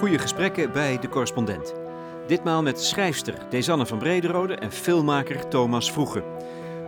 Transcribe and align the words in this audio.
Goede 0.00 0.18
gesprekken 0.18 0.72
bij 0.72 0.98
de 0.98 1.08
correspondent. 1.08 1.74
Ditmaal 2.26 2.62
met 2.62 2.80
schrijfster 2.80 3.34
Desanne 3.50 3.86
van 3.86 3.98
Brederode 3.98 4.54
en 4.54 4.72
filmmaker 4.72 5.48
Thomas 5.48 5.92
Vroege. 5.92 6.24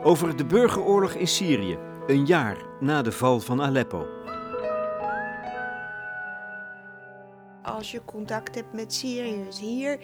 Over 0.03 0.37
de 0.37 0.45
burgeroorlog 0.45 1.13
in 1.13 1.27
Syrië, 1.27 1.79
een 2.07 2.27
jaar 2.27 2.57
na 2.81 3.03
de 3.03 3.13
val 3.13 3.41
van 3.41 3.63
Aleppo. 3.63 4.07
Als 7.63 7.91
je 7.91 8.05
contact 8.05 8.55
hebt 8.55 8.73
met 8.73 8.93
Syriërs 8.93 9.61
hier, 9.61 9.99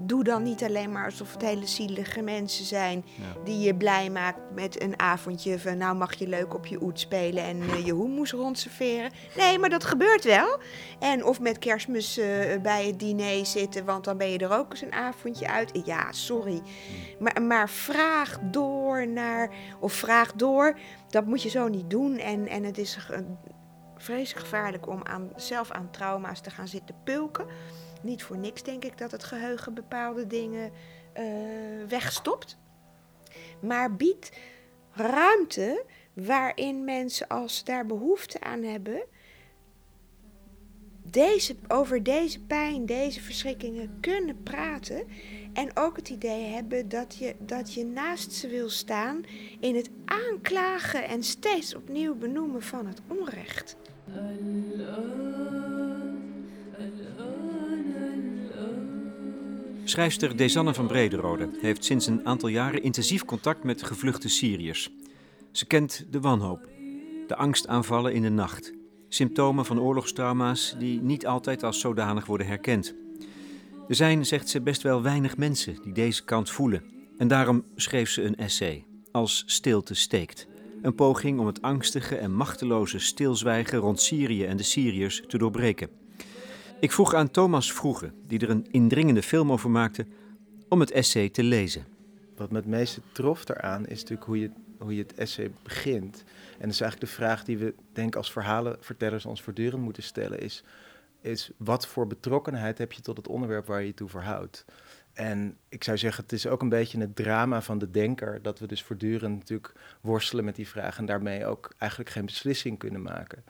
doe 0.00 0.24
dan 0.24 0.42
niet 0.42 0.64
alleen 0.64 0.92
maar 0.92 1.04
alsof 1.04 1.32
het 1.32 1.42
hele 1.42 1.66
zielige 1.66 2.22
mensen 2.22 2.64
zijn 2.64 3.04
die 3.44 3.58
je 3.58 3.74
blij 3.74 4.10
maakt 4.10 4.38
met 4.54 4.82
een 4.82 4.98
avondje 4.98 5.58
van 5.58 5.76
nou 5.76 5.96
mag 5.96 6.14
je 6.14 6.28
leuk 6.28 6.54
op 6.54 6.66
je 6.66 6.82
oet 6.82 7.00
spelen 7.00 7.44
en 7.44 7.60
eh, 7.60 7.86
je 7.86 7.92
hoemoes 7.92 8.32
rondserveren. 8.32 9.10
Nee, 9.36 9.58
maar 9.58 9.70
dat 9.70 9.84
gebeurt 9.84 10.24
wel. 10.24 10.58
En 10.98 11.24
of 11.24 11.40
met 11.40 11.58
kerstmis 11.58 12.18
eh, 12.18 12.60
bij 12.62 12.86
het 12.86 12.98
diner 12.98 13.46
zitten, 13.46 13.84
want 13.84 14.04
dan 14.04 14.16
ben 14.16 14.30
je 14.30 14.38
er 14.38 14.52
ook 14.52 14.70
eens 14.70 14.82
een 14.82 14.92
avondje 14.92 15.48
uit. 15.48 15.80
Ja, 15.84 16.12
sorry. 16.12 16.62
Maar, 17.18 17.42
maar 17.42 17.70
vraag 17.70 18.38
door 18.42 19.08
naar, 19.08 19.50
of 19.80 19.92
vraag 19.92 20.32
door, 20.32 20.78
dat 21.08 21.26
moet 21.26 21.42
je 21.42 21.48
zo 21.48 21.68
niet 21.68 21.90
doen. 21.90 22.18
En, 22.18 22.48
en 22.48 22.64
het 22.64 22.78
is 22.78 22.98
vreselijk 23.96 24.46
gevaarlijk 24.46 24.88
om 24.88 25.00
aan, 25.02 25.30
zelf 25.36 25.70
aan 25.70 25.90
trauma's 25.90 26.40
te 26.40 26.50
gaan 26.50 26.68
zitten 26.68 26.94
pulken. 27.04 27.46
Niet 28.02 28.22
voor 28.22 28.38
niks 28.38 28.62
denk 28.62 28.84
ik 28.84 28.98
dat 28.98 29.10
het 29.10 29.24
geheugen 29.24 29.74
bepaalde 29.74 30.26
dingen 30.26 30.72
eh, 31.12 31.24
wegstopt. 31.88 32.58
Maar 33.60 33.96
biedt 33.96 34.30
ruimte 34.92 35.84
waarin 36.12 36.84
mensen, 36.84 37.28
als 37.28 37.56
ze 37.56 37.64
daar 37.64 37.86
behoefte 37.86 38.40
aan 38.40 38.62
hebben, 38.62 39.02
deze, 41.02 41.56
over 41.68 42.02
deze 42.02 42.40
pijn, 42.40 42.86
deze 42.86 43.20
verschrikkingen 43.20 43.98
kunnen 44.00 44.42
praten. 44.42 45.06
En 45.52 45.70
ook 45.76 45.96
het 45.96 46.08
idee 46.08 46.44
hebben 46.44 46.88
dat 46.88 47.16
je, 47.16 47.34
dat 47.38 47.74
je 47.74 47.84
naast 47.84 48.32
ze 48.32 48.48
wil 48.48 48.70
staan 48.70 49.24
in 49.60 49.76
het 49.76 49.90
aanklagen 50.04 51.08
en 51.08 51.22
steeds 51.22 51.74
opnieuw 51.74 52.14
benoemen 52.14 52.62
van 52.62 52.86
het 52.86 53.00
onrecht. 53.06 53.76
Schrijfster 59.84 60.36
Desanne 60.36 60.74
van 60.74 60.86
Brederode 60.86 61.48
heeft 61.60 61.84
sinds 61.84 62.06
een 62.06 62.26
aantal 62.26 62.48
jaren 62.48 62.82
intensief 62.82 63.24
contact 63.24 63.64
met 63.64 63.82
gevluchte 63.82 64.28
Syriërs. 64.28 64.90
Ze 65.50 65.66
kent 65.66 66.06
de 66.10 66.20
wanhoop, 66.20 66.68
de 67.26 67.36
angstaanvallen 67.36 68.12
in 68.12 68.22
de 68.22 68.30
nacht, 68.30 68.72
symptomen 69.08 69.64
van 69.64 69.80
oorlogstrauma's 69.80 70.74
die 70.78 71.00
niet 71.00 71.26
altijd 71.26 71.62
als 71.62 71.80
zodanig 71.80 72.26
worden 72.26 72.46
herkend. 72.46 72.94
Er 73.88 73.94
zijn, 73.94 74.26
zegt 74.26 74.48
ze, 74.48 74.60
best 74.60 74.82
wel 74.82 75.02
weinig 75.02 75.36
mensen 75.36 75.76
die 75.82 75.92
deze 75.92 76.24
kant 76.24 76.50
voelen. 76.50 76.84
En 77.18 77.28
daarom 77.28 77.64
schreef 77.76 78.10
ze 78.10 78.22
een 78.22 78.36
essay, 78.36 78.84
Als 79.10 79.42
stilte 79.46 79.94
steekt. 79.94 80.46
Een 80.82 80.94
poging 80.94 81.40
om 81.40 81.46
het 81.46 81.62
angstige 81.62 82.16
en 82.16 82.34
machteloze 82.34 82.98
stilzwijgen 82.98 83.78
rond 83.78 84.00
Syrië 84.00 84.44
en 84.44 84.56
de 84.56 84.62
Syriërs 84.62 85.22
te 85.26 85.38
doorbreken. 85.38 86.01
Ik 86.82 86.92
vroeg 86.92 87.14
aan 87.14 87.30
Thomas 87.30 87.72
Vroege, 87.72 88.12
die 88.26 88.38
er 88.38 88.50
een 88.50 88.66
indringende 88.70 89.22
film 89.22 89.52
over 89.52 89.70
maakte, 89.70 90.06
om 90.68 90.80
het 90.80 90.90
essay 90.90 91.28
te 91.28 91.42
lezen. 91.42 91.84
Wat 92.36 92.50
me 92.50 92.56
het 92.56 92.66
meeste 92.66 93.00
trof 93.12 93.44
daaraan 93.44 93.86
is 93.86 94.00
natuurlijk 94.00 94.24
hoe 94.26 94.40
je, 94.40 94.50
hoe 94.78 94.94
je 94.94 95.02
het 95.02 95.14
essay 95.14 95.50
begint. 95.62 96.24
En 96.52 96.60
dat 96.60 96.70
is 96.70 96.80
eigenlijk 96.80 97.00
de 97.00 97.16
vraag 97.16 97.44
die 97.44 97.58
we, 97.58 97.74
denk 97.92 98.16
als 98.16 98.32
verhalenvertellers 98.32 99.26
ons 99.26 99.42
voortdurend 99.42 99.82
moeten 99.82 100.02
stellen: 100.02 100.40
is, 100.40 100.64
is 101.20 101.50
wat 101.56 101.86
voor 101.86 102.06
betrokkenheid 102.06 102.78
heb 102.78 102.92
je 102.92 103.02
tot 103.02 103.16
het 103.16 103.28
onderwerp 103.28 103.66
waar 103.66 103.80
je 103.80 103.86
je 103.86 103.94
toe 103.94 104.08
verhoudt? 104.08 104.64
En 105.12 105.56
ik 105.68 105.84
zou 105.84 105.98
zeggen, 105.98 106.22
het 106.22 106.32
is 106.32 106.46
ook 106.46 106.62
een 106.62 106.68
beetje 106.68 107.00
het 107.00 107.16
drama 107.16 107.62
van 107.62 107.78
de 107.78 107.90
denker, 107.90 108.42
dat 108.42 108.58
we 108.58 108.66
dus 108.66 108.82
voortdurend 108.82 109.38
natuurlijk 109.38 109.72
worstelen 110.00 110.44
met 110.44 110.56
die 110.56 110.68
vraag 110.68 110.98
en 110.98 111.06
daarmee 111.06 111.46
ook 111.46 111.74
eigenlijk 111.78 112.10
geen 112.10 112.26
beslissing 112.26 112.78
kunnen 112.78 113.02
maken. 113.02 113.44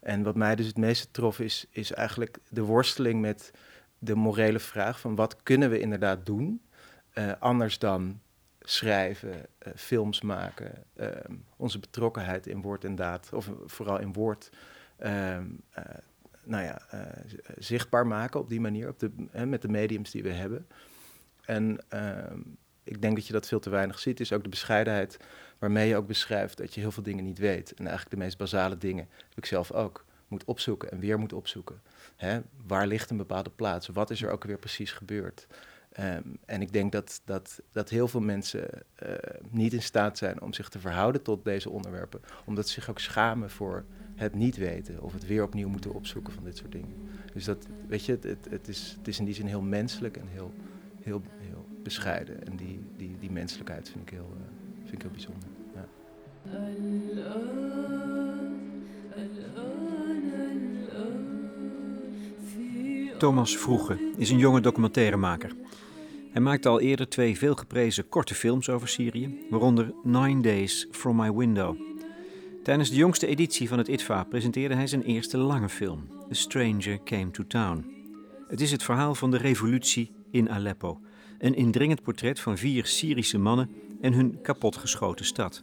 En 0.00 0.22
wat 0.22 0.36
mij 0.36 0.56
dus 0.56 0.66
het 0.66 0.76
meeste 0.76 1.10
trof 1.10 1.40
is, 1.40 1.66
is 1.70 1.92
eigenlijk 1.92 2.38
de 2.48 2.62
worsteling 2.62 3.20
met 3.20 3.50
de 3.98 4.14
morele 4.14 4.58
vraag 4.58 5.00
van 5.00 5.14
wat 5.14 5.42
kunnen 5.42 5.70
we 5.70 5.80
inderdaad 5.80 6.26
doen, 6.26 6.62
eh, 7.12 7.32
anders 7.38 7.78
dan 7.78 8.20
schrijven, 8.60 9.46
eh, 9.58 9.72
films 9.76 10.22
maken, 10.22 10.84
ehm, 10.96 11.34
onze 11.56 11.78
betrokkenheid 11.78 12.46
in 12.46 12.60
woord 12.60 12.84
en 12.84 12.94
daad, 12.94 13.32
of 13.32 13.50
vooral 13.66 13.98
in 13.98 14.12
woord, 14.12 14.50
ehm, 14.96 15.46
eh, 15.70 15.84
nou 16.44 16.64
ja, 16.64 16.80
zichtbaar 17.58 18.06
maken 18.06 18.40
op 18.40 18.48
die 18.48 18.60
manier, 18.60 18.88
op 18.88 18.98
de, 18.98 19.10
met 19.46 19.62
de 19.62 19.68
mediums 19.68 20.10
die 20.10 20.22
we 20.22 20.32
hebben. 20.32 20.66
En 21.44 21.78
ehm, 21.88 22.40
ik 22.84 23.02
denk 23.02 23.16
dat 23.16 23.26
je 23.26 23.32
dat 23.32 23.48
veel 23.48 23.60
te 23.60 23.70
weinig 23.70 23.98
ziet, 23.98 24.20
is 24.20 24.32
ook 24.32 24.42
de 24.42 24.48
bescheidenheid 24.48 25.18
waarmee 25.58 25.88
je 25.88 25.96
ook 25.96 26.06
beschrijft 26.06 26.56
dat 26.56 26.74
je 26.74 26.80
heel 26.80 26.90
veel 26.90 27.02
dingen 27.02 27.24
niet 27.24 27.38
weet. 27.38 27.70
En 27.70 27.86
eigenlijk 27.86 28.10
de 28.10 28.16
meest 28.24 28.38
basale 28.38 28.78
dingen, 28.78 29.08
heb 29.28 29.38
ik 29.38 29.46
zelf 29.46 29.72
ook, 29.72 30.04
moet 30.28 30.44
opzoeken 30.44 30.90
en 30.90 30.98
weer 30.98 31.18
moet 31.18 31.32
opzoeken. 31.32 31.80
Hè? 32.16 32.40
Waar 32.66 32.86
ligt 32.86 33.10
een 33.10 33.16
bepaalde 33.16 33.50
plaats? 33.50 33.86
Wat 33.88 34.10
is 34.10 34.22
er 34.22 34.30
ook 34.30 34.44
weer 34.44 34.58
precies 34.58 34.92
gebeurd? 34.92 35.46
Ehm, 35.92 36.22
en 36.46 36.62
ik 36.62 36.72
denk 36.72 36.92
dat, 36.92 37.20
dat, 37.24 37.60
dat 37.72 37.88
heel 37.88 38.08
veel 38.08 38.20
mensen 38.20 38.68
eh, 38.94 39.12
niet 39.50 39.72
in 39.72 39.82
staat 39.82 40.18
zijn 40.18 40.42
om 40.42 40.52
zich 40.52 40.68
te 40.68 40.78
verhouden 40.78 41.22
tot 41.22 41.44
deze 41.44 41.70
onderwerpen, 41.70 42.20
omdat 42.44 42.68
ze 42.68 42.72
zich 42.72 42.90
ook 42.90 42.98
schamen 42.98 43.50
voor 43.50 43.84
het 44.14 44.34
niet 44.34 44.56
weten 44.56 45.02
of 45.02 45.12
het 45.12 45.26
weer 45.26 45.42
opnieuw 45.42 45.68
moeten 45.68 45.94
opzoeken 45.94 46.32
van 46.32 46.44
dit 46.44 46.56
soort 46.56 46.72
dingen. 46.72 46.94
Dus 47.32 47.44
dat, 47.44 47.66
weet 47.88 48.04
je, 48.04 48.18
het, 48.20 48.46
het, 48.50 48.68
is, 48.68 48.94
het 48.98 49.08
is 49.08 49.18
in 49.18 49.24
die 49.24 49.34
zin 49.34 49.46
heel 49.46 49.62
menselijk 49.62 50.16
en 50.16 50.28
heel, 50.28 50.52
heel, 51.02 51.22
heel 51.38 51.66
bescheiden. 51.82 52.46
En 52.46 52.56
die, 52.56 52.80
die, 52.96 53.16
die 53.18 53.30
menselijkheid 53.30 53.88
vind 53.88 54.02
ik 54.02 54.10
heel, 54.10 54.36
eh, 54.36 54.47
vind 54.88 55.02
ik 55.02 55.02
heel 55.02 55.10
bijzonder. 55.10 55.48
Ja. 55.74 55.88
Thomas 63.18 63.56
Vroege 63.56 63.98
is 64.16 64.30
een 64.30 64.38
jonge 64.38 64.60
documentairemaker. 64.60 65.52
Hij 66.30 66.42
maakte 66.42 66.68
al 66.68 66.80
eerder 66.80 67.08
twee 67.08 67.38
veelgeprezen 67.38 68.08
korte 68.08 68.34
films 68.34 68.68
over 68.68 68.88
Syrië, 68.88 69.46
waaronder 69.50 69.94
Nine 70.02 70.42
Days 70.42 70.86
From 70.90 71.16
My 71.16 71.32
Window. 71.32 71.76
Tijdens 72.62 72.90
de 72.90 72.96
jongste 72.96 73.26
editie 73.26 73.68
van 73.68 73.78
het 73.78 73.88
ITVA 73.88 74.24
presenteerde 74.24 74.74
hij 74.74 74.86
zijn 74.86 75.02
eerste 75.02 75.38
lange 75.38 75.68
film, 75.68 76.06
A 76.30 76.34
Stranger 76.34 77.02
Came 77.04 77.30
to 77.30 77.44
Town. 77.46 77.84
Het 78.48 78.60
is 78.60 78.70
het 78.70 78.82
verhaal 78.82 79.14
van 79.14 79.30
de 79.30 79.36
revolutie 79.36 80.10
in 80.30 80.50
Aleppo. 80.50 81.00
Een 81.38 81.54
indringend 81.54 82.02
portret 82.02 82.40
van 82.40 82.58
vier 82.58 82.86
Syrische 82.86 83.38
mannen 83.38 83.70
en 84.00 84.12
hun 84.12 84.38
kapotgeschoten 84.42 85.24
stad. 85.24 85.62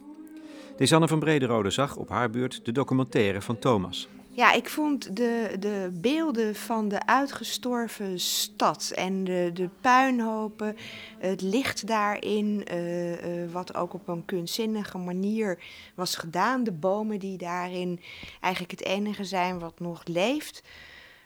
Desanne 0.76 1.08
van 1.08 1.18
Brederode 1.18 1.70
zag 1.70 1.96
op 1.96 2.08
haar 2.08 2.30
beurt 2.30 2.64
de 2.64 2.72
documentaire 2.72 3.42
van 3.42 3.58
Thomas. 3.58 4.08
Ja, 4.36 4.52
ik 4.52 4.68
vond 4.68 5.16
de, 5.16 5.56
de 5.58 5.90
beelden 5.92 6.54
van 6.54 6.88
de 6.88 7.06
uitgestorven 7.06 8.20
stad 8.20 8.92
en 8.94 9.24
de, 9.24 9.50
de 9.54 9.68
puinhopen, 9.80 10.76
het 11.18 11.40
licht 11.40 11.86
daarin, 11.86 12.62
eh, 12.64 13.42
eh, 13.42 13.50
wat 13.50 13.74
ook 13.74 13.94
op 13.94 14.08
een 14.08 14.24
kunstzinnige 14.24 14.98
manier 14.98 15.58
was 15.94 16.16
gedaan. 16.16 16.64
De 16.64 16.72
bomen 16.72 17.18
die 17.18 17.38
daarin 17.38 18.00
eigenlijk 18.40 18.72
het 18.78 18.88
enige 18.88 19.24
zijn 19.24 19.58
wat 19.58 19.80
nog 19.80 20.02
leeft. 20.04 20.62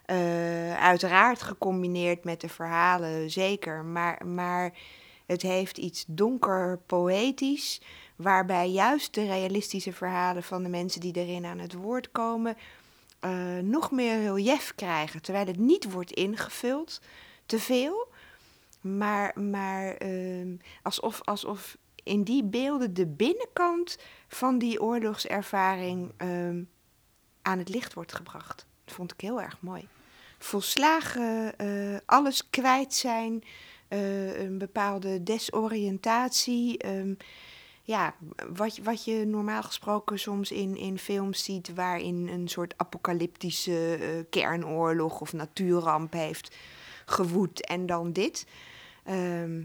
Eh, 0.04 0.76
uiteraard 0.82 1.42
gecombineerd 1.42 2.24
met 2.24 2.40
de 2.40 2.48
verhalen, 2.48 3.30
zeker. 3.30 3.84
Maar, 3.84 4.26
maar 4.26 4.72
het 5.30 5.42
heeft 5.42 5.78
iets 5.78 6.04
donker 6.06 6.78
poëtisch, 6.86 7.80
waarbij 8.16 8.70
juist 8.70 9.14
de 9.14 9.24
realistische 9.24 9.92
verhalen 9.92 10.42
van 10.42 10.62
de 10.62 10.68
mensen 10.68 11.00
die 11.00 11.16
erin 11.16 11.44
aan 11.44 11.58
het 11.58 11.72
woord 11.72 12.10
komen 12.10 12.56
eh, 13.20 13.58
nog 13.62 13.90
meer 13.90 14.22
relief 14.22 14.72
krijgen. 14.74 15.22
Terwijl 15.22 15.46
het 15.46 15.58
niet 15.58 15.92
wordt 15.92 16.12
ingevuld, 16.12 17.00
te 17.46 17.58
veel. 17.58 18.08
Maar, 18.80 19.40
maar 19.40 19.94
ehm, 19.94 20.56
alsof, 20.82 21.20
alsof 21.24 21.76
in 22.02 22.22
die 22.22 22.44
beelden 22.44 22.94
de 22.94 23.06
binnenkant 23.06 23.98
van 24.28 24.58
die 24.58 24.82
oorlogservaring 24.82 26.12
ehm, 26.16 26.62
aan 27.42 27.58
het 27.58 27.68
licht 27.68 27.94
wordt 27.94 28.14
gebracht. 28.14 28.66
Dat 28.84 28.94
vond 28.94 29.12
ik 29.12 29.20
heel 29.20 29.40
erg 29.40 29.60
mooi. 29.60 29.88
Volslagen 30.38 31.58
eh, 31.58 31.96
alles 32.06 32.50
kwijt 32.50 32.94
zijn, 32.94 33.44
eh, 33.90 34.40
een 34.40 34.58
bepaalde 34.58 35.22
desoriëntatie. 35.22 36.78
ehm, 36.78 37.14
ja, 37.82 38.14
wat, 38.52 38.76
je- 38.76 38.82
wat 38.82 39.04
je 39.04 39.24
normaal 39.26 39.62
gesproken 39.62 40.18
soms 40.18 40.50
in, 40.50 40.76
in 40.76 40.98
films 40.98 41.44
ziet, 41.44 41.74
waarin 41.74 42.28
een 42.28 42.48
soort 42.48 42.74
apocalyptische 42.76 43.94
eh, 44.00 44.08
kernoorlog 44.30 45.20
of 45.20 45.32
natuurramp 45.32 46.12
heeft 46.12 46.56
gewoed 47.04 47.66
en 47.66 47.86
dan 47.86 48.12
dit. 48.12 48.46
Ehm, 49.04 49.62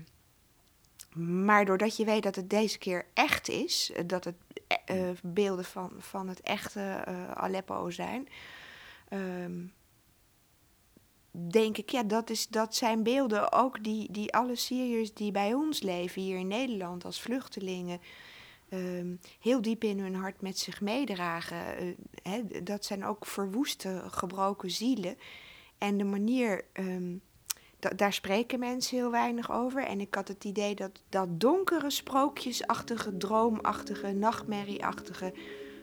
maar 1.45 1.65
doordat 1.65 1.97
je 1.97 2.05
weet 2.05 2.23
dat 2.23 2.35
het 2.35 2.49
deze 2.49 2.77
keer 2.77 3.05
echt 3.13 3.49
is, 3.49 3.91
eh, 3.95 4.03
dat 4.07 4.23
het 4.23 4.35
beelden 5.23 5.65
van, 5.65 5.91
van 5.97 6.27
het 6.27 6.41
echte 6.41 7.03
Aleppo 7.33 7.89
zijn, 7.89 8.27
ehm, 9.09 9.51
denk 11.49 11.77
ik, 11.77 11.89
ja, 11.89 12.03
dat, 12.03 12.29
is, 12.29 12.47
dat 12.47 12.75
zijn 12.75 13.03
beelden 13.03 13.51
ook 13.51 13.83
die, 13.83 14.11
die 14.11 14.33
alle 14.33 14.55
Syriërs 14.55 15.13
die 15.13 15.31
bij 15.31 15.53
ons 15.53 15.81
leven 15.81 16.21
hier 16.21 16.37
in 16.37 16.47
Nederland 16.47 17.05
als 17.05 17.21
vluchtelingen. 17.21 17.99
ehm, 18.69 19.15
heel 19.39 19.61
diep 19.61 19.83
in 19.83 19.99
hun 19.99 20.15
hart 20.15 20.41
met 20.41 20.59
zich 20.59 20.81
meedragen. 20.81 21.57
Hè, 22.23 22.63
dat 22.63 22.85
zijn 22.85 23.05
ook 23.05 23.25
verwoeste, 23.25 24.03
gebroken 24.07 24.71
zielen. 24.71 25.17
En 25.77 25.97
de 25.97 26.03
manier, 26.03 26.65
da- 27.79 27.89
daar 27.95 28.13
spreken 28.13 28.59
mensen 28.59 28.97
heel 28.97 29.11
weinig 29.11 29.51
over. 29.51 29.83
En 29.83 29.99
ik 29.99 30.15
had 30.15 30.27
het 30.27 30.43
idee 30.43 30.75
dat 30.75 31.01
dat 31.09 31.39
donkere, 31.39 31.89
sprookjesachtige, 31.89 33.17
droomachtige, 33.17 34.11
nachtmerrieachtige. 34.11 35.33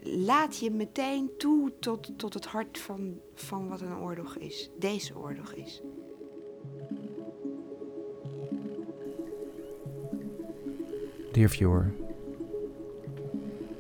Laat 0.02 0.58
je 0.58 0.70
meteen 0.70 1.31
toe 1.38 1.72
tot, 1.78 2.19
tot 2.19 2.34
het 2.34 2.44
hart 2.44 2.78
van, 2.78 3.20
van 3.34 3.69
wat 3.69 3.81
een 3.81 3.99
oorlog 3.99 4.37
is. 4.37 4.70
Deze 4.78 5.19
oorlog 5.19 5.54
is. 5.54 5.82
Dear 11.32 11.49
viewer, 11.49 11.93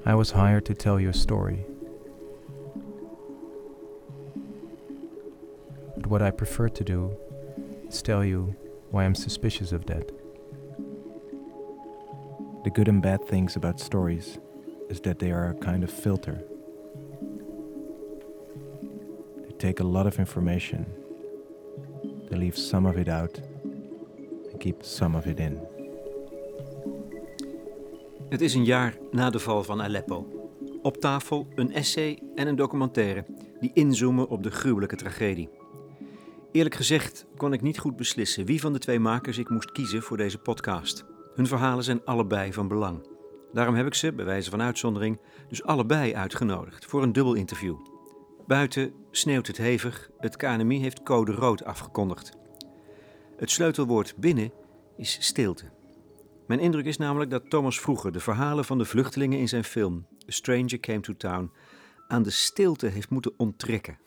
I 0.06 0.14
was 0.14 0.32
hired 0.32 0.64
to 0.64 0.74
tell 0.74 0.98
you 0.98 1.08
a 1.08 1.12
story. 1.12 1.66
But 5.96 6.06
what 6.06 6.22
I 6.22 6.30
prefer 6.30 6.68
to 6.68 6.84
do 6.84 7.10
is 7.88 8.00
tell 8.00 8.24
you 8.24 8.54
why 8.90 9.04
I'm 9.04 9.14
suspicious 9.14 9.72
of 9.72 9.84
that. 9.84 10.12
The 12.64 12.70
good 12.70 12.88
and 12.88 13.02
bad 13.02 13.26
things 13.26 13.56
about 13.56 13.80
stories 13.80 14.38
is 14.92 15.00
that 15.00 15.18
they 15.18 15.32
are 15.32 15.48
a 15.48 15.70
kind 15.70 15.82
of 15.82 15.90
filter. 15.90 16.44
They 19.42 19.56
take 19.56 19.82
a 19.82 19.86
lot 19.86 20.06
of 20.06 20.18
information, 20.18 20.86
they 22.28 22.38
leave 22.38 22.56
some 22.56 22.88
of 22.88 22.96
it 22.96 23.08
out, 23.08 23.40
and 24.50 24.58
keep 24.58 24.82
some 24.82 25.16
of 25.16 25.26
it 25.26 25.38
in. 25.38 25.58
Het 28.28 28.40
is 28.40 28.54
een 28.54 28.64
jaar 28.64 28.96
na 29.10 29.30
de 29.30 29.38
val 29.38 29.64
van 29.64 29.82
Aleppo. 29.82 30.26
Op 30.82 30.96
tafel 30.96 31.46
een 31.54 31.72
essay 31.72 32.18
en 32.34 32.46
een 32.46 32.56
documentaire 32.56 33.24
die 33.60 33.70
inzoomen 33.74 34.28
op 34.28 34.42
de 34.42 34.50
gruwelijke 34.50 34.96
tragedie. 34.96 35.48
Eerlijk 36.52 36.74
gezegd 36.74 37.26
kon 37.36 37.52
ik 37.52 37.62
niet 37.62 37.78
goed 37.78 37.96
beslissen 37.96 38.44
wie 38.44 38.60
van 38.60 38.72
de 38.72 38.78
twee 38.78 38.98
makers 38.98 39.38
ik 39.38 39.48
moest 39.48 39.72
kiezen 39.72 40.02
voor 40.02 40.16
deze 40.16 40.38
podcast. 40.38 41.04
Hun 41.34 41.46
verhalen 41.46 41.84
zijn 41.84 42.04
allebei 42.04 42.52
van 42.52 42.68
belang. 42.68 43.11
Daarom 43.52 43.74
heb 43.74 43.86
ik 43.86 43.94
ze, 43.94 44.12
bij 44.12 44.24
wijze 44.24 44.50
van 44.50 44.62
uitzondering, 44.62 45.20
dus 45.48 45.64
allebei 45.64 46.14
uitgenodigd 46.14 46.84
voor 46.84 47.02
een 47.02 47.12
dubbel 47.12 47.34
interview. 47.34 47.76
Buiten 48.46 48.92
sneeuwt 49.10 49.46
het 49.46 49.56
hevig, 49.56 50.10
het 50.18 50.36
KNMI 50.36 50.80
heeft 50.80 51.02
code 51.02 51.32
rood 51.32 51.64
afgekondigd. 51.64 52.32
Het 53.36 53.50
sleutelwoord 53.50 54.14
binnen 54.16 54.52
is 54.96 55.16
stilte. 55.20 55.64
Mijn 56.46 56.60
indruk 56.60 56.86
is 56.86 56.96
namelijk 56.96 57.30
dat 57.30 57.50
Thomas 57.50 57.80
vroeger 57.80 58.12
de 58.12 58.20
verhalen 58.20 58.64
van 58.64 58.78
de 58.78 58.84
vluchtelingen 58.84 59.38
in 59.38 59.48
zijn 59.48 59.64
film 59.64 60.06
A 60.10 60.18
Stranger 60.26 60.80
Came 60.80 61.00
to 61.00 61.16
Town 61.16 61.52
aan 62.08 62.22
de 62.22 62.30
stilte 62.30 62.86
heeft 62.86 63.10
moeten 63.10 63.34
onttrekken. 63.36 63.98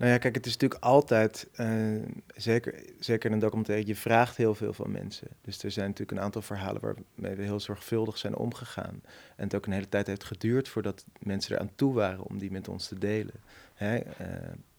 Nou 0.00 0.12
ja, 0.12 0.18
kijk, 0.18 0.34
het 0.34 0.46
is 0.46 0.52
natuurlijk 0.52 0.82
altijd, 0.82 1.48
eh, 1.52 1.68
zeker, 2.36 2.82
zeker 2.98 3.26
in 3.26 3.32
een 3.32 3.40
documentaire, 3.40 3.86
je 3.86 3.96
vraagt 3.96 4.36
heel 4.36 4.54
veel 4.54 4.72
van 4.72 4.90
mensen. 4.90 5.28
Dus 5.40 5.62
er 5.62 5.70
zijn 5.70 5.88
natuurlijk 5.88 6.18
een 6.18 6.24
aantal 6.24 6.42
verhalen 6.42 6.80
waarmee 6.80 7.36
we 7.36 7.42
heel 7.42 7.60
zorgvuldig 7.60 8.18
zijn 8.18 8.36
omgegaan. 8.36 9.02
En 9.36 9.44
het 9.44 9.54
ook 9.54 9.66
een 9.66 9.72
hele 9.72 9.88
tijd 9.88 10.06
heeft 10.06 10.24
geduurd 10.24 10.68
voordat 10.68 11.04
mensen 11.18 11.54
eraan 11.54 11.70
toe 11.74 11.94
waren 11.94 12.24
om 12.24 12.38
die 12.38 12.50
met 12.50 12.68
ons 12.68 12.88
te 12.88 12.98
delen. 12.98 13.34
Hè? 13.74 13.96
eh, 13.96 14.26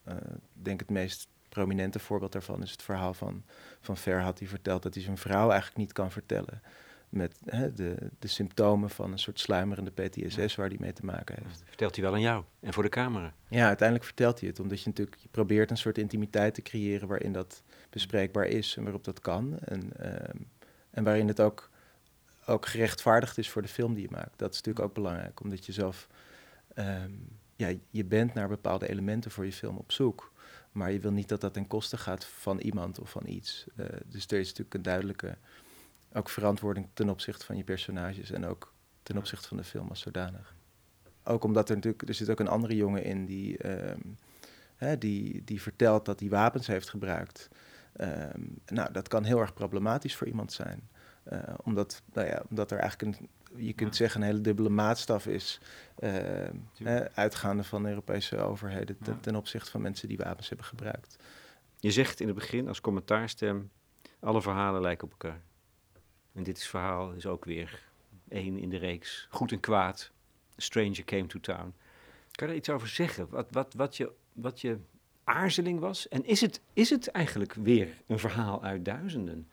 eh, 0.03 0.15
Ik 0.55 0.63
denk 0.63 0.79
het 0.79 0.89
meest 0.89 1.27
prominente 1.49 1.99
voorbeeld 1.99 2.31
daarvan 2.31 2.63
is 2.63 2.71
het 2.71 2.83
verhaal 2.83 3.13
van, 3.13 3.43
van 3.81 3.97
Ferhat, 3.97 4.37
die 4.37 4.49
vertelt 4.49 4.83
dat 4.83 4.93
hij 4.93 5.03
zijn 5.03 5.17
vrouw 5.17 5.49
eigenlijk 5.49 5.77
niet 5.77 5.93
kan 5.93 6.11
vertellen. 6.11 6.61
Met 7.11 7.39
hè, 7.45 7.73
de, 7.73 8.09
de 8.19 8.27
symptomen 8.27 8.89
van 8.89 9.11
een 9.11 9.19
soort 9.19 9.39
sluimerende 9.39 9.91
PTSS 9.91 10.55
waar 10.55 10.67
hij 10.67 10.77
mee 10.79 10.93
te 10.93 11.05
maken 11.05 11.35
heeft. 11.43 11.63
Vertelt 11.65 11.95
hij 11.95 12.03
wel 12.03 12.13
aan 12.13 12.21
jou 12.21 12.43
en 12.59 12.73
voor 12.73 12.83
de 12.83 12.89
camera. 12.89 13.33
Ja, 13.47 13.67
uiteindelijk 13.67 14.07
vertelt 14.07 14.39
hij 14.39 14.49
het, 14.49 14.59
omdat 14.59 14.79
je 14.81 14.87
natuurlijk 14.89 15.17
je 15.21 15.27
probeert 15.31 15.71
een 15.71 15.77
soort 15.77 15.97
intimiteit 15.97 16.53
te 16.53 16.61
creëren 16.61 17.07
waarin 17.07 17.31
dat 17.31 17.63
bespreekbaar 17.89 18.45
is 18.45 18.77
en 18.77 18.83
waarop 18.83 19.03
dat 19.03 19.19
kan. 19.19 19.59
En, 19.59 19.97
ehm, 19.97 20.37
en 20.89 21.03
waarin 21.03 21.27
het 21.27 21.41
ook, 21.41 21.69
ook 22.45 22.65
gerechtvaardigd 22.65 23.37
is 23.37 23.49
voor 23.49 23.61
de 23.61 23.67
film 23.67 23.93
die 23.93 24.03
je 24.03 24.11
maakt. 24.11 24.39
Dat 24.39 24.51
is 24.51 24.57
natuurlijk 24.57 24.85
ook 24.85 24.93
belangrijk, 24.93 25.39
omdat 25.39 25.65
je 25.65 25.71
zelf, 25.71 26.07
ehm, 26.73 27.11
ja, 27.55 27.73
je 27.89 28.05
bent 28.05 28.33
naar 28.33 28.47
bepaalde 28.47 28.89
elementen 28.89 29.31
voor 29.31 29.45
je 29.45 29.53
film 29.53 29.77
op 29.77 29.91
zoek. 29.91 30.31
Maar 30.71 30.91
je 30.91 30.99
wil 30.99 31.11
niet 31.11 31.29
dat 31.29 31.41
dat 31.41 31.53
ten 31.53 31.67
koste 31.67 31.97
gaat 31.97 32.25
van 32.25 32.59
iemand 32.59 32.99
of 32.99 33.09
van 33.09 33.27
iets. 33.27 33.65
Eh, 33.75 33.85
dus 34.05 34.25
er 34.27 34.39
is 34.39 34.47
natuurlijk 34.47 34.73
een 34.73 34.81
duidelijke 34.81 35.37
ook 36.13 36.29
verantwoording 36.29 36.87
ten 36.93 37.09
opzichte 37.09 37.45
van 37.45 37.57
je 37.57 37.63
personages 37.63 38.31
en 38.31 38.45
ook 38.45 38.73
ten 39.03 39.17
opzichte 39.17 39.47
van 39.47 39.57
de 39.57 39.63
film 39.63 39.89
als 39.89 39.99
zodanig. 39.99 40.55
Ook 41.23 41.43
omdat 41.43 41.69
er 41.69 41.75
natuurlijk, 41.75 42.07
er 42.07 42.13
zit 42.13 42.29
ook 42.29 42.39
een 42.39 42.47
andere 42.47 42.75
jongen 42.75 43.03
in 43.03 43.25
die, 43.25 43.57
ehm, 43.57 43.99
hè, 44.75 44.97
die, 44.97 45.43
die 45.43 45.61
vertelt 45.61 46.05
dat 46.05 46.19
hij 46.19 46.29
wapens 46.29 46.67
heeft 46.67 46.89
gebruikt. 46.89 47.49
Ehm, 47.93 48.41
nou, 48.65 48.91
dat 48.91 49.07
kan 49.07 49.23
heel 49.23 49.39
erg 49.39 49.53
problematisch 49.53 50.15
voor 50.15 50.27
iemand 50.27 50.53
zijn. 50.53 50.89
Eh, 51.23 51.39
omdat, 51.63 52.01
nou 52.13 52.27
ja, 52.27 52.43
omdat 52.49 52.71
er 52.71 52.79
eigenlijk 52.79 53.17
een, 53.17 53.29
je 53.65 53.73
kunt 53.73 53.89
Ja. 53.91 53.95
zeggen, 53.97 54.21
een 54.21 54.27
hele 54.27 54.41
dubbele 54.41 54.69
maatstaf 54.69 55.27
is. 55.27 55.59
ehm, 55.95 56.55
hè, 56.83 57.11
uitgaande 57.15 57.63
van 57.63 57.83
de 57.83 57.89
Europese 57.89 58.37
overheden 58.37 58.97
ten, 59.03 59.13
Ja. 59.13 59.19
ten 59.19 59.35
opzichte 59.35 59.71
van 59.71 59.81
mensen 59.81 60.07
die 60.07 60.17
wapens 60.17 60.47
hebben 60.47 60.65
gebruikt. 60.65 61.15
Je 61.79 61.91
zegt 61.91 62.19
in 62.19 62.27
het 62.27 62.35
begin 62.35 62.67
als 62.67 62.81
commentaarstem, 62.81 63.71
alle 64.19 64.41
verhalen 64.41 64.81
lijken 64.81 65.05
op 65.05 65.11
elkaar. 65.11 65.41
En 66.33 66.43
dit 66.43 66.63
verhaal 66.63 67.11
is 67.11 67.25
ook 67.25 67.45
weer 67.45 67.83
één 68.29 68.57
in 68.57 68.69
de 68.69 68.77
reeks. 68.77 69.27
Goed 69.29 69.51
en 69.51 69.59
kwaad. 69.59 70.11
Stranger 70.57 71.03
Came 71.03 71.25
to 71.25 71.39
Town. 71.39 71.73
Kan 72.31 72.47
je 72.47 72.53
daar 72.53 72.55
iets 72.55 72.69
over 72.69 72.87
zeggen? 72.87 73.27
Wat, 73.29 73.47
wat, 73.51 73.73
wat, 73.73 73.97
je, 73.97 74.11
wat 74.33 74.61
je 74.61 74.77
aarzeling 75.23 75.79
was? 75.79 76.07
En 76.07 76.25
is 76.25 76.41
het, 76.41 76.61
is 76.73 76.89
het 76.89 77.07
eigenlijk 77.07 77.53
weer 77.53 77.87
een 78.07 78.19
verhaal 78.19 78.63
uit 78.63 78.85
duizenden? 78.85 79.47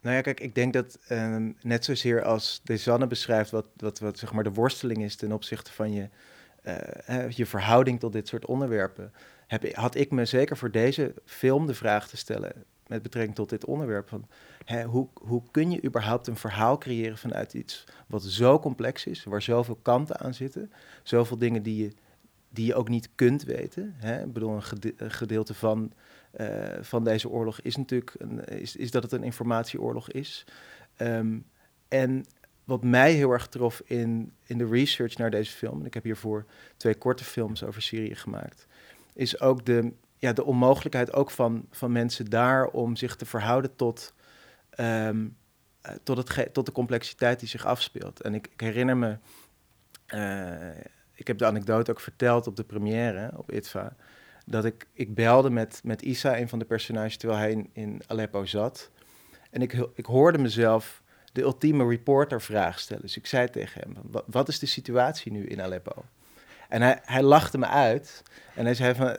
Nou 0.00 0.16
ja, 0.16 0.20
kijk, 0.20 0.40
ik 0.40 0.54
denk 0.54 0.72
dat 0.72 0.98
ehm, 1.08 1.52
net 1.60 1.84
zozeer 1.84 2.22
als 2.22 2.60
Desanne 2.64 3.06
beschrijft 3.06 3.50
wat, 3.50 3.66
wat, 3.76 3.98
wat 3.98 4.18
zeg 4.18 4.32
maar 4.32 4.44
de 4.44 4.52
worsteling 4.52 5.02
is 5.02 5.16
ten 5.16 5.32
opzichte 5.32 5.72
van 5.72 5.92
je, 5.92 6.08
eh, 6.62 7.30
je 7.30 7.46
verhouding 7.46 8.00
tot 8.00 8.12
dit 8.12 8.28
soort 8.28 8.46
onderwerpen, 8.46 9.12
heb, 9.46 9.74
had 9.74 9.94
ik 9.94 10.10
me 10.10 10.24
zeker 10.24 10.56
voor 10.56 10.70
deze 10.70 11.14
film 11.24 11.66
de 11.66 11.74
vraag 11.74 12.08
te 12.08 12.16
stellen 12.16 12.64
met 12.86 13.02
betrekking 13.02 13.34
tot 13.34 13.48
dit 13.48 13.64
onderwerp 13.64 14.08
van 14.08 14.26
hè, 14.64 14.84
hoe, 14.84 15.08
hoe 15.14 15.42
kun 15.50 15.70
je 15.70 15.84
überhaupt 15.84 16.26
een 16.26 16.36
verhaal 16.36 16.78
creëren 16.78 17.18
vanuit 17.18 17.54
iets 17.54 17.84
wat 18.06 18.22
zo 18.22 18.58
complex 18.58 19.06
is, 19.06 19.24
waar 19.24 19.42
zoveel 19.42 19.78
kanten 19.82 20.20
aan 20.20 20.34
zitten, 20.34 20.72
zoveel 21.02 21.38
dingen 21.38 21.62
die 21.62 21.82
je, 21.82 21.92
die 22.48 22.66
je 22.66 22.74
ook 22.74 22.88
niet 22.88 23.08
kunt 23.14 23.42
weten. 23.42 23.94
Hè? 23.96 24.22
Ik 24.22 24.32
bedoel, 24.32 24.54
een, 24.54 24.62
gede- 24.62 24.94
een 24.96 25.10
gedeelte 25.10 25.54
van 25.54 25.92
eh, 26.32 26.78
van 26.80 27.04
deze 27.04 27.28
oorlog 27.28 27.60
is 27.60 27.76
natuurlijk 27.76 28.14
een, 28.18 28.44
is, 28.44 28.76
is 28.76 28.90
dat 28.90 29.02
het 29.02 29.12
een 29.12 29.22
informatieoorlog 29.22 30.10
is. 30.10 30.44
Ehm, 30.96 31.38
en 31.88 32.24
wat 32.64 32.84
mij 32.84 33.12
heel 33.12 33.30
erg 33.30 33.46
trof 33.46 33.82
in, 33.84 34.32
in 34.46 34.58
de 34.58 34.66
research 34.66 35.16
naar 35.16 35.30
deze 35.30 35.52
film, 35.52 35.84
ik 35.84 35.94
heb 35.94 36.04
hiervoor 36.04 36.46
twee 36.76 36.94
korte 36.94 37.24
films 37.24 37.64
over 37.64 37.82
Syrië 37.82 38.14
gemaakt, 38.14 38.66
is 39.14 39.40
ook 39.40 39.64
de, 39.64 39.92
ja, 40.22 40.32
de 40.32 40.44
onmogelijkheid 40.44 41.12
ook 41.12 41.30
van, 41.30 41.66
van 41.70 41.92
mensen 41.92 42.30
daar 42.30 42.66
om 42.66 42.96
zich 42.96 43.16
te 43.16 43.26
verhouden 43.26 43.76
tot, 43.76 44.14
ehm, 44.70 45.26
eh, 45.80 45.94
tot, 46.02 46.16
het 46.16 46.54
tot 46.54 46.66
de 46.66 46.72
complexiteit 46.72 47.40
die 47.40 47.48
zich 47.48 47.66
afspeelt. 47.66 48.20
En 48.20 48.34
ik, 48.34 48.48
ik 48.52 48.60
herinner 48.60 48.96
me, 48.96 49.18
eh, 50.06 50.84
ik 51.14 51.26
heb 51.26 51.38
de 51.38 51.46
anekdote 51.46 51.90
ook 51.90 52.00
verteld 52.00 52.46
op 52.46 52.56
de 52.56 52.64
première 52.64 53.30
op 53.36 53.52
ITVA, 53.52 53.96
dat 54.46 54.64
ik, 54.64 54.86
ik 54.92 55.14
belde 55.14 55.50
met, 55.50 55.80
met 55.84 56.02
Isa, 56.02 56.38
een 56.38 56.48
van 56.48 56.58
de 56.58 56.64
personages, 56.64 57.16
terwijl 57.16 57.40
hij 57.40 57.50
in, 57.50 57.70
in 57.72 58.02
Aleppo 58.06 58.44
zat. 58.44 58.90
En 59.50 59.62
ik, 59.62 59.72
ik 59.94 60.06
hoorde 60.06 60.38
mezelf 60.38 61.02
de 61.32 61.42
ultieme 61.42 61.88
reportervraag 61.88 62.78
stellen. 62.78 63.02
Dus 63.02 63.16
ik 63.16 63.26
zei 63.26 63.50
tegen 63.50 63.80
hem, 63.80 63.96
wat 64.26 64.48
is 64.48 64.58
de 64.58 64.66
situatie 64.66 65.32
nu 65.32 65.46
in 65.46 65.62
Aleppo? 65.62 66.04
En 66.72 66.82
hij, 66.82 66.98
hij 67.04 67.22
lachte 67.22 67.58
me 67.58 67.66
uit 67.66 68.22
en 68.54 68.64
hij 68.64 68.74
zei 68.74 68.94
van, 68.94 69.16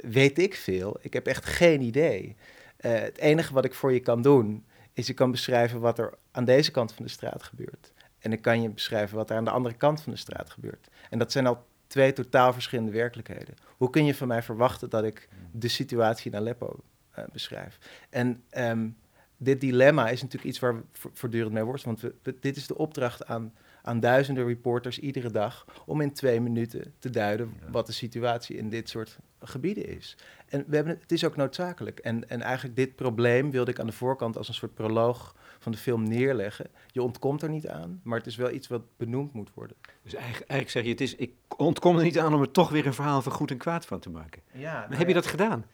weet 0.00 0.38
ik 0.38 0.54
veel, 0.54 0.96
ik 1.00 1.12
heb 1.12 1.26
echt 1.26 1.46
geen 1.46 1.80
idee. 1.80 2.36
Eh, 2.76 2.92
het 2.92 3.18
enige 3.18 3.54
wat 3.54 3.64
ik 3.64 3.74
voor 3.74 3.92
je 3.92 4.00
kan 4.00 4.22
doen, 4.22 4.64
is 4.92 5.08
ik 5.08 5.16
kan 5.16 5.30
beschrijven 5.30 5.80
wat 5.80 5.98
er 5.98 6.14
aan 6.30 6.44
deze 6.44 6.70
kant 6.70 6.92
van 6.92 7.04
de 7.04 7.10
straat 7.10 7.42
gebeurt. 7.42 7.92
En 8.18 8.32
ik 8.32 8.42
kan 8.42 8.62
je 8.62 8.68
beschrijven 8.68 9.16
wat 9.16 9.30
er 9.30 9.36
aan 9.36 9.44
de 9.44 9.50
andere 9.50 9.74
kant 9.74 10.02
van 10.02 10.12
de 10.12 10.18
straat 10.18 10.50
gebeurt. 10.50 10.88
En 11.10 11.18
dat 11.18 11.32
zijn 11.32 11.46
al 11.46 11.66
twee 11.86 12.12
totaal 12.12 12.52
verschillende 12.52 12.92
werkelijkheden. 12.92 13.54
Hoe 13.76 13.90
kun 13.90 14.04
je 14.04 14.14
van 14.14 14.28
mij 14.28 14.42
verwachten 14.42 14.90
dat 14.90 15.04
ik 15.04 15.28
de 15.52 15.68
situatie 15.68 16.30
in 16.30 16.38
Aleppo 16.38 16.76
eh, 17.10 17.24
beschrijf? 17.32 17.78
En 18.10 18.42
ehm, 18.50 18.88
dit 19.36 19.60
dilemma 19.60 20.08
is 20.08 20.22
natuurlijk 20.22 20.50
iets 20.50 20.58
waar 20.58 20.82
voortdurend 20.92 21.52
mee 21.52 21.64
worstelen. 21.64 21.98
Want 22.00 22.42
dit 22.42 22.56
is 22.56 22.66
de 22.66 22.78
opdracht 22.78 23.26
aan, 23.26 23.52
aan 23.84 24.00
duizenden 24.00 24.46
reporters 24.46 24.98
iedere 24.98 25.30
dag... 25.30 25.64
om 25.86 26.00
in 26.00 26.12
twee 26.12 26.40
minuten 26.40 26.94
te 26.98 27.10
duiden 27.10 27.52
wat 27.70 27.86
de 27.86 27.92
situatie 27.92 28.56
in 28.56 28.68
dit 28.68 28.88
soort 28.88 29.18
gebieden 29.46 29.88
is. 29.88 30.16
En 30.48 30.64
we 30.66 30.76
hebben, 30.76 30.98
het 31.00 31.12
is 31.12 31.24
ook 31.24 31.36
noodzakelijk. 31.36 31.98
En, 31.98 32.28
en 32.28 32.42
eigenlijk 32.42 32.76
dit 32.76 32.96
probleem 32.96 33.50
wilde 33.50 33.70
ik 33.70 33.80
aan 33.80 33.86
de 33.86 33.92
voorkant 33.92 34.36
als 34.36 34.48
een 34.48 34.54
soort 34.54 34.74
proloog 34.74 35.34
van 35.58 35.72
de 35.72 35.78
film 35.78 36.08
neerleggen. 36.08 36.66
Je 36.86 37.02
ontkomt 37.02 37.42
er 37.42 37.48
niet 37.48 37.68
aan, 37.68 38.00
maar 38.02 38.18
het 38.18 38.26
is 38.26 38.36
wel 38.36 38.50
iets 38.50 38.68
wat 38.68 38.82
benoemd 38.96 39.32
moet 39.32 39.50
worden. 39.54 39.76
Dus 40.02 40.14
eigenlijk, 40.14 40.50
eigenlijk 40.50 40.70
zeg 40.70 40.82
je, 40.82 40.90
het 40.90 41.00
is, 41.00 41.14
ik 41.14 41.32
ontkom 41.56 41.96
er 41.96 42.02
niet 42.02 42.18
aan 42.18 42.34
om 42.34 42.40
er 42.40 42.50
toch 42.50 42.70
weer 42.70 42.86
een 42.86 42.94
verhaal 42.94 43.22
van 43.22 43.32
goed 43.32 43.50
en 43.50 43.56
kwaad 43.56 43.86
van 43.86 44.00
te 44.00 44.10
maken. 44.10 44.42
Ja, 44.52 44.86
Maar 44.88 44.98
heb 44.98 45.08
je 45.08 45.14
dat 45.14 45.26
gedaan? 45.26 45.64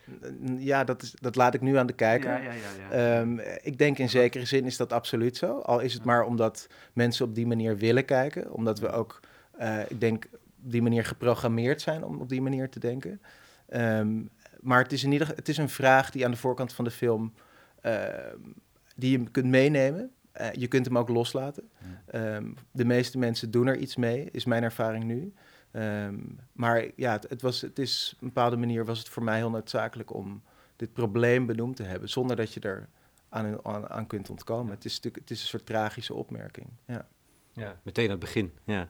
Ja, 0.58 0.84
dat, 0.84 1.02
is, 1.02 1.14
dat 1.20 1.36
laat 1.36 1.54
ik 1.54 1.60
nu 1.60 1.76
aan 1.76 1.86
de 1.86 1.92
kijker. 1.92 2.42
ja, 2.42 2.52
ja. 2.90 3.20
Ehm, 3.20 3.38
ik 3.62 3.78
denk 3.78 3.98
in 3.98 4.08
zekere 4.08 4.44
zin 4.44 4.64
is 4.64 4.76
dat 4.76 4.92
absoluut 4.92 5.36
zo. 5.36 5.58
Al 5.58 5.80
is 5.80 5.94
het 5.94 6.04
maar 6.04 6.24
omdat 6.24 6.66
mensen 6.92 7.24
op 7.24 7.34
die 7.34 7.46
manier 7.46 7.76
willen 7.76 8.04
kijken. 8.04 8.52
Omdat 8.52 8.78
we 8.78 8.90
ook, 8.90 9.20
eh, 9.52 9.80
ik 9.88 10.00
denk, 10.00 10.28
op 10.64 10.70
die 10.70 10.82
manier 10.82 11.04
geprogrammeerd 11.04 11.80
zijn 11.80 12.04
om 12.04 12.20
op 12.20 12.28
die 12.28 12.42
manier 12.42 12.68
te 12.68 12.78
denken. 12.78 13.20
Ehm, 13.70 14.22
maar 14.60 14.82
het 14.82 14.92
is 14.92 15.04
in 15.04 15.12
ieder 15.12 15.26
geval 15.26 15.40
het 15.40 15.48
is 15.48 15.56
een 15.56 15.68
vraag 15.68 16.10
die 16.10 16.24
aan 16.24 16.30
de 16.30 16.36
voorkant 16.36 16.72
van 16.72 16.84
de 16.84 16.90
film 16.90 17.32
ehm, 17.80 18.38
die 18.96 19.18
je 19.18 19.30
kunt 19.30 19.46
meenemen. 19.46 20.10
Eh, 20.32 20.52
je 20.52 20.66
kunt 20.66 20.86
hem 20.86 20.98
ook 20.98 21.08
loslaten. 21.08 21.70
Ehm, 22.06 22.52
de 22.72 22.84
meeste 22.84 23.18
mensen 23.18 23.50
doen 23.50 23.66
er 23.66 23.76
iets 23.76 23.96
mee, 23.96 24.28
is 24.30 24.44
mijn 24.44 24.62
ervaring 24.62 25.04
nu. 25.04 25.32
Ehm, 25.70 26.18
maar 26.52 26.86
ja, 26.96 27.12
het, 27.12 27.26
het 27.28 27.42
was, 27.42 27.60
het 27.60 27.78
is 27.78 28.12
op 28.14 28.22
een 28.22 28.28
bepaalde 28.28 28.56
manier 28.56 28.84
was 28.84 28.98
het 28.98 29.08
voor 29.08 29.24
mij 29.24 29.36
heel 29.36 29.50
noodzakelijk 29.50 30.14
om 30.14 30.42
dit 30.76 30.92
probleem 30.92 31.46
benoemd 31.46 31.76
te 31.76 31.82
hebben, 31.82 32.08
zonder 32.08 32.36
dat 32.36 32.52
je 32.52 32.60
er 32.60 32.88
aan, 33.28 33.64
aan, 33.64 33.88
aan 33.88 34.06
kunt 34.06 34.30
ontkomen. 34.30 34.74
Het, 34.74 34.84
is 34.84 34.94
natuurlijk, 34.94 35.22
het 35.22 35.30
is 35.30 35.42
een 35.42 35.48
soort 35.48 35.66
tragische 35.66 36.14
opmerking. 36.14 36.68
Ja. 36.84 37.06
Ja, 37.52 37.80
meteen 37.82 38.04
aan 38.04 38.10
het 38.10 38.20
begin. 38.20 38.52
Ja. 38.64 38.88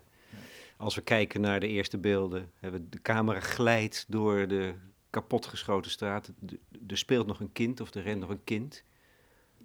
Als 0.80 0.94
we 0.94 1.00
kijken 1.00 1.40
naar 1.40 1.60
de 1.60 1.68
eerste 1.68 1.98
beelden, 1.98 2.50
hebben 2.54 2.90
de 2.90 3.02
camera 3.02 3.40
glijdt 3.40 4.04
door 4.08 4.48
de 4.48 4.74
kapotgeschoten 5.10 5.90
straat. 5.90 6.32
Er 6.86 6.98
speelt 6.98 7.26
nog 7.26 7.40
een 7.40 7.52
kind 7.52 7.80
of 7.80 7.94
er 7.94 8.02
rent 8.02 8.20
nog 8.20 8.30
een 8.30 8.44
kind. 8.44 8.84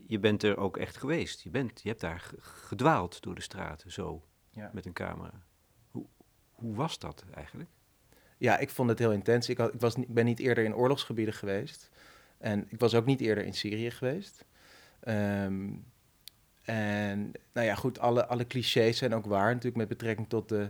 Je 0.07 0.19
bent 0.19 0.43
er 0.43 0.57
ook 0.57 0.77
echt 0.77 0.97
geweest. 0.97 1.41
Je, 1.41 1.49
bent, 1.49 1.81
je 1.81 1.89
hebt 1.89 2.01
daar 2.01 2.31
gedwaald 2.39 3.21
door 3.21 3.35
de 3.35 3.41
straten, 3.41 3.91
zo, 3.91 4.23
Ja. 4.49 4.71
met 4.73 4.85
een 4.85 4.93
camera. 4.93 5.31
Hoe, 5.91 6.05
hoe 6.51 6.75
was 6.75 6.99
dat 6.99 7.23
eigenlijk? 7.33 7.69
Ja, 8.37 8.57
ik 8.57 8.69
vond 8.69 8.89
het 8.89 8.99
heel 8.99 9.11
intens. 9.11 9.49
Ik, 9.49 9.57
had, 9.57 9.73
ik, 9.73 9.79
was, 9.79 9.95
ik 9.95 10.13
ben 10.13 10.25
niet 10.25 10.39
eerder 10.39 10.63
in 10.63 10.75
oorlogsgebieden 10.75 11.33
geweest. 11.33 11.89
En 12.37 12.65
ik 12.69 12.79
was 12.79 12.95
ook 12.95 13.05
niet 13.05 13.21
eerder 13.21 13.45
in 13.45 13.53
Syrië 13.53 13.91
geweest. 13.91 14.45
Ehm, 14.99 15.69
en 16.61 17.31
nou 17.53 17.67
ja, 17.67 17.75
goed, 17.75 17.99
alle, 17.99 18.25
alle 18.25 18.47
clichés 18.47 18.97
zijn 18.97 19.13
ook 19.13 19.25
waar. 19.25 19.47
Natuurlijk 19.47 19.75
met 19.75 19.87
betrekking 19.87 20.29
tot 20.29 20.49
de, 20.49 20.69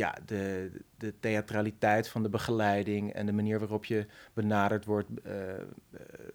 ja, 0.00 0.14
de, 0.26 0.70
de 0.96 1.14
theatraliteit 1.20 2.08
van 2.08 2.22
de 2.22 2.28
begeleiding 2.28 3.12
en 3.12 3.26
de 3.26 3.32
manier 3.32 3.58
waarop 3.58 3.84
je 3.84 4.06
benaderd 4.32 4.84
wordt. 4.84 5.08
eh, 5.22 5.58
eh, 5.60 5.64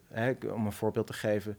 hè, 0.08 0.32
om 0.52 0.66
een 0.66 0.72
voorbeeld 0.72 1.06
te 1.06 1.12
geven. 1.12 1.58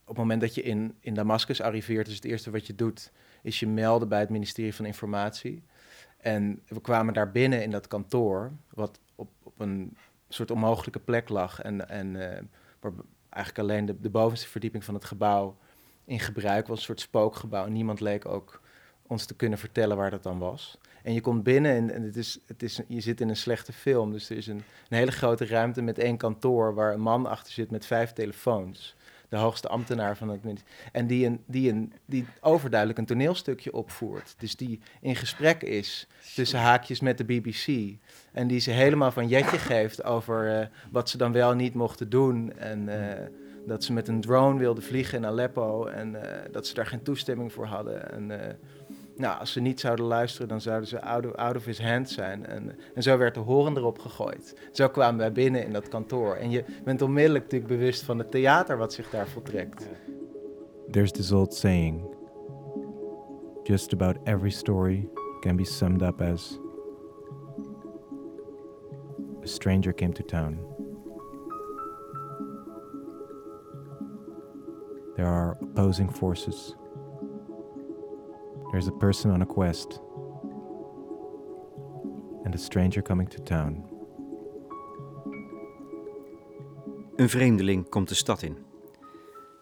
Op 0.00 0.08
het 0.08 0.16
moment 0.16 0.40
dat 0.40 0.54
je 0.54 0.62
in, 0.62 0.96
in 1.00 1.14
Damascus 1.14 1.60
arriveert, 1.60 2.08
is 2.08 2.14
het 2.14 2.24
eerste 2.24 2.50
wat 2.50 2.66
je 2.66 2.74
doet, 2.74 3.12
is 3.42 3.60
je 3.60 3.66
melden 3.66 4.08
bij 4.08 4.20
het 4.20 4.30
ministerie 4.30 4.74
van 4.74 4.84
Informatie. 4.84 5.62
En 6.16 6.62
we 6.66 6.80
kwamen 6.80 7.14
daar 7.14 7.30
binnen 7.30 7.62
in 7.62 7.70
dat 7.70 7.88
kantoor, 7.88 8.52
wat 8.70 9.00
op, 9.14 9.30
op 9.42 9.60
een 9.60 9.96
soort 10.28 10.50
onmogelijke 10.50 11.00
plek 11.00 11.28
lag. 11.28 11.60
En, 11.62 11.88
en 11.88 12.16
eh, 12.16 12.42
waar 12.80 12.92
eigenlijk 13.28 13.68
alleen 13.68 13.86
de, 13.86 14.00
de 14.00 14.10
bovenste 14.10 14.48
verdieping 14.48 14.84
van 14.84 14.94
het 14.94 15.04
gebouw 15.04 15.56
in 16.04 16.20
gebruik 16.20 16.66
was. 16.66 16.78
Een 16.78 16.84
soort 16.84 17.00
spookgebouw. 17.00 17.66
En 17.66 17.72
niemand 17.72 18.00
leek 18.00 18.26
ook 18.26 18.60
ons 19.06 19.24
te 19.24 19.34
kunnen 19.34 19.58
vertellen 19.58 19.96
waar 19.96 20.10
dat 20.10 20.22
dan 20.22 20.38
was. 20.38 20.78
En 21.06 21.12
je 21.12 21.20
komt 21.20 21.42
binnen 21.42 21.90
en, 21.90 22.02
het 22.02 22.16
is, 22.16 22.38
het 22.46 22.62
is, 22.62 22.80
je 22.88 23.00
zit 23.00 23.20
in 23.20 23.28
een 23.28 23.36
slechte 23.36 23.72
film. 23.72 24.12
Dus 24.12 24.30
er 24.30 24.36
is 24.36 24.46
een, 24.46 24.62
een 24.88 24.96
hele 24.96 25.12
grote 25.12 25.46
ruimte 25.46 25.82
met 25.82 25.98
één 25.98 26.16
kantoor 26.16 26.74
waar 26.74 26.92
een 26.92 27.00
man 27.00 27.26
achter 27.26 27.52
zit 27.52 27.70
met 27.70 27.86
vijf 27.86 28.12
telefoons. 28.12 28.96
De 29.28 29.36
hoogste 29.36 29.68
ambtenaar 29.68 30.16
van 30.16 30.28
het 30.28 30.44
ministerie. 30.44 30.74
En 30.92 31.06
die, 31.06 31.26
een, 31.26 31.42
die, 31.46 31.70
een, 31.70 31.92
die 32.04 32.26
overduidelijk 32.40 32.98
een 32.98 33.06
toneelstukje 33.06 33.72
opvoert. 33.72 34.34
Dus 34.38 34.56
die 34.56 34.80
in 35.00 35.16
gesprek 35.16 35.62
is 35.62 36.06
tussen 36.34 36.58
haakjes 36.58 37.00
met 37.00 37.18
de 37.18 37.24
BBC. 37.24 37.96
En 38.32 38.46
die 38.46 38.60
ze 38.60 38.70
helemaal 38.70 39.10
van 39.10 39.28
jetje 39.28 39.58
geeft 39.58 40.04
over 40.04 40.60
eh, 40.60 40.66
wat 40.90 41.10
ze 41.10 41.18
dan 41.18 41.32
wel 41.32 41.54
niet 41.54 41.74
mochten 41.74 42.08
doen. 42.08 42.52
En 42.58 42.88
eh, 42.88 43.26
dat 43.66 43.84
ze 43.84 43.92
met 43.92 44.08
een 44.08 44.20
drone 44.20 44.58
wilden 44.58 44.84
vliegen 44.84 45.18
in 45.18 45.26
Aleppo. 45.26 45.86
En 45.86 46.22
eh, 46.22 46.52
dat 46.52 46.66
ze 46.66 46.74
daar 46.74 46.86
geen 46.86 47.02
toestemming 47.02 47.52
voor 47.52 47.66
hadden. 47.66 48.12
En 48.12 48.58
nou, 49.16 49.38
als 49.38 49.52
ze 49.52 49.60
niet 49.60 49.80
zouden 49.80 50.06
luisteren, 50.06 50.48
dan 50.48 50.60
zouden 50.60 50.88
ze 50.88 51.02
out 51.02 51.56
of, 51.56 51.64
his 51.64 51.82
hand 51.82 52.10
zijn. 52.10 52.46
En, 52.46 52.76
en 52.94 53.02
zo 53.02 53.18
werd 53.18 53.34
de 53.34 53.40
horen 53.40 53.76
erop 53.76 53.98
gegooid. 53.98 54.56
Zo 54.72 54.88
kwamen 54.88 55.18
wij 55.18 55.32
binnen 55.32 55.64
in 55.64 55.72
dat 55.72 55.88
kantoor. 55.88 56.34
En 56.34 56.50
je 56.50 56.64
bent 56.84 57.02
onmiddellijk 57.02 57.44
natuurlijk 57.44 57.72
bewust 57.72 58.02
van 58.02 58.18
het 58.18 58.30
theater 58.30 58.76
wat 58.76 58.92
zich 58.92 59.10
daar 59.10 59.28
voltrekt. 59.28 59.88
There's 60.90 61.10
this 61.10 61.32
old 61.32 61.54
saying 61.54 62.16
just 63.64 63.92
about 63.92 64.16
every 64.24 64.50
story 64.50 65.08
can 65.40 65.56
be 65.56 65.64
summed 65.64 66.02
up 66.02 66.20
as 66.20 66.58
a 69.42 69.46
stranger 69.46 69.92
came 69.92 70.12
to 70.12 70.22
town. 70.22 70.58
There 75.16 75.26
are 75.26 75.56
opposing 75.60 76.12
forces. 76.12 76.74
There's 78.76 78.94
a 78.94 78.98
person 78.98 79.30
on 79.32 79.40
a 79.40 79.46
quest 79.46 80.00
and 82.44 82.54
a 82.54 82.58
stranger 82.58 83.02
coming 83.02 83.28
to 83.30 83.42
town. 83.42 83.84
Een 87.16 87.28
vreemdeling 87.28 87.88
komt 87.88 88.08
de 88.08 88.14
stad 88.14 88.42
in. 88.42 88.56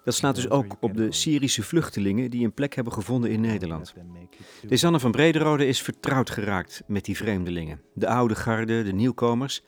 Dat 0.04 0.14
slaat 0.14 0.34
dus 0.34 0.50
ook 0.50 0.76
op 0.80 0.96
de 0.96 1.12
Syrische 1.12 1.62
vluchtelingen 1.62 2.30
die 2.30 2.44
een 2.44 2.54
plek 2.54 2.74
hebben 2.74 2.92
gevonden 2.92 3.30
in 3.30 3.40
Nederland. 3.40 3.94
Desanne 4.66 5.00
van 5.00 5.10
Brederode 5.10 5.66
is 5.66 5.82
vertrouwd 5.82 6.30
geraakt 6.30 6.82
met 6.86 7.04
die 7.04 7.16
vreemdelingen. 7.16 7.80
De 7.92 8.08
oude 8.08 8.34
garde, 8.34 8.82
de 8.82 8.92
nieuwkomers. 8.92 9.62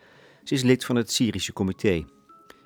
Ze 0.44 0.54
is 0.54 0.62
lid 0.62 0.84
van 0.84 0.96
het 0.96 1.12
Syrische 1.12 1.52
comité. 1.52 2.04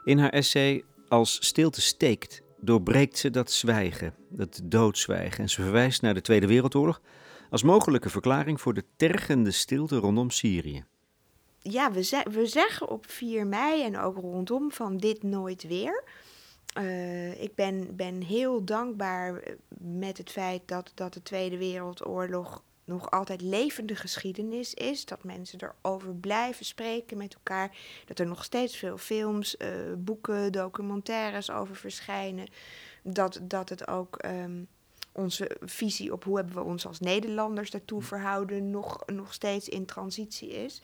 In 0.04 0.18
haar 0.18 0.30
essay 0.30 0.84
Als 1.08 1.46
stilte 1.46 1.80
steekt 1.80 2.42
doorbreekt 2.60 3.18
ze 3.18 3.30
dat 3.30 3.50
zwijgen, 3.50 4.14
dat 4.28 4.60
doodzwijgen. 4.64 5.38
En 5.38 5.50
ze 5.50 5.62
verwijst 5.62 6.02
naar 6.02 6.14
de 6.14 6.20
Tweede 6.20 6.46
Wereldoorlog 6.46 7.00
als 7.50 7.62
mogelijke 7.62 8.10
verklaring 8.10 8.60
voor 8.60 8.74
de 8.74 8.84
tergende 8.96 9.50
stilte 9.50 9.96
rondom 9.96 10.30
Syrië. 10.30 10.84
ja, 11.58 11.92
we, 11.92 12.22
we 12.30 12.46
zeggen 12.46 12.88
op 12.88 13.10
4 13.10 13.46
mei 13.46 13.82
en 13.82 13.98
ook 13.98 14.16
rondom 14.16 14.72
van 14.72 14.96
dit 14.96 15.22
nooit 15.22 15.62
weer. 15.62 16.04
Eh, 16.74 17.42
ik 17.42 17.54
ben, 17.54 17.96
ben 17.96 18.22
heel 18.22 18.64
dankbaar 18.64 19.36
eh, 19.36 19.54
met 19.78 20.18
het 20.18 20.30
feit 20.30 20.62
dat, 20.66 20.92
dat 20.94 21.12
de 21.12 21.22
Tweede 21.22 21.58
Wereldoorlog 21.58 22.62
nog 22.90 23.10
altijd 23.10 23.40
levende 23.40 23.96
geschiedenis 23.96 24.74
is. 24.74 25.04
Dat 25.04 25.24
mensen 25.24 25.58
erover 25.60 26.14
blijven 26.14 26.64
spreken 26.64 27.16
met 27.16 27.34
elkaar. 27.34 27.76
Dat 28.06 28.18
er 28.18 28.26
nog 28.26 28.44
steeds 28.44 28.76
veel 28.76 28.98
films, 28.98 29.56
eh, 29.56 29.68
boeken, 29.98 30.52
documentaires 30.52 31.50
over 31.50 31.76
verschijnen. 31.76 32.46
Dat, 33.02 33.40
dat 33.42 33.68
het 33.68 33.88
ook 33.88 34.16
ehm, 34.16 34.62
onze 35.12 35.56
visie 35.60 36.12
op 36.12 36.24
hoe 36.24 36.36
hebben 36.36 36.54
we 36.54 36.62
ons 36.62 36.86
als 36.86 37.00
Nederlanders 37.00 37.70
daartoe 37.70 38.02
verhouden 38.02 38.70
nog, 38.70 39.06
nog 39.06 39.32
steeds 39.32 39.68
in 39.68 39.86
transitie 39.86 40.50
is. 40.50 40.82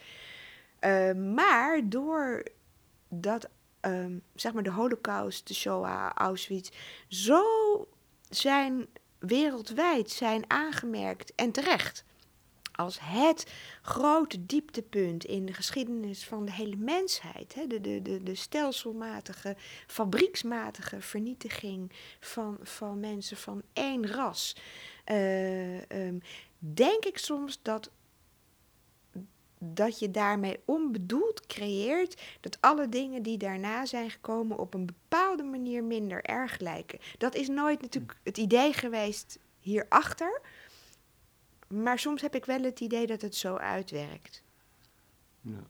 Uh, 0.81 1.13
maar 1.13 1.81
door 1.85 2.43
dat, 3.09 3.49
um, 3.81 4.23
zeg 4.35 4.53
maar, 4.53 4.63
de 4.63 4.71
Holocaust, 4.71 5.49
de 5.49 5.55
Shoah, 5.55 6.11
Auschwitz, 6.15 6.71
zo 7.09 7.43
zijn 8.29 8.87
wereldwijd 9.27 10.11
zijn 10.11 10.45
aangemerkt 10.51 11.35
en 11.35 11.53
terecht 11.53 12.05
als 12.77 12.99
het 13.01 13.53
grote 13.83 14.47
dieptepunt 14.47 15.25
in 15.25 15.47
de 15.47 15.53
geschiedenis 15.53 16.25
van 16.25 16.45
de 16.45 16.53
hele 16.53 16.77
mensheid. 16.77 17.55
Hè? 17.55 17.67
De, 17.67 17.81
de, 17.81 18.03
de, 18.03 18.23
de 18.23 18.35
stelselmatige, 18.35 19.57
fabrieksmatige 19.87 21.01
vernietiging 21.01 21.93
van, 22.21 22.59
van 22.63 23.01
mensen 23.01 23.37
van 23.37 23.63
één 23.73 24.07
ras. 24.07 24.57
Uh, 25.07 25.81
um, 25.81 26.23
denk 26.59 27.05
ik 27.05 27.19
soms 27.19 27.59
dat 27.63 27.91
dat 29.59 29.99
je 29.99 30.11
daarmee 30.11 30.61
onbedoeld 30.65 31.47
creëert 31.47 32.23
dat 32.41 32.61
alle 32.61 32.89
dingen 32.89 33.23
die 33.23 33.39
daarna 33.39 33.87
zijn 33.87 34.11
gekomen 34.11 34.59
op 34.59 34.75
een 34.75 34.87
bepaalde 34.87 35.43
manier 35.43 35.85
minder 35.85 36.25
erg 36.25 36.59
lijken. 36.59 36.99
Dat 37.19 37.35
is 37.35 37.49
nooit 37.49 37.81
natuurlijk 37.81 38.19
het 38.23 38.39
idee 38.39 38.73
geweest 38.73 39.39
hierachter, 39.61 40.41
maar 41.69 41.99
soms 41.99 42.23
heb 42.23 42.35
ik 42.35 42.45
wel 42.45 42.63
het 42.63 42.81
idee 42.81 43.07
dat 43.07 43.23
het 43.23 43.35
zo 43.35 43.57
uitwerkt. 43.57 44.43
Ja. 45.41 45.63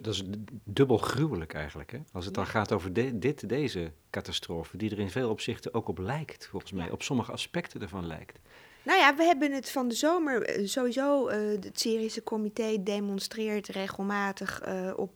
Dat 0.00 0.14
is 0.14 0.22
dubbel 0.64 0.98
gruwelijk 0.98 1.54
eigenlijk, 1.54 1.92
hè? 1.92 1.98
als 2.12 2.24
het 2.24 2.34
dan 2.34 2.46
gaat 2.46 2.72
over 2.72 2.92
de, 2.92 3.18
dit, 3.18 3.48
deze 3.48 3.92
catastrofe, 4.10 4.76
die 4.76 4.90
er 4.90 4.98
in 4.98 5.10
veel 5.10 5.30
opzichten 5.30 5.74
ook 5.74 5.88
op 5.88 5.98
lijkt, 5.98 6.46
volgens 6.46 6.72
mij, 6.72 6.86
ja. 6.86 6.92
op 6.92 7.02
sommige 7.02 7.32
aspecten 7.32 7.80
ervan 7.80 8.06
lijkt. 8.06 8.38
Nou 8.82 8.98
ja, 8.98 9.16
we 9.16 9.22
hebben 9.22 9.52
het 9.52 9.70
van 9.70 9.88
de 9.88 9.94
zomer 9.94 10.42
eh, 10.42 10.66
sowieso. 10.66 11.26
eh, 11.28 11.38
het 11.62 11.80
Syrische 11.80 12.22
comité 12.22 12.82
demonstreert 12.82 13.66
regelmatig 13.68 14.60
eh, 14.60 14.92
op 14.96 15.12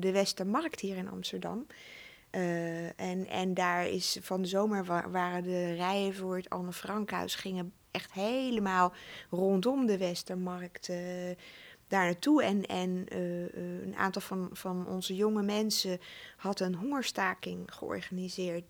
de 0.00 0.10
Westermarkt 0.12 0.80
hier 0.80 0.96
in 0.96 1.08
Amsterdam. 1.10 1.66
En, 2.96 3.26
en 3.28 3.54
daar 3.54 3.88
is 3.88 4.18
van 4.22 4.42
de 4.42 4.48
zomer 4.48 4.84
wa- 4.84 5.10
waren 5.10 5.42
de 5.42 5.74
rijen 5.74 6.14
voor 6.14 6.36
het 6.36 6.50
Anne 6.50 6.72
Frankhuis 6.72 7.34
gingen 7.34 7.72
echt 7.90 8.12
helemaal 8.12 8.92
rondom 9.30 9.86
de 9.86 9.98
Westermarkt 9.98 10.86
daar 11.88 12.04
naartoe. 12.04 12.42
En, 12.42 12.66
en 12.66 13.06
een 13.84 13.94
aantal 13.96 14.22
van, 14.22 14.48
van 14.52 14.86
onze 14.86 15.14
jonge 15.14 15.42
mensen 15.42 15.98
had 16.36 16.60
een 16.60 16.74
hongerstaking 16.74 17.74
georganiseerd 17.74 18.64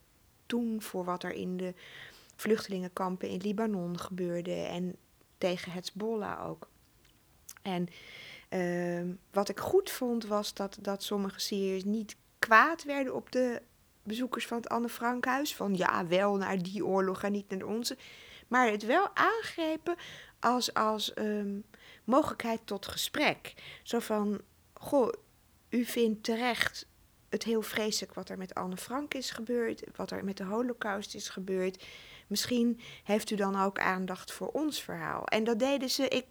toen 0.47 0.83
voor 0.83 1.05
wat 1.05 1.23
er 1.23 1.33
in 1.33 1.57
de 1.57 1.75
vluchtelingenkampen 2.37 3.29
in 3.29 3.41
Libanon 3.41 3.99
gebeurde 3.99 4.55
en 4.55 4.97
tegen 5.39 5.73
Hezbollah 5.73 6.49
ook. 6.49 6.69
En 7.63 7.89
ehm, 8.49 9.15
wat 9.31 9.49
ik 9.49 9.61
goed 9.61 9.91
vond 9.91 10.27
was 10.27 10.55
dat, 10.55 10.79
dat 10.81 11.03
sommige 11.03 11.41
Syriërs 11.41 11.85
niet 11.85 12.17
kwaad 12.39 12.85
werden 12.85 13.15
op 13.15 13.33
de 13.33 13.63
bezoekers 14.03 14.47
van 14.47 14.57
het 14.57 14.69
Anne 14.69 14.89
Frankhuis. 14.89 15.55
Van 15.55 15.75
ja, 15.75 16.07
wel 16.07 16.37
naar 16.37 16.63
die 16.63 16.85
oorlog 16.85 17.23
en 17.23 17.33
niet 17.33 17.49
naar 17.49 17.63
onze. 17.63 17.97
Maar 18.49 18.71
het 18.71 18.85
wel 18.85 19.17
aangrepen 19.17 19.97
als, 20.41 20.75
als 20.75 21.15
ehm, 21.15 21.59
mogelijkheid 22.05 22.61
tot 22.65 22.87
gesprek. 22.87 23.55
Zo 23.83 23.99
van, 23.99 24.41
goh, 24.75 25.13
u 25.69 25.85
vindt 25.85 26.25
terecht 26.25 26.87
het 27.29 27.43
heel 27.43 27.63
vreselijk 27.63 28.15
wat 28.15 28.29
er 28.29 28.39
met 28.39 28.55
Anne 28.55 28.77
Frank 28.77 29.15
is 29.15 29.31
gebeurd, 29.31 29.83
wat 29.97 30.11
er 30.11 30.25
met 30.25 30.37
de 30.37 30.45
holocaust 30.45 31.15
is 31.15 31.29
gebeurd. 31.29 31.85
Misschien 32.27 32.81
heeft 33.05 33.31
u 33.31 33.37
dan 33.37 33.61
ook 33.61 33.79
aandacht 33.79 34.33
voor 34.33 34.49
ons 34.49 34.83
verhaal. 34.83 35.25
En 35.25 35.45
dat 35.45 35.59
deden 35.59 35.91
ze, 35.91 36.09
ik 36.09 36.27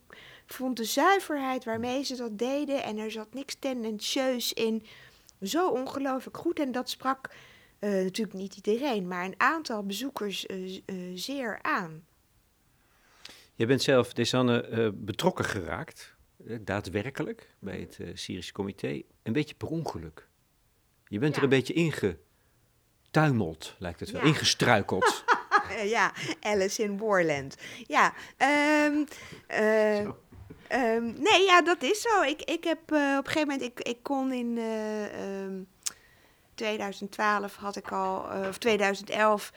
vond 0.45 0.77
de 0.77 0.83
zuiverheid 0.83 1.63
waarmee 1.63 2.03
ze 2.03 2.15
dat 2.15 2.37
deden 2.37 2.83
en 2.83 2.97
er 2.97 3.11
zat 3.11 3.33
niks 3.33 3.55
tendentieus 3.59 4.53
in, 4.53 4.85
zo 5.41 5.69
ongelooflijk 5.69 6.37
goed. 6.37 6.59
En 6.59 6.71
dat 6.71 6.89
sprak 6.89 7.29
eh, 7.79 7.91
natuurlijk 7.91 8.37
niet 8.37 8.55
iedereen, 8.55 9.07
maar 9.07 9.25
een 9.25 9.39
aantal 9.39 9.85
bezoekers 9.85 10.45
eh, 10.45 10.81
eh, 10.85 10.95
zeer 11.13 11.59
aan. 11.61 12.05
Je 13.55 13.65
bent 13.65 13.81
zelf, 13.81 14.13
Desanne, 14.13 14.91
betrokken 14.95 15.45
geraakt, 15.45 16.15
daadwerkelijk, 16.61 17.49
bij 17.59 17.79
het 17.79 17.99
Syrische 18.19 18.53
comité. 18.53 19.01
Een 19.23 19.33
beetje 19.33 19.55
per 19.55 19.67
ongeluk. 19.67 20.27
Je 21.07 21.19
bent 21.19 21.35
er 21.35 21.43
een 21.43 21.49
beetje 21.49 21.73
ingetuimeld, 21.73 23.75
lijkt 23.79 23.99
het 23.99 24.11
wel. 24.11 24.21
Ja. 24.21 24.27
Ingestruikeld. 24.27 25.23
Eh, 25.69 25.89
ja, 25.89 26.13
Alice 26.41 26.83
in 26.83 26.97
Warland. 26.97 27.55
Ja, 27.87 28.13
ehm, 28.37 29.03
eh, 29.47 29.99
ehm, 30.67 31.13
nee, 31.17 31.43
ja, 31.45 31.61
dat 31.61 31.83
is 31.83 32.01
zo. 32.01 32.21
Ik, 32.21 32.41
ik 32.41 32.63
heb 32.63 32.91
eh, 32.91 33.15
op 33.17 33.25
een 33.25 33.31
gegeven 33.31 33.47
moment, 33.47 33.61
ik, 33.61 33.79
ik 33.79 34.03
kon 34.03 34.31
in 34.31 34.57
eh, 34.57 35.43
ehm, 35.43 35.61
2012 36.55 37.55
had 37.55 37.75
ik 37.75 37.91
al, 37.91 38.25
of 38.47 38.57
2011, 38.57 39.53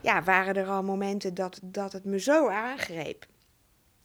ja, 0.00 0.22
waren 0.22 0.54
er 0.54 0.68
al 0.68 0.82
momenten 0.82 1.34
dat, 1.34 1.60
dat 1.62 1.92
het 1.92 2.04
me 2.04 2.20
zo 2.20 2.48
aangreep. 2.48 3.26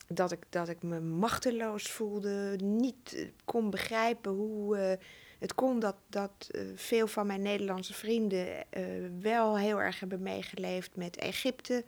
Dat 0.07 0.31
ik, 0.31 0.39
dat 0.49 0.69
ik 0.69 0.83
me 0.83 0.99
machteloos 0.99 1.91
voelde, 1.91 2.55
niet 2.61 3.27
kon 3.45 3.69
begrijpen 3.69 4.31
hoe 4.31 4.99
het 5.43 5.55
kon 5.55 5.79
dat, 5.79 5.95
dat 6.07 6.49
eh, 6.51 6.61
veel 6.75 7.07
van 7.07 7.27
mijn 7.27 7.41
Nederlandse 7.41 7.93
vrienden 7.93 8.71
eh, 8.71 8.83
wel 9.19 9.57
heel 9.57 9.81
erg 9.81 9.99
hebben 9.99 10.21
meegeleefd 10.21 10.95
met 10.95 11.17
Egypte. 11.17 11.83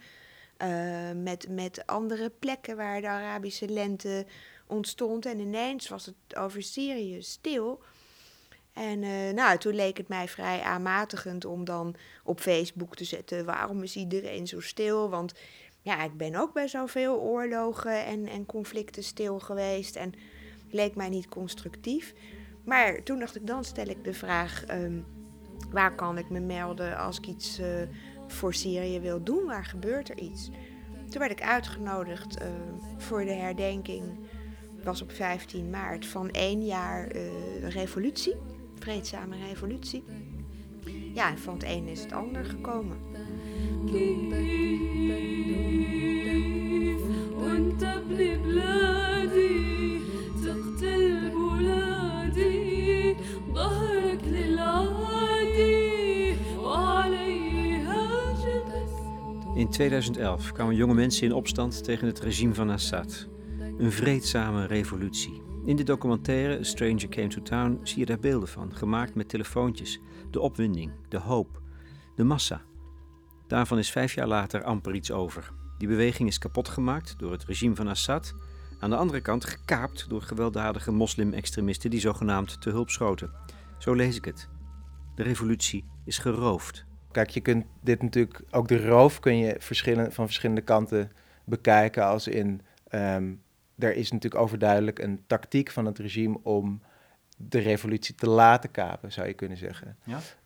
eh, 0.57 1.11
met, 1.15 1.47
met 1.49 1.83
andere 1.85 2.29
plekken 2.29 2.75
waar 2.75 3.01
de 3.01 3.07
Arabische 3.07 3.67
lente 3.67 4.25
ontstond. 4.67 5.25
En 5.25 5.39
ineens 5.39 5.87
was 5.87 6.05
het 6.05 6.35
over 6.37 6.63
Syrië 6.63 7.21
stil. 7.21 7.83
En 8.73 8.99
nou, 9.35 9.57
toen 9.57 9.75
leek 9.75 9.97
het 9.97 10.07
mij 10.07 10.27
vrij 10.27 10.61
aanmatigend 10.61 11.45
om 11.45 11.63
dan 11.63 11.95
op 12.23 12.39
Facebook 12.39 12.95
te 12.95 13.03
zetten: 13.03 13.45
waarom 13.45 13.83
is 13.83 13.95
iedereen 13.95 14.47
zo 14.47 14.59
stil? 14.59 15.09
Want 15.09 15.33
ja, 15.81 16.03
ik 16.03 16.17
ben 16.17 16.35
ook 16.35 16.53
bij 16.53 16.67
zoveel 16.67 17.19
oorlogen 17.19 18.05
en, 18.05 18.27
en 18.27 18.45
conflicten 18.45 19.03
stil 19.03 19.39
geweest. 19.39 19.95
En 19.95 20.13
leek 20.69 20.95
mij 20.95 21.09
niet 21.09 21.27
constructief. 21.29 22.13
Maar 22.65 23.03
toen 23.03 23.19
dacht 23.19 23.35
ik, 23.35 23.47
dan 23.47 23.63
stel 23.63 23.87
ik 23.87 24.03
de 24.03 24.13
vraag: 24.13 24.65
ehm, 24.65 24.99
waar 25.71 25.95
kan 25.95 26.17
ik 26.17 26.29
me 26.29 26.39
melden 26.39 26.97
als 26.97 27.17
ik 27.17 27.27
iets 27.27 27.59
eh, 27.59 27.67
voor 28.27 28.53
Syrië 28.53 28.99
wil 28.99 29.23
doen? 29.23 29.45
Waar 29.45 29.65
gebeurt 29.65 30.09
er 30.09 30.17
iets? 30.17 30.49
Toen 31.09 31.19
werd 31.19 31.31
ik 31.31 31.41
uitgenodigd 31.41 32.37
eh, 32.37 32.47
voor 32.97 33.25
de 33.25 33.31
herdenking, 33.31 34.03
was 34.83 35.01
op 35.01 35.11
15 35.11 35.69
maart, 35.69 36.05
van 36.05 36.31
één 36.31 36.65
jaar 36.65 37.07
eh, 37.07 37.69
revolutie, 37.69 38.35
vreedzame 38.79 39.35
revolutie. 39.47 40.03
Ja, 41.13 41.29
en 41.29 41.37
van 41.37 41.53
het 41.53 41.63
een 41.63 41.87
is 41.87 42.01
het 42.01 42.11
ander 42.11 42.45
gekomen. 42.45 42.97
ظهرك 53.54 54.24
للعادي 54.24 55.90
وعليها 56.58 58.32
جبس 58.32 58.90
In 59.54 59.68
2011 59.68 60.52
kwamen 60.52 60.74
jonge 60.74 60.94
mensen 60.94 61.26
in 61.26 61.32
opstand 61.32 61.84
tegen 61.84 62.06
het 62.06 62.20
regime 62.20 62.54
van 62.54 62.70
Assad. 62.70 63.28
Een 63.78 63.92
vreedzame 63.92 64.66
revolutie. 64.66 65.42
In 65.64 65.76
de 65.76 65.82
documentaire 65.82 66.58
A 66.58 66.62
Stranger 66.62 67.08
Came 67.08 67.28
to 67.28 67.42
Town 67.42 67.80
zie 67.82 67.98
je 67.98 68.06
daar 68.06 68.18
beelden 68.18 68.48
van, 68.48 68.76
gemaakt 68.76 69.14
met 69.14 69.28
telefoontjes. 69.28 70.00
De 70.30 70.40
opwinding, 70.40 70.92
de 71.08 71.18
hoop, 71.18 71.60
de 72.16 72.24
massa. 72.24 72.62
Daarvan 73.46 73.78
is 73.78 73.90
vijf 73.90 74.14
jaar 74.14 74.26
later 74.26 74.62
amper 74.62 74.94
iets 74.94 75.10
over. 75.10 75.52
Die 75.78 75.88
beweging 75.88 76.28
is 76.28 76.38
kapot 76.38 76.68
gemaakt 76.68 77.18
door 77.18 77.32
het 77.32 77.44
regime 77.44 77.74
van 77.74 77.88
Assad. 77.88 78.34
aan 78.85 78.91
de 78.91 78.97
andere 78.97 79.21
kant 79.21 79.45
gekaapt 79.45 80.09
door 80.09 80.21
gewelddadige 80.21 80.91
moslim-extremisten 80.91 81.89
die 81.89 81.99
zogenaamd 81.99 82.61
te 82.61 82.69
hulp 82.69 82.89
schoten. 82.89 83.31
Zo 83.77 83.93
lees 83.93 84.15
ik 84.15 84.25
het. 84.25 84.49
De 85.15 85.23
revolutie 85.23 85.85
is 86.03 86.17
geroofd. 86.17 86.85
Kijk, 87.11 87.29
je 87.29 87.39
kunt 87.39 87.65
dit 87.81 88.01
natuurlijk, 88.01 88.41
ook 88.51 88.67
de 88.67 88.87
roof 88.87 89.19
kun 89.19 89.37
je 89.37 89.55
verschillen, 89.59 90.11
van 90.11 90.25
verschillende 90.25 90.61
kanten 90.61 91.11
bekijken. 91.45 92.05
Als 92.05 92.27
in, 92.27 92.61
ehm, 92.87 93.33
er 93.77 93.95
is 93.95 94.11
natuurlijk 94.11 94.43
overduidelijk 94.43 94.99
een 94.99 95.23
tactiek 95.27 95.71
van 95.71 95.85
het 95.85 95.99
regime 95.99 96.39
om 96.43 96.81
de 97.37 97.59
revolutie 97.59 98.15
te 98.15 98.29
laten 98.29 98.71
kapen, 98.71 99.11
zou 99.11 99.27
je 99.27 99.33
kunnen 99.33 99.57
zeggen. 99.57 99.97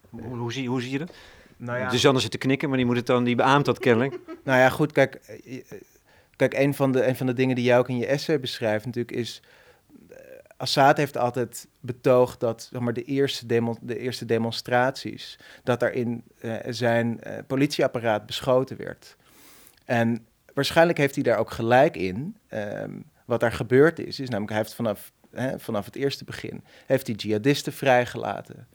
Hoe, 0.09 0.37
hoe, 0.37 0.53
zie, 0.53 0.69
hoe 0.69 0.81
zie 0.81 0.91
je 0.91 0.99
dat? 0.99 1.11
Nou 1.57 1.79
ja, 1.79 1.89
De 1.89 1.97
Zanne 1.97 2.19
zit 2.19 2.31
te 2.31 2.37
knikken, 2.37 2.69
maar 2.69 2.77
die 2.77 2.87
moet 2.87 2.95
het 2.95 3.05
dan, 3.05 3.23
die 3.23 3.35
beaamt 3.35 3.65
dat 3.65 3.79
kennelijk. 3.79 4.19
nou 4.43 4.59
ja 4.59 4.69
goed, 4.69 4.91
kijk, 4.91 5.15
eh, 5.15 5.55
eh, 5.55 5.81
kijk 6.39 6.53
een, 6.53 6.73
van 6.73 6.91
de, 6.91 7.07
een 7.07 7.15
van 7.15 7.25
de 7.25 7.33
dingen 7.33 7.55
die 7.55 7.65
jij 7.65 7.77
ook 7.77 7.89
in 7.89 7.97
je 7.97 8.05
essay 8.05 8.39
beschrijft 8.39 8.85
natuurlijk 8.85 9.17
is... 9.17 9.41
eh, 10.09 10.17
Assad 10.57 10.97
heeft 10.97 11.17
altijd 11.17 11.67
betoogd 11.79 12.39
dat 12.39 12.67
zeg 12.71 12.81
maar, 12.81 12.93
de, 12.93 13.03
eerste 13.03 13.45
de 13.81 13.99
eerste 13.99 14.25
demonstraties... 14.25 15.39
dat 15.63 15.79
daarin 15.79 16.23
eh, 16.39 16.55
zijn 16.67 17.21
eh, 17.21 17.37
politieapparaat 17.47 18.25
beschoten 18.25 18.77
werd. 18.77 19.15
En 19.85 20.25
waarschijnlijk 20.53 20.97
heeft 20.97 21.15
hij 21.15 21.23
daar 21.23 21.37
ook 21.37 21.51
gelijk 21.51 21.97
in. 21.97 22.37
Ehm, 22.47 22.91
wat 23.25 23.39
daar 23.39 23.51
gebeurd 23.51 23.99
is, 23.99 24.19
is 24.19 24.29
namelijk 24.29 24.51
hij 24.51 24.61
heeft 24.61 24.73
vanaf, 24.73 25.11
hè, 25.31 25.59
vanaf 25.59 25.85
het 25.85 25.95
eerste 25.95 26.23
begin... 26.23 26.63
heeft 26.85 27.07
hij 27.07 27.15
jihadisten 27.15 27.73
vrijgelaten. 27.73 28.67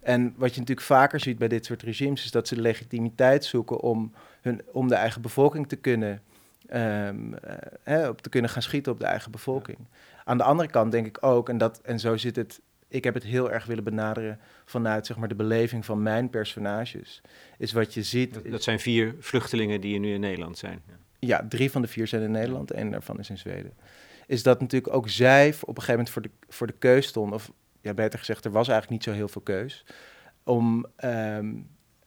En 0.00 0.34
wat 0.36 0.54
je 0.54 0.60
natuurlijk 0.60 0.86
vaker 0.86 1.20
ziet 1.20 1.38
bij 1.38 1.48
dit 1.48 1.66
soort 1.66 1.82
regimes... 1.82 2.24
is 2.24 2.30
dat 2.30 2.48
ze 2.48 2.60
legitimiteit 2.60 3.44
zoeken 3.44 3.80
om, 3.80 4.12
hun, 4.40 4.62
om 4.72 4.88
de 4.88 4.94
eigen 4.94 5.22
bevolking 5.22 5.68
te 5.68 5.76
kunnen... 5.76 6.22
ehm, 6.70 7.34
eh, 7.34 7.56
hè, 7.82 8.08
op 8.08 8.20
te 8.20 8.28
kunnen 8.28 8.50
gaan 8.50 8.62
schieten 8.62 8.92
op 8.92 9.00
de 9.00 9.06
eigen 9.06 9.30
bevolking. 9.30 9.78
Aan 10.24 10.38
de 10.38 10.44
andere 10.44 10.68
kant 10.68 10.92
denk 10.92 11.06
ik 11.06 11.18
ook, 11.20 11.48
en, 11.48 11.58
dat, 11.58 11.80
en 11.80 11.98
zo 11.98 12.16
zit 12.16 12.36
het... 12.36 12.60
Ik 12.88 13.04
heb 13.04 13.14
het 13.14 13.22
heel 13.22 13.50
erg 13.50 13.64
willen 13.66 13.84
benaderen 13.84 14.40
vanuit 14.64 15.06
zeg 15.06 15.16
maar, 15.16 15.28
de 15.28 15.34
beleving 15.34 15.84
van 15.84 16.02
mijn 16.02 16.30
personages. 16.30 17.22
Is 17.58 17.72
wat 17.72 17.94
je 17.94 18.02
ziet... 18.02 18.34
Dat, 18.34 18.50
dat 18.50 18.62
zijn 18.62 18.80
vier 18.80 19.14
vluchtelingen 19.18 19.80
die 19.80 19.98
nu 19.98 20.12
in 20.12 20.20
Nederland 20.20 20.58
zijn. 20.58 20.82
Ja, 21.18 21.46
drie 21.48 21.70
van 21.70 21.82
de 21.82 21.88
vier 21.88 22.06
zijn 22.06 22.22
in 22.22 22.30
Nederland, 22.30 22.70
één 22.70 22.90
daarvan 22.90 23.18
is 23.18 23.30
in 23.30 23.38
Zweden. 23.38 23.72
Is 24.26 24.42
dat 24.42 24.60
natuurlijk 24.60 24.94
ook 24.94 25.08
zij 25.08 25.54
op 25.60 25.76
een 25.76 25.82
gegeven 25.82 25.92
moment 25.92 26.10
voor 26.10 26.22
de, 26.22 26.30
voor 26.48 26.66
de 26.66 26.74
keus 26.78 27.06
stonden, 27.06 27.34
of 27.34 27.52
ja, 27.80 27.94
beter 27.94 28.18
gezegd, 28.18 28.44
er 28.44 28.50
was 28.50 28.68
eigenlijk 28.68 28.90
niet 28.90 29.14
zo 29.14 29.18
heel 29.18 29.28
veel 29.28 29.42
keus. 29.42 29.84
Om, 30.44 30.86
ehm 30.96 31.46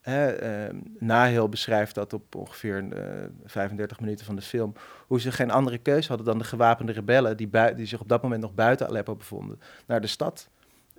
hè, 0.03 0.31
ehm, 0.31 0.79
Nahil 0.99 1.49
beschrijft 1.49 1.95
dat 1.95 2.13
op 2.13 2.35
ongeveer 2.35 2.91
eh 2.91 3.29
35 3.45 3.99
minuten 3.99 4.25
van 4.25 4.35
de 4.35 4.41
film, 4.41 4.73
hoe 5.07 5.21
ze 5.21 5.31
geen 5.31 5.51
andere 5.51 5.77
keus 5.77 6.07
hadden 6.07 6.25
dan 6.25 6.37
de 6.37 6.43
gewapende 6.43 6.91
rebellen 6.91 7.37
die, 7.37 7.49
die 7.75 7.85
zich 7.85 8.01
op 8.01 8.09
dat 8.09 8.21
moment 8.21 8.41
nog 8.41 8.53
buiten 8.53 8.87
Aleppo 8.87 9.15
bevonden, 9.15 9.59
naar 9.85 10.01
de 10.01 10.07
stad 10.07 10.49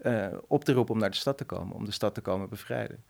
eh, 0.02 0.26
op 0.46 0.64
te 0.64 0.72
roepen 0.72 0.94
om 0.94 1.00
naar 1.00 1.10
de 1.10 1.16
stad 1.16 1.38
te 1.38 1.44
komen, 1.44 1.76
om 1.76 1.84
de 1.84 1.90
stad 1.90 2.14
te 2.14 2.20
komen 2.20 2.48
bevrijden. 2.48 3.04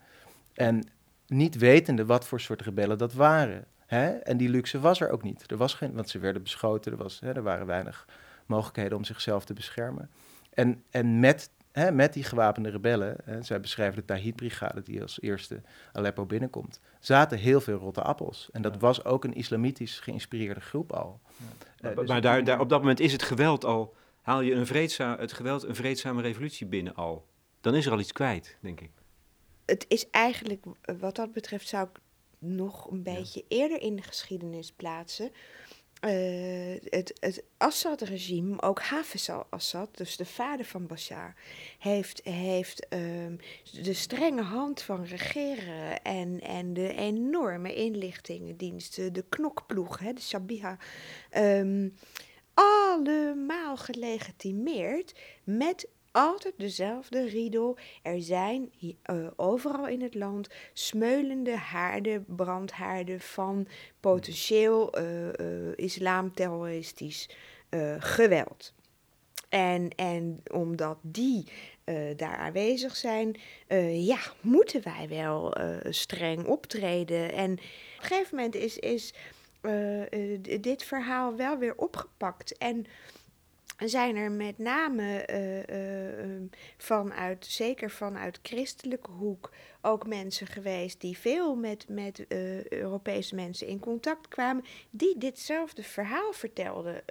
En 0.53 0.83
niet 1.27 1.57
wetende 1.57 2.05
wat 2.05 2.27
voor 2.27 2.39
soort 2.39 2.61
rebellen 2.61 2.97
dat 2.97 3.13
waren. 3.13 3.65
Hè? 3.85 4.09
En 4.09 4.37
die 4.37 4.49
luxe 4.49 4.79
was 4.79 5.01
er 5.01 5.09
ook 5.09 5.23
niet. 5.23 5.51
Er 5.51 5.57
was 5.57 5.73
geen, 5.73 5.93
want 5.93 6.09
ze 6.09 6.19
werden 6.19 6.43
beschoten, 6.43 6.91
er, 6.91 6.97
was, 6.97 7.19
hè, 7.19 7.31
er 7.33 7.43
waren 7.43 7.65
weinig 7.65 8.05
mogelijkheden 8.45 8.97
om 8.97 9.03
zichzelf 9.03 9.45
te 9.45 9.53
beschermen. 9.53 10.09
En, 10.53 10.83
en 10.89 11.19
met, 11.19 11.49
hè, 11.75 11.91
met 11.91 12.13
die 12.13 12.23
gewapende 12.23 12.69
rebellen, 12.69 13.15
hè, 13.23 13.41
zij 13.41 13.59
beschrijven 13.59 13.95
de 13.99 14.05
Tahit-brigade 14.05 14.81
die 14.81 15.01
als 15.01 15.21
eerste 15.21 15.61
Aleppo 15.93 16.25
binnenkomt, 16.25 16.79
zaten 16.99 17.37
heel 17.37 17.61
veel 17.61 17.77
rotte 17.77 18.01
appels. 18.01 18.49
En 18.51 18.61
dat 18.61 18.73
Ja. 18.73 18.79
was 18.79 19.03
ook 19.05 19.23
een 19.23 19.33
islamitisch 19.33 19.99
geïnspireerde 19.99 20.61
groep 20.61 20.93
al. 20.93 21.19
Maar, 21.81 21.91
Eh, 21.91 21.97
dus 21.97 22.07
maar 22.07 22.21
daar, 22.21 22.43
daar, 22.43 22.59
op 22.59 22.69
dat 22.69 22.79
moment 22.79 22.99
is 22.99 23.11
het 23.11 23.23
geweld 23.23 23.65
al, 23.65 23.95
haal 24.21 24.41
je 24.41 24.53
een 24.53 24.65
vreedzaam, 24.65 25.19
het 25.19 25.33
geweld 25.33 25.63
een 25.63 25.75
vreedzame 25.75 26.21
revolutie 26.21 26.67
binnen 26.67 26.95
al. 26.95 27.25
Dan 27.61 27.75
is 27.75 27.85
er 27.85 27.91
al 27.91 27.99
iets 27.99 28.11
kwijt, 28.11 28.57
denk 28.59 28.81
ik. 28.81 28.91
Het 29.65 29.85
is 29.87 30.09
eigenlijk, 30.09 30.65
wat 30.99 31.15
dat 31.15 31.31
betreft, 31.31 31.67
zou 31.67 31.87
ik 31.93 31.99
nog 32.39 32.91
een 32.91 33.03
beetje 33.03 33.43
eerder 33.47 33.81
in 33.81 33.95
de 33.95 34.01
geschiedenis 34.01 34.71
plaatsen. 34.71 35.31
Eh, 36.05 36.75
het 36.89 37.13
het 37.19 37.43
Assad-regime, 37.57 38.61
ook 38.61 38.81
Hafez 38.81 39.29
al-Assad, 39.29 39.97
dus 39.97 40.17
de 40.17 40.25
vader 40.25 40.65
van 40.65 40.87
Bashar, 40.87 41.33
heeft, 41.79 42.23
heeft 42.23 42.87
ehm, 42.87 43.35
de 43.83 43.93
strenge 43.93 44.41
hand 44.41 44.81
van 44.81 45.03
regeren 45.03 46.01
en, 46.01 46.41
en 46.41 46.73
de 46.73 46.93
enorme 46.93 47.75
inlichtingendiensten, 47.75 49.13
de 49.13 49.25
knokploeg, 49.29 49.99
hè, 49.99 50.13
de 50.13 50.21
Shabiha, 50.21 50.77
ehm, 51.29 51.89
allemaal 52.53 53.77
gelegitimeerd 53.77 55.15
met 55.43 55.87
altijd 56.15 56.53
dezelfde 56.57 57.27
riedel. 57.27 57.77
Er 58.01 58.21
zijn 58.21 58.71
eh, 59.01 59.27
overal 59.35 59.87
in 59.87 60.01
het 60.01 60.15
land 60.15 60.49
smeulende 60.73 61.55
haarden, 61.55 62.25
brandhaarden 62.27 63.19
van 63.19 63.67
potentieel 63.99 64.91
eh, 64.91 65.27
eh, 65.39 65.73
islamterroristisch 65.75 67.29
geweld. 67.99 68.73
En, 69.49 69.89
en 69.95 70.43
omdat 70.51 70.97
die 71.01 71.47
eh, 71.83 71.95
daar 72.15 72.37
aanwezig 72.37 72.95
zijn, 72.95 73.35
ja, 73.91 74.19
moeten 74.41 74.83
wij 74.83 75.07
wel 75.09 75.53
streng 75.89 76.45
optreden. 76.45 77.31
En 77.31 77.51
op 77.51 77.59
een 77.59 78.07
gegeven 78.07 78.35
moment 78.35 78.55
is, 78.55 78.77
is 78.77 79.13
dit 80.61 80.83
verhaal 80.83 81.35
wel 81.35 81.57
weer 81.57 81.77
opgepakt. 81.77 82.57
En 82.57 82.85
zijn 83.77 84.15
er 84.15 84.31
met 84.31 84.57
name 84.57 85.21
eh, 85.21 85.69
eh, 85.69 86.33
eh, 86.33 86.41
vanuit, 86.77 87.45
zeker 87.45 87.91
vanuit 87.91 88.39
christelijke 88.41 89.11
hoek, 89.11 89.51
ook 89.81 90.07
mensen 90.07 90.47
geweest 90.47 91.01
die 91.01 91.17
veel 91.17 91.55
met, 91.55 91.85
met 91.89 92.27
eh, 92.27 92.67
Europese 92.67 93.35
mensen 93.35 93.67
in 93.67 93.79
contact 93.79 94.27
kwamen, 94.27 94.63
die 94.89 95.17
ditzelfde 95.17 95.83
verhaal 95.83 96.33
vertelden. 96.33 97.03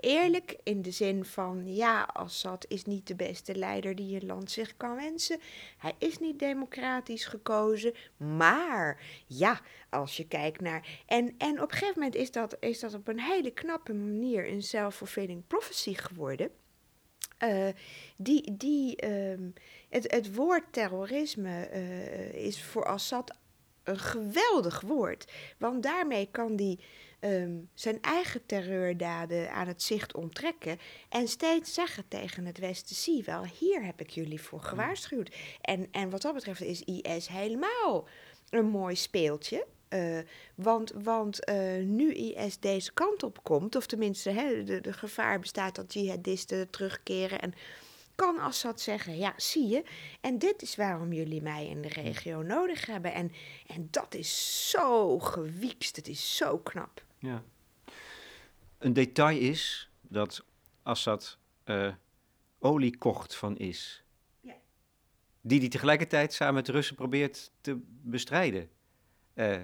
Eerlijk 0.00 0.56
in 0.62 0.82
de 0.82 0.90
zin 0.90 1.24
van, 1.24 1.74
ja, 1.74 2.02
Assad 2.02 2.64
is 2.68 2.84
niet 2.84 3.06
de 3.06 3.14
beste 3.14 3.54
leider 3.54 3.94
die 3.94 4.08
je 4.08 4.26
land 4.26 4.50
zich 4.50 4.76
kan 4.76 4.96
wensen. 4.96 5.40
Hij 5.78 5.94
is 5.98 6.18
niet 6.18 6.38
democratisch 6.38 7.24
gekozen, 7.24 7.94
maar 8.16 9.02
ja, 9.26 9.60
als 9.90 10.16
je 10.16 10.26
kijkt 10.26 10.60
naar. 10.60 11.02
En, 11.06 11.34
en 11.38 11.62
op 11.62 11.70
een 11.70 11.78
gegeven 11.78 11.94
moment 12.00 12.14
is 12.14 12.30
dat, 12.30 12.56
is 12.60 12.80
dat 12.80 12.94
op 12.94 13.08
een 13.08 13.20
hele 13.20 13.50
knappe 13.50 13.94
manier 13.94 14.48
een 14.48 14.62
self-fulfilling 14.62 15.46
prophecy 15.46 15.94
geworden. 15.94 16.50
Eh, 17.38 17.68
die, 18.16 18.56
die, 18.56 18.96
ehm, 18.96 19.50
het, 19.88 20.12
het 20.12 20.34
woord 20.34 20.64
terrorisme 20.70 21.64
eh, 21.64 22.34
is 22.34 22.62
voor 22.62 22.84
Assad 22.84 23.38
een 23.84 23.98
geweldig 23.98 24.80
woord. 24.80 25.32
Want 25.58 25.82
daarmee 25.82 26.28
kan 26.30 26.52
hij 26.56 26.78
ehm, 27.20 27.58
zijn 27.74 28.02
eigen 28.02 28.46
terreurdaden 28.46 29.52
aan 29.52 29.66
het 29.66 29.82
zicht 29.82 30.14
onttrekken. 30.14 30.78
En 31.08 31.28
steeds 31.28 31.74
zeggen 31.74 32.08
tegen 32.08 32.44
het 32.46 32.58
Westen: 32.58 32.96
zie 32.96 33.24
wel, 33.24 33.44
hier 33.58 33.84
heb 33.84 34.00
ik 34.00 34.10
jullie 34.10 34.40
voor 34.40 34.60
gewaarschuwd. 34.60 35.36
En, 35.60 35.88
en 35.90 36.10
wat 36.10 36.22
dat 36.22 36.34
betreft 36.34 36.60
is 36.60 36.82
IS 36.82 37.28
helemaal 37.28 38.08
een 38.50 38.66
mooi 38.66 38.96
speeltje. 38.96 39.66
Eh, 39.90 40.18
want 40.54 40.92
want 41.02 41.44
eh, 41.44 41.82
nu 41.84 42.12
IS 42.12 42.58
deze 42.58 42.92
kant 42.92 43.22
op 43.22 43.42
komt, 43.42 43.76
of 43.76 43.86
tenminste 43.86 44.30
hè, 44.30 44.64
de, 44.64 44.80
de 44.80 44.92
gevaar 44.92 45.40
bestaat 45.40 45.74
dat 45.74 45.92
jihadisten 45.92 46.70
terugkeren. 46.70 47.40
En 47.40 47.54
kan 48.20 48.38
Assad 48.38 48.80
zeggen, 48.80 49.16
ja, 49.16 49.32
zie 49.36 49.68
je, 49.68 49.84
en 50.20 50.38
dit 50.38 50.62
is 50.62 50.76
waarom 50.76 51.12
jullie 51.12 51.42
mij 51.42 51.66
in 51.66 51.82
de 51.82 51.88
regio 51.88 52.42
nodig 52.42 52.86
hebben. 52.86 53.14
En, 53.14 53.32
en 53.66 53.88
dat 53.90 54.14
is 54.14 54.70
zo 54.70 55.18
gewiekst, 55.18 55.96
het 55.96 56.08
is 56.08 56.36
zo 56.36 56.58
knap. 56.58 57.04
Ja. 57.18 57.42
Een 58.78 58.92
detail 58.92 59.38
is 59.38 59.90
dat 60.00 60.44
Assad 60.82 61.38
eh, 61.64 61.94
olie 62.58 62.96
kocht 62.98 63.36
van 63.36 63.58
is. 63.58 64.04
Ja. 64.40 64.54
Die 65.40 65.60
hij 65.60 65.68
tegelijkertijd 65.68 66.32
samen 66.32 66.54
met 66.54 66.66
de 66.66 66.72
Russen 66.72 66.96
probeert 66.96 67.52
te 67.60 67.78
bestrijden. 68.02 68.70
Eh, 69.34 69.60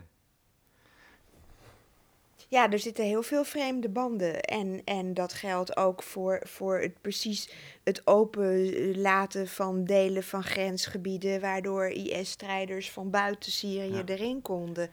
Ja, 2.48 2.70
er 2.70 2.78
zitten 2.78 3.04
heel 3.04 3.22
veel 3.22 3.44
vreemde 3.44 3.88
banden. 3.88 4.40
En, 4.40 4.80
en 4.84 5.14
dat 5.14 5.32
geldt 5.32 5.76
ook 5.76 6.02
voor, 6.02 6.40
voor 6.44 6.78
het 6.78 7.00
precies 7.00 7.50
het 7.84 8.06
open 8.06 8.70
laten 9.00 9.48
van 9.48 9.84
delen 9.84 10.22
van 10.22 10.42
grensgebieden, 10.42 11.40
waardoor 11.40 11.88
IS-strijders 11.88 12.90
van 12.90 13.10
buiten 13.10 13.52
Syrië 13.52 13.94
Ja. 13.94 14.02
erin 14.06 14.42
konden. 14.42 14.90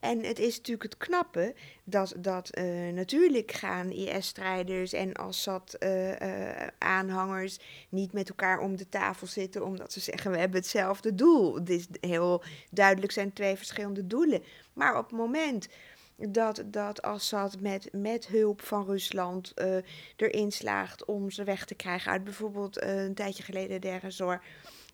En 0.00 0.24
het 0.24 0.38
is 0.38 0.56
natuurlijk 0.56 0.82
het 0.82 0.96
knappe 0.96 1.54
dat, 1.84 2.14
dat 2.18 2.48
eh, 2.48 2.64
natuurlijk 2.92 3.52
gaan 3.52 3.90
IS-strijders 3.90 4.92
en 4.92 5.14
Assad-aanhangers 5.14 7.58
niet 7.88 8.12
met 8.12 8.28
elkaar 8.28 8.58
om 8.58 8.76
de 8.76 8.88
tafel 8.88 9.26
zitten 9.26 9.64
omdat 9.64 9.92
ze 9.92 10.00
zeggen 10.00 10.30
we 10.30 10.38
hebben 10.38 10.60
hetzelfde 10.60 11.14
doel. 11.14 11.54
Het 11.54 11.70
is 11.70 11.86
heel 12.00 12.42
duidelijk 12.70 13.12
zijn 13.12 13.32
twee 13.32 13.56
verschillende 13.56 14.06
doelen. 14.06 14.42
Maar 14.72 14.98
op 14.98 15.04
het 15.04 15.12
moment 15.18 15.68
dat, 16.16 16.62
dat 16.66 17.02
Assad 17.02 17.60
met, 17.60 17.88
met 17.92 18.26
hulp 18.26 18.62
van 18.62 18.84
Rusland 18.84 19.52
eh, 19.54 19.76
erin 20.16 20.52
slaagt 20.52 21.04
om 21.04 21.30
ze 21.30 21.44
weg 21.44 21.64
te 21.64 21.74
krijgen 21.74 22.12
uit 22.12 22.24
bijvoorbeeld 22.24 22.78
eh, 22.78 23.04
een 23.04 23.14
tijdje 23.14 23.42
geleden 23.42 23.80
Deir 23.80 24.04
ez-Zor, 24.04 24.42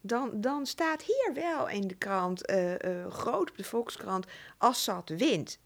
dan, 0.01 0.41
dan 0.41 0.67
staat 0.67 1.03
hier 1.03 1.31
wel 1.35 1.69
in 1.69 1.89
de 1.89 1.95
krant, 1.95 2.47
eh, 2.47 3.07
groot 3.09 3.51
op 3.51 3.57
de 3.57 3.65
Volkskrant, 3.65 4.27
Assad 4.59 5.09
wint. 5.09 5.59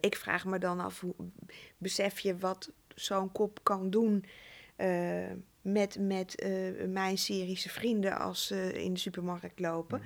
Ik 0.00 0.16
vraag 0.16 0.44
me 0.44 0.58
dan 0.58 0.80
af, 0.80 1.00
hoe, 1.00 1.14
besef 1.78 2.18
je 2.18 2.36
wat 2.36 2.70
zo'n 2.94 3.32
kop 3.32 3.58
kan 3.62 3.90
doen 3.90 4.24
met, 5.62 5.98
met 5.98 6.46
mijn 6.88 7.18
Syrische 7.18 7.68
vrienden 7.68 8.18
als 8.18 8.46
ze 8.46 8.82
in 8.82 8.92
de 8.92 8.98
supermarkt 8.98 9.60
lopen? 9.60 10.02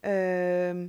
Ehm, 0.00 0.86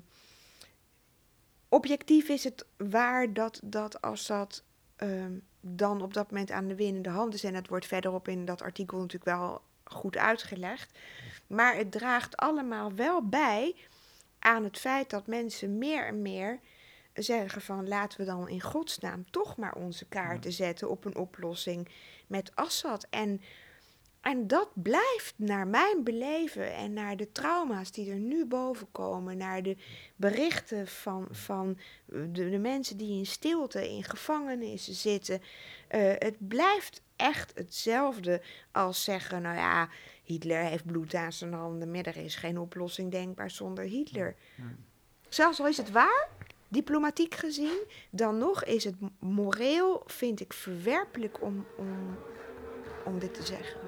objectief 1.71 2.29
is 2.29 2.43
het 2.43 2.65
waar 2.77 3.33
dat, 3.33 3.59
dat 3.63 4.01
Assad 4.01 4.63
ehm, 4.95 5.33
dan 5.61 6.01
op 6.01 6.13
dat 6.13 6.31
moment 6.31 6.51
aan 6.51 6.67
de 6.67 6.75
winnende 6.75 7.09
hand 7.09 7.33
is. 7.33 7.43
En 7.43 7.53
dat 7.53 7.67
wordt 7.67 7.85
verderop 7.85 8.27
in 8.27 8.45
dat 8.45 8.61
artikel 8.61 8.97
natuurlijk 8.97 9.37
wel 9.37 9.61
goed 9.83 10.17
uitgelegd. 10.17 10.99
Maar 11.47 11.75
het 11.75 11.91
draagt 11.91 12.37
allemaal 12.37 12.93
wel 12.93 13.21
bij 13.27 13.75
aan 14.39 14.63
het 14.63 14.77
feit 14.77 15.09
dat 15.09 15.27
mensen 15.27 15.77
meer 15.77 16.05
en 16.05 16.21
meer 16.21 16.59
zeggen 17.13 17.61
van 17.61 17.87
laten 17.87 18.19
we 18.19 18.25
dan 18.25 18.49
in 18.49 18.61
godsnaam 18.61 19.25
toch 19.31 19.57
maar 19.57 19.75
onze 19.75 20.05
kaarten 20.05 20.51
zetten 20.51 20.89
op 20.89 21.05
een 21.05 21.15
oplossing 21.15 21.87
met 22.27 22.51
Assad. 22.55 23.07
En, 23.09 23.41
en 24.21 24.47
dat 24.47 24.69
blijft 24.73 25.33
naar 25.35 25.67
mijn 25.67 26.03
beleven 26.03 26.73
en 26.73 26.93
naar 26.93 27.17
de 27.17 27.31
trauma's 27.31 27.91
die 27.91 28.11
er 28.11 28.19
nu 28.19 28.45
boven 28.45 28.87
komen, 28.91 29.37
naar 29.37 29.63
de 29.63 29.77
berichten 30.15 30.87
van, 30.87 31.27
van 31.31 31.77
de, 32.05 32.49
de 32.49 32.57
mensen 32.57 32.97
die 32.97 33.17
in 33.17 33.25
stilte 33.25 33.89
in 33.89 34.03
gevangenissen 34.03 34.93
zitten. 34.93 35.41
Eh, 35.87 36.13
het 36.17 36.47
blijft 36.47 37.01
echt 37.15 37.51
hetzelfde 37.55 38.41
als 38.71 39.03
zeggen, 39.03 39.41
nou 39.41 39.55
ja, 39.55 39.89
Hitler 40.23 40.63
heeft 40.63 40.85
bloed 40.85 41.13
aan 41.13 41.33
zijn 41.33 41.53
handen, 41.53 41.91
maar 41.91 42.05
er 42.05 42.17
is 42.17 42.35
geen 42.35 42.59
oplossing 42.59 43.11
denkbaar 43.11 43.51
zonder 43.51 43.83
Hitler. 43.83 44.35
Zelfs 45.29 45.59
al 45.59 45.67
is 45.67 45.77
het 45.77 45.91
waar, 45.91 46.27
diplomatiek 46.67 47.35
gezien, 47.35 47.83
dan 48.09 48.37
nog 48.37 48.63
is 48.63 48.83
het 48.83 48.95
moreel, 49.19 50.03
vind 50.05 50.39
ik, 50.39 50.53
verwerpelijk 50.53 51.41
om, 51.41 51.65
om, 51.77 52.17
om 53.05 53.19
dit 53.19 53.33
te 53.33 53.43
zeggen. 53.43 53.79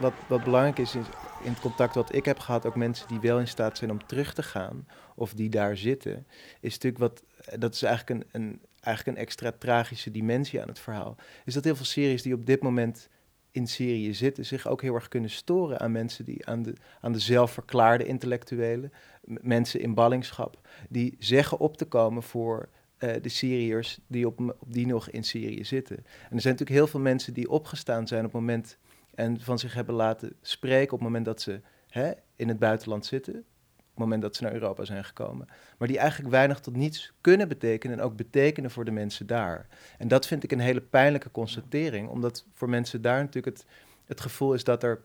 Wat, 0.00 0.12
wat 0.26 0.44
belangrijk 0.44 0.78
is, 0.78 0.94
in 0.94 1.50
het 1.50 1.60
contact 1.60 1.94
wat 1.94 2.14
ik 2.14 2.24
heb 2.24 2.38
gehad, 2.38 2.66
ook 2.66 2.76
mensen 2.76 3.08
die 3.08 3.20
wel 3.20 3.38
in 3.38 3.48
staat 3.48 3.78
zijn 3.78 3.90
om 3.90 4.06
terug 4.06 4.34
te 4.34 4.42
gaan 4.42 4.86
of 5.14 5.34
die 5.34 5.48
daar 5.48 5.76
zitten, 5.76 6.26
is 6.60 6.72
natuurlijk 6.72 6.98
wat, 6.98 7.22
dat 7.58 7.74
is 7.74 7.82
eigenlijk 7.82 8.24
een, 8.24 8.42
een 8.42 8.60
eigenlijk 8.80 9.16
een 9.16 9.24
extra 9.24 9.52
tragische 9.58 10.10
dimensie 10.10 10.62
aan 10.62 10.68
het 10.68 10.78
verhaal, 10.78 11.16
is 11.44 11.54
dat 11.54 11.64
heel 11.64 11.76
veel 11.76 11.84
series 11.84 12.22
die 12.22 12.34
op 12.34 12.46
dit 12.46 12.62
moment 12.62 13.08
in 13.50 13.66
Syrië 13.66 14.14
zitten, 14.14 14.44
zich 14.46 14.68
ook 14.68 14.82
heel 14.82 14.94
erg 14.94 15.08
kunnen 15.08 15.30
storen 15.30 15.80
aan 15.80 15.92
mensen 15.92 16.24
die 16.24 16.46
aan 16.46 16.62
de, 16.62 16.74
aan 17.00 17.12
de 17.12 17.18
zelfverklaarde 17.18 18.04
intellectuelen, 18.04 18.92
mensen 19.24 19.80
in 19.80 19.94
ballingschap, 19.94 20.68
die 20.88 21.16
zeggen 21.18 21.58
op 21.58 21.76
te 21.76 21.84
komen 21.84 22.22
voor 22.22 22.68
eh, 23.04 23.22
de 23.22 23.28
Syriërs 23.28 23.98
die, 24.06 24.26
op, 24.26 24.40
op 24.40 24.72
die 24.72 24.86
nog 24.86 25.10
in 25.10 25.24
Syrië 25.24 25.64
zitten. 25.64 25.96
En 25.96 26.04
er 26.04 26.40
zijn 26.40 26.54
natuurlijk 26.54 26.70
heel 26.70 26.86
veel 26.86 27.00
mensen 27.00 27.34
die 27.34 27.50
opgestaan 27.50 28.06
zijn 28.06 28.24
op 28.24 28.32
het 28.32 28.40
moment 28.40 28.78
en 29.14 29.40
van 29.40 29.58
zich 29.58 29.74
hebben 29.74 29.94
laten 29.94 30.32
spreken 30.40 30.92
op 30.92 30.98
het 30.98 31.08
moment 31.08 31.24
dat 31.24 31.40
ze 31.40 31.60
hè, 31.88 32.12
in 32.36 32.48
het 32.48 32.58
buitenland 32.58 33.06
zitten, 33.06 33.34
op 33.34 33.90
het 33.90 33.98
moment 33.98 34.22
dat 34.22 34.36
ze 34.36 34.42
naar 34.42 34.52
Europa 34.52 34.84
zijn 34.84 35.04
gekomen, 35.04 35.48
maar 35.78 35.88
die 35.88 35.98
eigenlijk 35.98 36.30
weinig 36.30 36.60
tot 36.60 36.76
niets 36.76 37.12
kunnen 37.20 37.48
betekenen 37.48 37.98
en 37.98 38.04
ook 38.04 38.16
betekenen 38.16 38.70
voor 38.70 38.84
de 38.84 38.90
mensen 38.90 39.26
daar. 39.26 39.66
En 39.98 40.08
dat 40.08 40.26
vind 40.26 40.44
ik 40.44 40.52
een 40.52 40.60
hele 40.60 40.80
pijnlijke 40.80 41.30
constatering, 41.30 42.08
omdat 42.08 42.46
voor 42.54 42.68
mensen 42.68 43.02
daar 43.02 43.20
natuurlijk 43.20 43.56
het, 43.56 43.66
het 44.04 44.20
gevoel 44.20 44.54
is 44.54 44.64
dat 44.64 44.82
er 44.82 45.04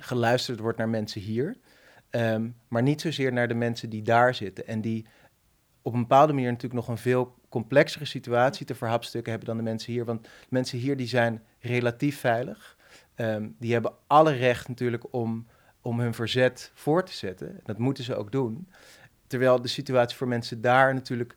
geluisterd 0.00 0.58
wordt 0.58 0.78
naar 0.78 0.88
mensen 0.88 1.20
hier, 1.20 1.56
ehm, 2.10 2.48
maar 2.68 2.82
niet 2.82 3.00
zozeer 3.00 3.32
naar 3.32 3.48
de 3.48 3.54
mensen 3.54 3.90
die 3.90 4.02
daar 4.02 4.34
zitten 4.34 4.66
en 4.66 4.80
die 4.80 5.06
op 5.82 5.92
een 5.92 6.00
bepaalde 6.00 6.32
manier 6.32 6.48
natuurlijk 6.48 6.80
nog 6.80 6.88
een 6.88 6.98
veel 7.02 7.36
complexere 7.48 8.04
situatie 8.04 8.66
te 8.66 8.74
verhapstukken 8.74 9.30
hebben 9.30 9.48
dan 9.48 9.56
de 9.56 9.70
mensen 9.70 9.92
hier. 9.92 10.04
Want 10.04 10.28
mensen 10.48 10.78
hier 10.78 10.96
die 10.96 11.06
zijn 11.06 11.42
relatief 11.60 12.20
veilig. 12.20 12.76
Ehm, 13.14 13.48
die 13.58 13.72
hebben 13.72 13.92
alle 14.06 14.32
recht 14.32 14.68
natuurlijk 14.68 15.12
om, 15.12 15.46
om 15.80 16.00
hun 16.00 16.14
verzet 16.14 16.70
voor 16.74 17.04
te 17.04 17.12
zetten. 17.12 17.60
Dat 17.64 17.78
moeten 17.78 18.04
ze 18.04 18.16
ook 18.16 18.32
doen. 18.32 18.68
Terwijl 19.26 19.62
de 19.62 19.68
situatie 19.68 20.16
voor 20.16 20.28
mensen 20.28 20.60
daar 20.60 20.94
natuurlijk 20.94 21.36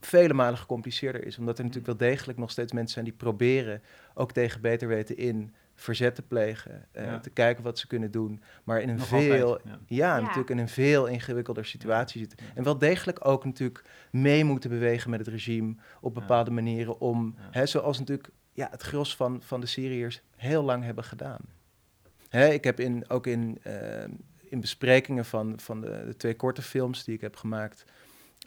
vele 0.00 0.34
malen 0.34 0.58
gecompliceerder 0.58 1.26
is. 1.26 1.38
Omdat 1.38 1.58
er 1.58 1.64
natuurlijk 1.64 1.98
wel 1.98 2.08
degelijk 2.08 2.38
nog 2.38 2.50
steeds 2.50 2.72
mensen 2.72 2.92
zijn 2.92 3.04
die 3.04 3.14
proberen, 3.14 3.82
ook 4.14 4.32
tegen 4.32 4.60
beter 4.60 4.88
weten 4.88 5.16
in, 5.16 5.54
verzet 5.82 6.14
te 6.14 6.22
plegen. 6.22 6.86
eh, 6.92 7.04
Ja. 7.04 7.20
Te 7.20 7.30
kijken 7.30 7.64
wat 7.64 7.78
ze 7.78 7.86
kunnen 7.86 8.10
doen. 8.10 8.42
Maar 8.64 8.80
in 8.80 8.88
een 8.88 8.96
Nog 8.96 9.06
veel, 9.06 9.46
altijd, 9.52 9.66
ja. 9.68 9.78
ja, 9.86 10.14
Ja. 10.16 10.20
natuurlijk 10.20 10.50
in 10.50 10.58
een 10.58 10.68
veel 10.68 11.06
ingewikkelder 11.06 11.64
situatie 11.64 12.20
zitten. 12.20 12.38
En 12.54 12.62
wel 12.64 12.78
degelijk 12.78 13.26
ook 13.26 13.44
natuurlijk 13.44 13.84
mee 14.10 14.44
moeten 14.44 14.70
bewegen 14.70 15.10
met 15.10 15.18
het 15.18 15.28
regime 15.28 15.74
op 16.00 16.14
Ja. 16.14 16.20
bepaalde 16.20 16.50
manieren 16.50 17.00
om, 17.00 17.34
Ja. 17.38 17.48
hè, 17.50 17.66
zoals 17.66 17.98
natuurlijk 17.98 18.28
ja, 18.52 18.68
het 18.70 18.82
gros 18.82 19.16
van, 19.16 19.42
van 19.42 19.60
de 19.60 19.66
Syriërs 19.66 20.22
heel 20.36 20.62
lang 20.62 20.84
hebben 20.84 21.04
gedaan. 21.04 21.40
Hè, 22.28 22.48
ik 22.48 22.64
heb 22.64 22.80
in, 22.80 23.08
ook 23.10 23.26
in, 23.26 23.58
eh, 23.62 24.04
in 24.38 24.60
besprekingen 24.60 25.24
van, 25.24 25.60
van 25.60 25.80
de, 25.80 26.02
de 26.06 26.16
twee 26.16 26.36
korte 26.36 26.62
films 26.62 27.04
die 27.04 27.14
ik 27.14 27.20
heb 27.20 27.36
gemaakt, 27.36 27.84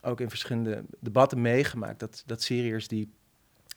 ook 0.01 0.19
in 0.21 0.29
verschillende 0.29 0.83
debatten 0.99 1.41
meegemaakt, 1.41 1.99
dat, 1.99 2.23
dat 2.25 2.41
Syriërs 2.41 2.87
die 2.87 3.13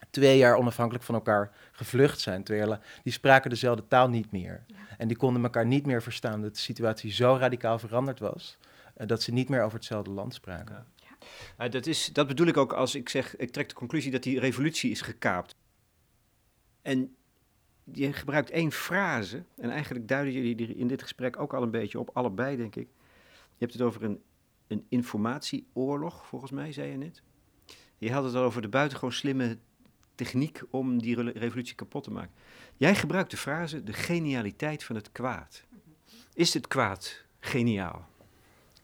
twee 0.09 0.37
jaar 0.37 0.55
onafhankelijk 0.55 1.03
van 1.05 1.15
elkaar 1.15 1.51
gevlucht 1.71 2.19
zijn, 2.19 2.43
twee 2.43 2.57
jaar 2.57 2.79
die 3.03 3.13
spraken 3.13 3.49
dezelfde 3.49 3.87
taal 3.87 4.09
niet 4.09 4.31
meer. 4.31 4.65
En 4.97 5.07
die 5.07 5.17
konden 5.17 5.43
elkaar 5.43 5.65
niet 5.65 5.85
meer 5.85 6.01
verstaan, 6.01 6.41
dat 6.41 6.53
de 6.53 6.59
situatie 6.59 7.11
zo 7.11 7.37
radicaal 7.39 7.79
veranderd 7.79 8.19
was, 8.19 8.57
eh, 8.93 9.07
dat 9.07 9.21
ze 9.21 9.31
niet 9.31 9.49
meer 9.49 9.63
over 9.63 9.77
hetzelfde 9.77 10.11
land 10.11 10.33
spraken. 10.33 10.85
Ja. 11.57 11.67
Dat, 11.67 11.85
is, 11.85 12.09
dat 12.13 12.27
bedoel 12.27 12.47
ik 12.47 12.57
ook 12.57 12.73
als 12.73 12.95
ik 12.95 13.09
zeg, 13.09 13.35
ik 13.35 13.51
trek 13.51 13.69
de 13.69 13.75
conclusie 13.75 14.11
dat 14.11 14.23
die 14.23 14.39
revolutie 14.39 14.91
is 14.91 15.01
gekaapt. 15.01 15.55
En 16.81 17.15
je 17.83 18.13
gebruikt 18.13 18.49
één 18.49 18.71
frase, 18.71 19.43
en 19.57 19.69
eigenlijk 19.69 20.07
duiden 20.07 20.33
jullie 20.33 20.55
die 20.55 20.75
in 20.75 20.87
dit 20.87 21.01
gesprek 21.01 21.39
ook 21.39 21.53
al 21.53 21.63
een 21.63 21.71
beetje 21.71 21.99
op, 21.99 22.09
allebei 22.13 22.57
denk 22.57 22.75
ik. 22.75 22.87
Je 23.27 23.65
hebt 23.65 23.73
het 23.73 23.81
over 23.81 24.03
een, 24.03 24.21
een 24.67 24.85
informatieoorlog, 24.89 26.25
volgens 26.25 26.51
mij, 26.51 26.71
zei 26.71 26.91
je 26.91 26.97
net. 26.97 27.21
Je 27.97 28.11
had 28.11 28.23
het 28.23 28.35
al 28.35 28.43
over 28.43 28.61
de 28.61 28.67
buitengewoon 28.67 29.13
slimme 29.13 29.57
techniek 30.19 30.61
om 30.69 31.01
die 31.01 31.15
re- 31.15 31.31
revolutie 31.35 31.75
kapot 31.75 32.03
te 32.03 32.11
maken. 32.11 32.31
Jij 32.77 32.95
gebruikt 32.95 33.31
de 33.31 33.37
frase 33.37 33.83
de 33.83 33.93
genialiteit 33.93 34.83
van 34.83 34.95
het 34.95 35.11
kwaad. 35.11 35.63
Is 36.33 36.53
het 36.53 36.67
kwaad 36.67 37.21
geniaal? 37.39 38.07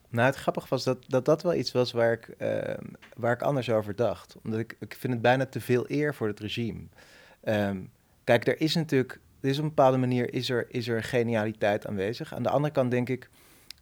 Nou, 0.10 0.26
het 0.26 0.36
grappige 0.36 0.67
was 0.69 0.84
dat 0.84 1.06
dat, 1.08 1.26
dat 1.26 1.43
wel 1.43 1.54
iets 1.54 1.71
was 1.71 1.91
waar 1.91 2.12
ik, 2.12 2.28
ehm, 2.28 2.86
waar 3.15 3.34
ik 3.34 3.41
anders 3.41 3.69
over 3.69 3.95
dacht. 3.95 4.36
Omdat 4.43 4.60
ik, 4.60 4.76
ik 4.80 4.95
vind 4.95 5.13
het 5.13 5.21
bijna 5.21 5.45
te 5.45 5.62
veel 5.62 5.86
eer 5.88 6.15
voor 6.15 6.28
het 6.28 6.39
regime. 6.39 6.88
Ehm, 7.41 7.84
kijk, 8.24 8.48
er 8.48 8.62
is 8.62 8.76
natuurlijk, 8.76 9.19
er 9.41 9.50
is 9.50 9.58
op 9.58 9.63
een 9.63 9.69
bepaalde 9.69 9.98
manier 9.98 10.34
is 10.34 10.50
er, 10.50 10.65
is 10.69 10.88
er 10.88 11.04
genialiteit 11.04 11.88
aanwezig. 11.88 12.34
Aan 12.34 12.43
de 12.43 12.50
andere 12.50 12.74
kant 12.74 12.91
denk 12.91 13.10
ik, 13.10 13.30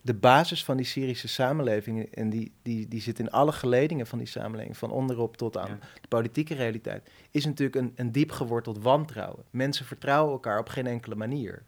de 0.05 0.13
basis 0.13 0.63
van 0.63 0.77
die 0.77 0.85
Syrische 0.85 1.27
samenleving, 1.27 2.13
en 2.13 2.29
die, 2.29 2.53
die, 2.61 2.87
die 2.87 3.01
zit 3.01 3.19
in 3.19 3.31
alle 3.31 3.51
geledingen 3.51 4.07
van 4.07 4.17
die 4.17 4.27
samenleving, 4.27 4.77
van 4.77 4.91
onderop 4.91 5.37
tot 5.37 5.57
aan 5.57 5.69
Ja. 5.69 5.77
de 6.01 6.07
politieke 6.07 6.53
realiteit, 6.53 7.09
is 7.31 7.45
natuurlijk 7.45 7.75
een, 7.75 7.91
een 7.95 8.11
diep 8.11 8.31
geworteld 8.31 8.77
wantrouwen. 8.83 9.43
Mensen 9.49 9.85
vertrouwen 9.85 10.31
elkaar 10.33 10.59
op 10.59 10.69
geen 10.69 10.87
enkele 10.87 11.15
manier. 11.15 11.63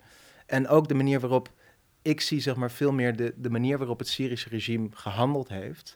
En 0.46 0.68
ook 0.68 0.88
de 0.88 0.94
manier 0.94 1.20
waarop 1.20 1.50
ik 2.02 2.22
zie 2.22 2.40
zeg 2.42 2.56
maar 2.56 2.72
veel 2.72 2.92
meer 2.92 3.16
de, 3.16 3.34
de 3.36 3.50
manier 3.50 3.78
waarop 3.78 4.00
het 4.00 4.08
Syrische 4.08 4.50
regime 4.50 4.88
gehandeld 4.92 5.50
heeft. 5.50 5.96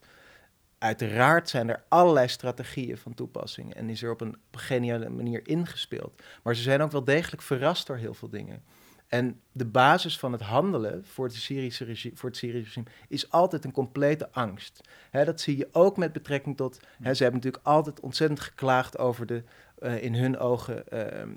Uiteraard 0.77 1.49
zijn 1.49 1.69
er 1.69 1.83
allerlei 1.87 2.27
strategieën 2.27 2.97
van 2.97 3.13
toepassing 3.13 3.73
en 3.73 3.89
is 3.89 4.03
er 4.03 4.11
op 4.11 4.21
een, 4.21 4.29
op 4.29 4.53
een 4.53 4.59
geniale 4.59 5.09
manier 5.09 5.47
ingespeeld. 5.47 6.21
Maar 6.43 6.55
ze 6.55 6.61
zijn 6.61 6.81
ook 6.81 6.91
wel 6.91 7.03
degelijk 7.03 7.41
verrast 7.41 7.87
door 7.87 7.97
heel 7.97 8.13
veel 8.13 8.29
dingen. 8.29 8.63
En 9.09 9.41
de 9.51 9.65
basis 9.65 10.19
van 10.19 10.31
het 10.31 10.41
handelen 10.41 11.05
voor 11.05 11.25
het 11.25 11.35
Syrische 11.35 11.85
regime, 11.85 12.15
voor 12.15 12.29
het 12.29 12.37
Syrische 12.37 12.63
regime 12.63 12.85
is 13.07 13.31
altijd 13.31 13.65
een 13.65 13.71
complete 13.71 14.31
angst. 14.31 14.81
Dat 15.11 15.41
zie 15.41 15.57
je 15.57 15.69
ook 15.71 15.97
met 15.97 16.13
betrekking 16.13 16.57
tot. 16.57 16.75
Ze 17.01 17.23
hebben 17.23 17.33
natuurlijk 17.33 17.65
altijd 17.65 17.99
ontzettend 17.99 18.39
geklaagd 18.39 18.97
over 18.97 19.25
de, 19.25 19.43
eh, 19.79 20.03
in 20.03 20.15
hun 20.15 20.37
ogen, 20.37 20.87
eh, 20.87 21.21
eh, 21.21 21.27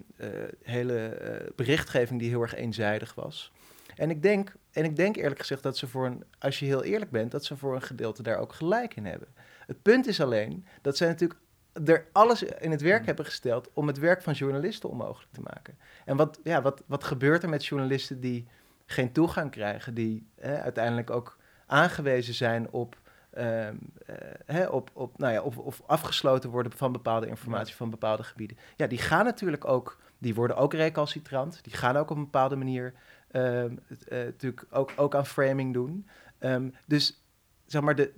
hele 0.63 1.07
eh, 1.07 1.51
berichtgeving 1.57 2.21
die 2.21 2.29
heel 2.29 2.43
erg 2.43 2.55
eenzijdig 2.55 3.15
was. 3.15 3.53
En 3.97 4.11
ik 4.11 4.23
denk, 4.23 4.55
en 4.73 4.85
ik 4.85 4.97
denk 4.97 5.17
eerlijk 5.17 5.41
gezegd 5.41 5.63
dat 5.63 5.77
ze 5.77 5.87
voor 5.87 6.07
een, 6.07 6.25
als 6.39 6.59
je 6.59 6.67
heel 6.67 6.85
eerlijk 6.85 7.11
bent, 7.11 7.31
dat 7.31 7.45
ze 7.45 7.57
voor 7.57 7.75
een 7.75 7.83
gedeelte 7.83 8.23
daar 8.23 8.39
ook 8.39 8.53
gelijk 8.53 8.97
in 8.97 9.05
hebben. 9.05 9.29
Het 9.67 9.83
punt 9.83 10.07
is 10.07 10.21
alleen 10.21 10.67
dat 10.83 10.97
zij 10.97 11.09
natuurlijk 11.09 11.41
er 11.85 12.07
alles 12.13 12.43
in 12.43 12.71
het 12.71 12.81
werk 12.81 13.07
hebben 13.07 13.25
gesteld 13.25 13.71
om 13.73 13.87
het 13.87 13.99
werk 13.99 14.23
van 14.23 14.33
journalisten 14.33 14.89
onmogelijk 14.89 15.33
te 15.33 15.41
maken. 15.41 15.79
En 16.05 16.17
wat, 16.17 16.41
ja, 16.45 16.63
wat, 16.63 16.83
wat 16.87 17.05
gebeurt 17.05 17.43
er 17.43 17.49
met 17.49 17.67
journalisten 17.67 18.21
die 18.21 18.47
geen 18.87 19.13
toegang 19.13 19.51
krijgen, 19.51 19.95
die 19.95 20.27
hè, 20.41 20.61
uiteindelijk 20.61 21.11
ook 21.11 21.39
aangewezen 21.67 22.35
zijn 22.35 22.71
op, 22.71 22.97
ehm, 23.31 23.77
eh, 24.07 24.17
hè, 24.47 24.67
op, 24.67 24.91
op, 24.93 25.19
nou 25.19 25.33
ja, 25.33 25.43
of, 25.43 25.59
of 25.59 25.83
afgesloten 25.87 26.51
worden 26.51 26.73
van 26.73 26.93
bepaalde 26.93 27.27
informatie 27.27 27.75
van 27.75 27.91
bepaalde 27.91 28.23
gebieden? 28.23 28.57
Ja, 28.77 28.87
die 28.87 28.99
gaan 28.99 29.25
natuurlijk 29.25 29.65
ook, 29.65 30.01
die 30.19 30.35
worden 30.35 30.57
ook 30.57 30.75
recalcitrant, 30.75 31.65
die 31.65 31.73
gaan 31.73 31.97
ook 31.97 32.11
op 32.11 32.17
een 32.17 32.25
bepaalde 32.25 32.57
manier 32.57 32.95
ehm, 33.31 33.77
eh, 34.09 34.19
natuurlijk 34.19 34.65
ook, 34.71 34.93
ook 34.97 35.15
aan 35.15 35.27
framing 35.27 35.73
doen. 35.73 36.09
Ehm, 36.39 36.71
dus 36.87 37.23
zeg 37.67 37.83
maar, 37.83 37.95
de, 37.95 38.13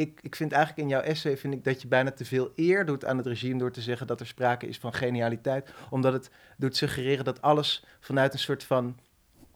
ik, 0.00 0.20
ik 0.22 0.36
vind 0.36 0.52
eigenlijk 0.52 0.82
in 0.82 0.88
jouw 0.88 1.00
essay 1.00 1.36
vind 1.36 1.54
ik 1.54 1.64
dat 1.64 1.82
je 1.82 1.88
bijna 1.88 2.10
te 2.10 2.24
veel 2.24 2.52
eer 2.56 2.86
doet 2.86 3.04
aan 3.04 3.16
het 3.16 3.26
regime 3.26 3.58
door 3.58 3.70
te 3.70 3.80
zeggen 3.80 4.06
dat 4.06 4.20
er 4.20 4.26
sprake 4.26 4.66
is 4.66 4.78
van 4.78 4.94
genialiteit. 4.94 5.72
Omdat 5.90 6.12
het 6.12 6.30
doet 6.56 6.76
suggereren 6.76 7.24
dat 7.24 7.42
alles 7.42 7.84
vanuit 8.00 8.32
een 8.32 8.38
soort 8.38 8.64
van 8.64 8.98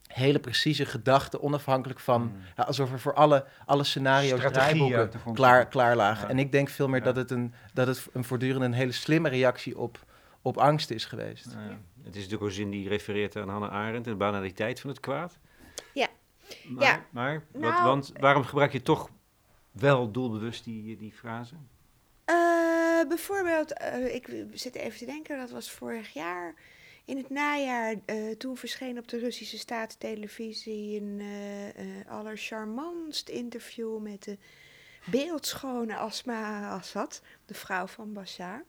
hele 0.07 0.38
precieze 0.38 0.87
gedachte, 0.87 1.40
onafhankelijk 1.42 2.00
van, 2.00 2.22
Mm. 2.22 2.33
ja, 2.57 2.62
alsof 2.62 2.92
er 2.92 3.00
voor 3.00 3.14
alle, 3.14 3.44
alle 3.66 3.85
scenario's 3.85 4.40
draaiboeken 4.52 5.11
klaar, 5.35 5.66
klaar 5.66 5.96
lagen. 5.96 6.22
Ja. 6.24 6.28
En 6.30 6.38
ik 6.38 6.52
denk 6.52 6.68
veel 6.68 6.88
meer 6.88 6.98
Ja. 6.98 7.04
dat 7.04 7.16
het, 7.16 7.30
een, 7.30 7.54
dat 7.72 7.87
het 7.87 8.07
een 8.12 8.24
voortdurend 8.24 8.62
een 8.64 8.72
hele 8.72 8.92
slimme 8.92 9.28
reactie 9.28 9.78
op, 9.78 10.04
op 10.42 10.57
angst 10.59 10.90
is 10.90 11.04
geweest. 11.04 11.44
Ja, 11.50 11.59
het 12.02 12.14
is 12.16 12.22
natuurlijk 12.22 12.42
ook 12.42 12.48
een 12.48 12.54
zin 12.54 12.70
die 12.70 12.88
refereert 12.88 13.37
aan 13.37 13.48
Hannah 13.48 13.72
Arendt, 13.72 14.04
de 14.09 14.14
banaliteit 14.14 14.80
van 14.80 14.90
het 14.90 15.00
kwaad. 15.00 15.38
Ja. 15.94 16.07
Maar, 16.68 16.85
Ja. 16.85 17.04
maar 17.11 17.42
wat, 17.52 17.61
Nou, 17.62 17.85
want 17.85 18.12
waarom 18.20 18.44
gebruik 18.44 18.72
je 18.72 18.83
toch 18.83 19.09
wel 19.75 20.11
doelbewust 20.11 20.65
die, 20.65 20.97
die 20.97 21.13
frase? 21.13 21.55
Eh, 22.25 23.09
bijvoorbeeld, 23.09 23.73
eh, 23.73 24.15
ik 24.15 24.47
zit 24.53 24.75
even 24.75 24.99
te 24.99 25.05
denken, 25.05 25.39
dat 25.39 25.51
was 25.51 25.71
vorig 25.71 26.13
jaar. 26.13 26.55
In 27.05 27.17
het 27.17 27.31
najaar, 27.31 27.95
eh, 28.05 28.31
toen 28.31 28.57
verscheen 28.57 28.99
op 28.99 29.09
de 29.09 29.19
Russische 29.19 29.59
staatstelevisie 29.59 31.01
een 31.01 31.23
allercharmantst 32.09 33.29
interview 33.29 33.99
met 33.99 34.23
de 34.23 34.39
beeldschone 35.05 35.97
Asma 35.97 36.71
Assad, 36.71 37.23
de 37.47 37.55
vrouw 37.55 37.87
van 37.87 38.13
Bashar. 38.13 38.65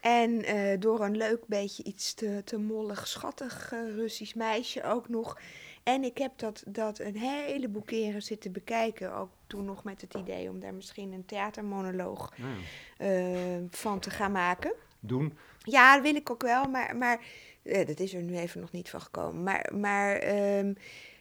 En 0.00 0.44
door 0.80 1.04
een 1.04 1.16
leuk 1.16 1.46
beetje 1.46 1.82
iets 1.82 2.14
te, 2.14 2.42
te 2.44 2.58
mollig, 2.58 3.08
schattig 3.08 3.70
Russisch 3.70 4.34
meisje 4.34 4.82
ook 4.84 5.08
nog. 5.08 5.38
En 5.82 6.04
ik 6.04 6.18
heb 6.18 6.32
dat, 6.38 6.62
dat 6.66 6.98
een 6.98 7.16
heleboel 7.16 7.82
keren 7.82 8.22
zitten 8.22 8.52
bekijken. 8.52 9.14
Ook 9.14 9.30
toen 9.46 9.64
nog 9.64 9.84
met 9.84 10.00
het 10.00 10.14
idee 10.14 10.48
om 10.50 10.60
daar 10.60 10.74
misschien 10.74 11.12
een 11.12 11.24
theatermonoloog 11.24 12.32
Nou, 12.36 12.54
eh, 12.98 13.62
van 13.70 14.00
te 14.00 14.10
gaan 14.10 14.32
maken. 14.32 14.72
doen. 15.00 15.36
Ja, 15.58 15.94
dat 15.94 16.02
wil 16.02 16.14
ik 16.14 16.30
ook 16.30 16.42
wel, 16.42 16.68
maar, 16.68 16.96
maar 16.96 17.24
eh, 17.62 17.86
dat 17.86 18.00
is 18.00 18.14
er 18.14 18.22
nu 18.22 18.36
even 18.36 18.60
nog 18.60 18.72
niet 18.72 18.90
van 18.90 19.00
gekomen. 19.00 19.42
Maar, 19.42 19.70
maar 19.74 20.16
ehm, 20.16 20.72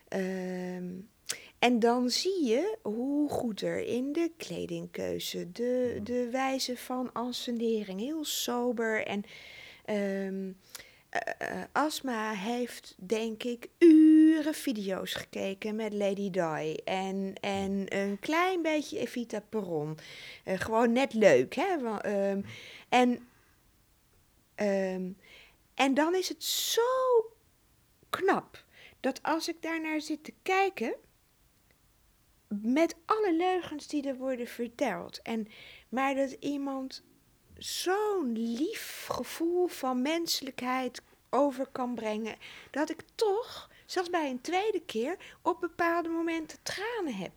ehm, 0.07 0.89
en 1.59 1.79
dan 1.79 2.09
zie 2.09 2.45
je 2.45 2.77
hoe 2.81 3.29
goed 3.29 3.61
er 3.61 3.79
in 3.79 4.11
de 4.13 4.31
kledingkeuze, 4.37 5.51
de, 5.51 5.99
de 6.03 6.29
wijze 6.31 6.77
van 6.77 7.09
ansenering, 7.13 7.99
heel 7.99 8.25
sober. 8.25 9.05
En 9.05 9.25
eh, 9.89 11.61
Asma 11.71 12.31
heeft, 12.31 12.95
denk 12.97 13.43
ik, 13.43 13.69
video's 14.51 15.13
gekeken 15.13 15.75
met 15.75 15.93
Lady 15.93 16.29
Di. 16.29 16.75
En, 16.83 17.33
en 17.41 17.95
een 17.97 18.19
klein 18.19 18.61
beetje 18.61 18.99
Evita 18.99 19.39
Perron. 19.39 19.97
Eh, 20.43 20.59
gewoon 20.59 20.91
net 20.91 21.13
leuk, 21.13 21.55
hè? 21.55 21.97
Ehm, 21.99 22.41
en, 22.89 23.27
ehm, 24.55 25.11
en 25.73 25.93
dan 25.93 26.15
is 26.15 26.29
het 26.29 26.43
zo 26.43 26.81
knap 28.09 28.63
dat 28.99 29.23
als 29.23 29.49
ik 29.49 29.61
daarnaar 29.61 30.01
zit 30.01 30.23
te 30.23 30.33
kijken, 30.41 30.95
met 32.47 32.95
alle 33.05 33.35
leugens 33.35 33.87
die 33.87 34.07
er 34.07 34.17
worden 34.17 34.47
verteld, 34.47 35.21
en, 35.21 35.47
maar 35.89 36.15
dat 36.15 36.31
iemand 36.39 37.03
zo'n 37.57 38.31
lief 38.31 39.07
gevoel 39.11 39.67
van 39.67 40.01
menselijkheid 40.01 41.01
over 41.29 41.67
kan 41.71 41.95
brengen, 41.95 42.35
dat 42.71 42.89
ik 42.89 43.01
toch, 43.15 43.69
zelfs 43.91 44.09
bij 44.09 44.29
een 44.29 44.41
tweede 44.41 44.81
keer, 44.85 45.15
op 45.41 45.59
bepaalde 45.59 46.09
momenten 46.09 46.57
tranen 46.63 47.15
heb. 47.15 47.31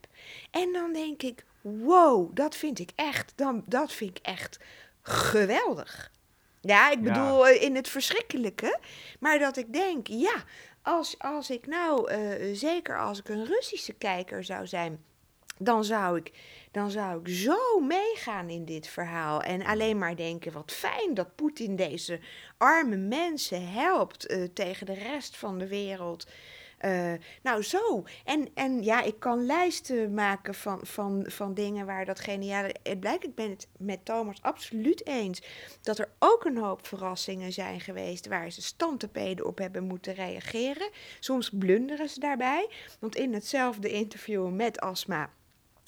En 0.50 0.72
dan 0.72 0.92
denk 0.92 1.22
ik, 1.22 1.44
wow, 1.60 2.36
dat 2.36 2.56
vind 2.56 2.78
ik 2.78 2.90
echt, 2.94 3.32
dan, 3.36 3.62
dat 3.66 3.92
vind 3.92 4.18
ik 4.18 4.26
echt 4.26 4.58
geweldig. 5.02 6.12
Ja, 6.60 6.90
ik 6.90 7.02
bedoel 7.02 7.48
eh, 7.48 7.62
in 7.62 7.74
het 7.74 7.88
verschrikkelijke, 7.88 8.78
maar 9.20 9.38
dat 9.38 9.56
ik 9.56 9.72
denk, 9.72 10.06
ja, 10.06 10.44
als, 10.82 11.18
als 11.18 11.50
ik 11.50 11.66
nou, 11.66 12.10
eh, 12.10 12.54
zeker 12.56 12.98
als 12.98 13.18
ik 13.18 13.28
een 13.28 13.44
Russische 13.44 13.92
kijker 13.92 14.44
zou 14.44 14.66
zijn, 14.66 15.04
dan 15.58 15.84
zou 15.84 16.16
ik, 16.18 16.32
dan 16.70 16.90
zou 16.90 17.20
ik 17.20 17.28
zo 17.28 17.80
meegaan 17.80 18.48
in 18.48 18.64
dit 18.64 18.86
verhaal. 18.86 19.42
En 19.42 19.62
alleen 19.62 19.98
maar 19.98 20.16
denken, 20.16 20.52
wat 20.52 20.72
fijn 20.72 21.14
dat 21.14 21.34
Poetin 21.34 21.76
deze 21.76 22.20
arme 22.64 22.96
mensen 22.96 23.68
helpt 23.72 24.26
eh, 24.26 24.42
tegen 24.54 24.86
de 24.86 24.94
rest 24.94 25.36
van 25.36 25.58
de 25.58 25.68
wereld. 25.68 26.26
Eh, 26.78 27.12
nou, 27.42 27.62
zo. 27.62 28.04
En, 28.24 28.48
en 28.54 28.82
ja, 28.82 29.02
ik 29.02 29.20
kan 29.20 29.46
lijsten 29.46 30.14
maken 30.14 30.54
van, 30.54 30.78
van, 30.82 31.24
van 31.28 31.54
dingen 31.54 31.86
waar 31.86 32.04
dat 32.04 32.20
geniale... 32.20 32.74
Het 32.82 33.00
blijkt, 33.00 33.24
ik 33.24 33.34
ben 33.34 33.50
het 33.50 33.68
met 33.78 34.04
Thomas 34.04 34.42
absoluut 34.42 35.06
eens... 35.06 35.42
dat 35.82 35.98
er 35.98 36.08
ook 36.18 36.44
een 36.44 36.58
hoop 36.58 36.86
verrassingen 36.86 37.52
zijn 37.52 37.80
geweest... 37.80 38.26
waar 38.28 38.50
ze 38.50 38.62
standtepeden 38.62 39.46
op 39.46 39.58
hebben 39.58 39.84
moeten 39.84 40.14
reageren. 40.14 40.90
Soms 41.20 41.50
blunderen 41.50 42.08
ze 42.08 42.20
daarbij. 42.20 42.70
Want 43.00 43.16
in 43.16 43.34
hetzelfde 43.34 43.90
interview 43.90 44.50
met 44.50 44.80
Asma... 44.80 45.30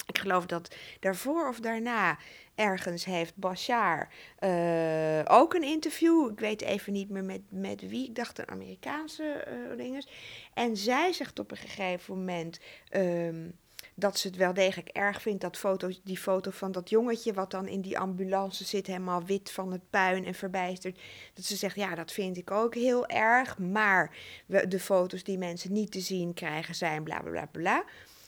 Ik 0.07 0.17
geloof 0.17 0.45
dat 0.45 0.75
daarvoor 0.99 1.47
of 1.47 1.59
daarna 1.59 2.17
ergens 2.55 3.05
heeft 3.05 3.35
Bashar 3.35 4.07
eh, 4.39 5.21
ook 5.27 5.53
een 5.53 5.63
interview. 5.63 6.31
Ik 6.31 6.39
weet 6.39 6.61
even 6.61 6.93
niet 6.93 7.09
meer 7.09 7.23
met, 7.23 7.41
met 7.49 7.89
wie. 7.89 8.07
Ik 8.07 8.15
dacht 8.15 8.39
een 8.39 8.49
Amerikaanse 8.49 9.47
dinges. 9.77 10.07
En 10.53 10.77
zij 10.77 11.13
zegt 11.13 11.39
op 11.39 11.51
een 11.51 11.57
gegeven 11.57 12.17
moment 12.17 12.59
ehm, 12.89 13.49
dat 13.95 14.19
ze 14.19 14.27
het 14.27 14.37
wel 14.37 14.53
degelijk 14.53 14.89
erg 14.89 15.21
vindt. 15.21 15.41
Dat 15.41 15.57
foto, 15.57 15.89
die 16.03 16.17
foto 16.17 16.51
van 16.51 16.71
dat 16.71 16.89
jongetje 16.89 17.33
wat 17.33 17.51
dan 17.51 17.67
in 17.67 17.81
die 17.81 17.99
ambulance 17.99 18.63
zit, 18.63 18.87
helemaal 18.87 19.23
wit 19.23 19.51
van 19.51 19.71
het 19.71 19.89
puin 19.89 20.25
en 20.25 20.33
verbijsterd. 20.33 20.99
Dat 21.33 21.45
ze 21.45 21.55
zegt, 21.55 21.75
ja, 21.75 21.95
dat 21.95 22.11
vind 22.11 22.37
ik 22.37 22.51
ook 22.51 22.75
heel 22.75 23.07
erg. 23.07 23.57
Maar 23.57 24.17
de 24.45 24.79
foto's 24.79 25.23
die 25.23 25.37
mensen 25.37 25.73
niet 25.73 25.91
te 25.91 25.99
zien 25.99 26.33
krijgen 26.33 26.75
zijn 26.75 27.03
bla 27.03 27.19
bla 27.19 27.31
bla 27.31 27.45
bla. 27.45 27.83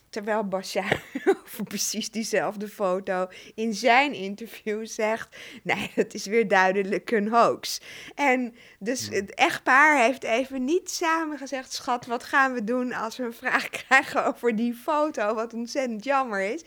Terwijl 0.09 0.47
Bashar 0.47 1.03
over 1.45 1.63
precies 1.63 2.11
diezelfde 2.11 2.67
foto 2.67 3.27
in 3.55 3.73
zijn 3.73 4.13
interview 4.13 4.85
zegt: 4.85 5.37
Nee, 5.63 5.91
dat 5.95 6.13
is 6.13 6.25
weer 6.25 6.47
duidelijk 6.47 7.11
een 7.11 7.29
hoax. 7.29 7.81
En 8.15 8.55
dus 8.79 9.09
het 9.09 9.33
echtpaar 9.33 10.03
heeft 10.03 10.23
even 10.23 10.63
niet 10.63 10.89
samen 10.89 11.37
gezegd: 11.37 11.73
Schat, 11.73 12.05
wat 12.05 12.23
gaan 12.23 12.53
we 12.53 12.63
doen 12.63 12.93
als 12.93 13.17
we 13.17 13.23
een 13.23 13.33
vraag 13.33 13.69
krijgen 13.87 14.25
over 14.25 14.55
die 14.55 14.73
foto? 14.73 15.33
Wat 15.33 15.53
ontzettend 15.53 16.03
jammer 16.03 16.41
is. 16.41 16.63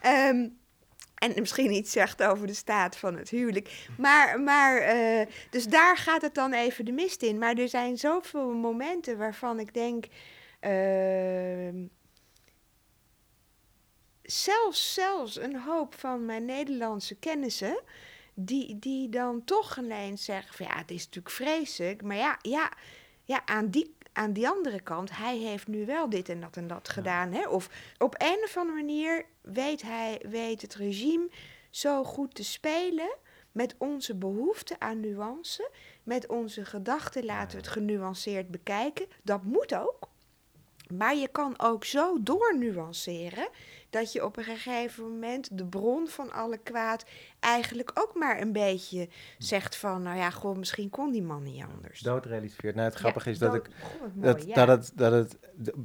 Ehm, 0.00 0.48
en 1.16 1.32
misschien 1.36 1.72
iets 1.72 1.92
zegt 1.92 2.22
over 2.22 2.46
de 2.46 2.54
staat 2.54 2.96
van 2.96 3.16
het 3.16 3.28
huwelijk. 3.28 3.86
Maar, 3.98 4.40
maar 4.40 4.76
eh, 4.78 5.26
dus 5.50 5.66
daar 5.66 5.96
gaat 5.96 6.22
het 6.22 6.34
dan 6.34 6.52
even 6.52 6.84
de 6.84 6.92
mist 6.92 7.22
in. 7.22 7.38
Maar 7.38 7.54
er 7.54 7.68
zijn 7.68 7.98
zoveel 7.98 8.54
momenten 8.54 9.18
waarvan 9.18 9.60
ik 9.60 9.74
denk. 9.74 10.06
ehm, 10.60 11.84
zelfs, 14.26 14.94
zelfs 14.94 15.36
een 15.36 15.60
hoop 15.60 15.94
van 15.94 16.24
mijn 16.24 16.44
Nederlandse 16.44 17.14
kennissen, 17.14 17.82
die, 18.34 18.78
die 18.78 19.08
dan 19.08 19.44
toch 19.44 19.78
alleen 19.78 20.18
zeggen 20.18 20.54
van 20.54 20.66
ja, 20.66 20.76
het 20.76 20.90
is 20.90 21.04
natuurlijk 21.04 21.34
vreselijk, 21.34 22.02
maar 22.02 22.16
ja, 22.16 22.38
ja, 22.42 22.72
ja 23.24 23.46
aan, 23.46 23.68
die, 23.68 23.94
aan 24.12 24.32
die 24.32 24.48
andere 24.48 24.80
kant, 24.80 25.16
hij 25.16 25.36
heeft 25.36 25.66
nu 25.66 25.86
wel 25.86 26.08
dit 26.08 26.28
en 26.28 26.40
dat 26.40 26.56
en 26.56 26.66
dat 26.66 26.88
gedaan. 26.88 27.32
Hè? 27.32 27.48
Of 27.48 27.70
op 27.98 28.14
een 28.18 28.40
of 28.44 28.56
andere 28.56 28.76
manier 28.76 29.26
weet, 29.40 29.82
hij, 29.82 30.20
weet 30.28 30.62
het 30.62 30.74
regime 30.74 31.28
zo 31.70 32.04
goed 32.04 32.34
te 32.34 32.44
spelen 32.44 33.16
met 33.52 33.74
onze 33.78 34.14
behoefte 34.14 34.76
aan 34.78 35.00
nuance, 35.00 35.70
met 36.02 36.26
onze 36.28 36.64
gedachten 36.64 37.24
laten 37.24 37.50
we 37.50 37.56
het 37.56 37.72
genuanceerd 37.72 38.50
bekijken. 38.50 39.06
Dat 39.22 39.42
moet 39.42 39.74
ook. 39.74 40.08
Maar 40.94 41.16
je 41.16 41.28
kan 41.28 41.54
ook 41.58 41.84
zo 41.84 42.22
doornuanceren 42.22 43.48
dat 43.90 44.12
je 44.12 44.24
op 44.24 44.36
een 44.36 44.44
gegeven 44.44 45.04
moment 45.04 45.58
de 45.58 45.66
bron 45.66 46.08
van 46.08 46.32
alle 46.32 46.58
kwaad 46.58 47.04
eigenlijk 47.40 47.90
ook 47.94 48.14
maar 48.14 48.40
een 48.40 48.52
beetje 48.52 49.08
zegt 49.38 49.76
van, 49.76 50.02
nou 50.02 50.16
ja, 50.16 50.30
goh, 50.30 50.56
misschien 50.56 50.90
kon 50.90 51.12
die 51.12 51.22
man 51.22 51.42
niet 51.42 51.64
anders. 51.74 52.00
Doodrealiseert. 52.00 52.74
Nou, 52.74 52.88
het 52.88 52.98
grappige 52.98 53.30
is 53.30 53.38
dat 53.38 53.52
dood- 53.52 53.66
ik 53.66 53.72
goh, 53.80 54.00
wat 54.00 54.14
mooi, 54.14 54.34
dat, 54.34 54.46
ja. 54.46 54.66
dat, 54.66 54.68
het, 54.68 54.92
dat 54.94 55.12
het, 55.12 55.36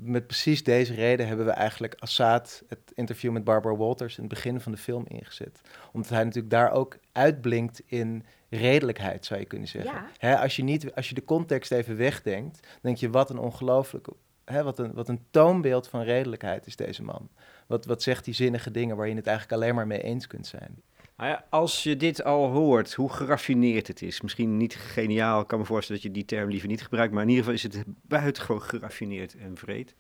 met 0.01 0.27
precies 0.27 0.63
deze 0.63 0.93
reden 0.93 1.27
hebben 1.27 1.45
we 1.45 1.51
eigenlijk 1.51 1.95
Assad, 1.99 2.63
het 2.67 2.91
interview 2.93 3.31
met 3.31 3.43
Barbara 3.43 3.75
Walters, 3.75 4.17
in 4.17 4.23
het 4.23 4.33
begin 4.33 4.61
van 4.61 4.71
de 4.71 4.77
film 4.77 5.05
ingezet. 5.07 5.61
Omdat 5.91 6.11
hij 6.11 6.23
natuurlijk 6.23 6.53
daar 6.53 6.71
ook 6.71 6.97
uitblinkt 7.11 7.81
in 7.85 8.25
redelijkheid, 8.49 9.25
zou 9.25 9.39
je 9.39 9.45
kunnen 9.45 9.67
zeggen. 9.67 10.03
Ja. 10.19 10.41
Als, 10.41 10.55
je 10.55 10.63
niet, 10.63 10.95
als 10.95 11.09
je 11.09 11.15
de 11.15 11.23
context 11.23 11.71
even 11.71 11.97
wegdenkt, 11.97 12.67
denk 12.81 12.97
je, 12.97 13.09
wat 13.09 13.29
een 13.29 13.39
ongelooflijke, 13.39 14.13
hè, 14.51 14.63
wat, 14.63 14.79
een, 14.79 14.93
wat 14.93 15.09
een 15.09 15.25
toonbeeld 15.29 15.87
van 15.87 16.01
redelijkheid 16.01 16.65
is 16.65 16.75
deze 16.75 17.03
man. 17.03 17.29
Wat, 17.67 17.85
wat 17.85 18.01
zegt 18.01 18.25
die 18.25 18.33
zinnige 18.33 18.71
dingen 18.71 18.95
waar 18.95 19.07
je 19.07 19.15
het 19.15 19.27
eigenlijk 19.27 19.61
alleen 19.61 19.75
maar 19.75 19.87
mee 19.87 20.01
eens 20.01 20.27
kunt 20.27 20.47
zijn. 20.47 20.81
Nou 21.17 21.29
ja, 21.29 21.45
als 21.49 21.83
je 21.83 21.97
dit 21.97 22.23
al 22.23 22.49
hoort, 22.49 22.93
hoe 22.93 23.09
geraffineerd 23.13 23.87
het 23.87 24.01
is. 24.01 24.21
Misschien 24.21 24.57
niet 24.57 24.75
geniaal, 24.75 25.41
ik 25.41 25.47
kan 25.47 25.59
me 25.59 25.65
voorstellen 25.65 26.01
dat 26.01 26.11
je 26.11 26.17
die 26.17 26.27
term 26.27 26.49
liever 26.49 26.67
niet 26.67 26.83
gebruikt. 26.83 27.13
Maar 27.13 27.23
in 27.23 27.29
ieder 27.29 27.43
geval 27.43 27.57
is 27.57 27.75
het 27.75 27.83
buitengewoon 28.01 28.61
geraffineerd 28.61 29.35
en 29.35 29.57
vreed. 29.57 29.95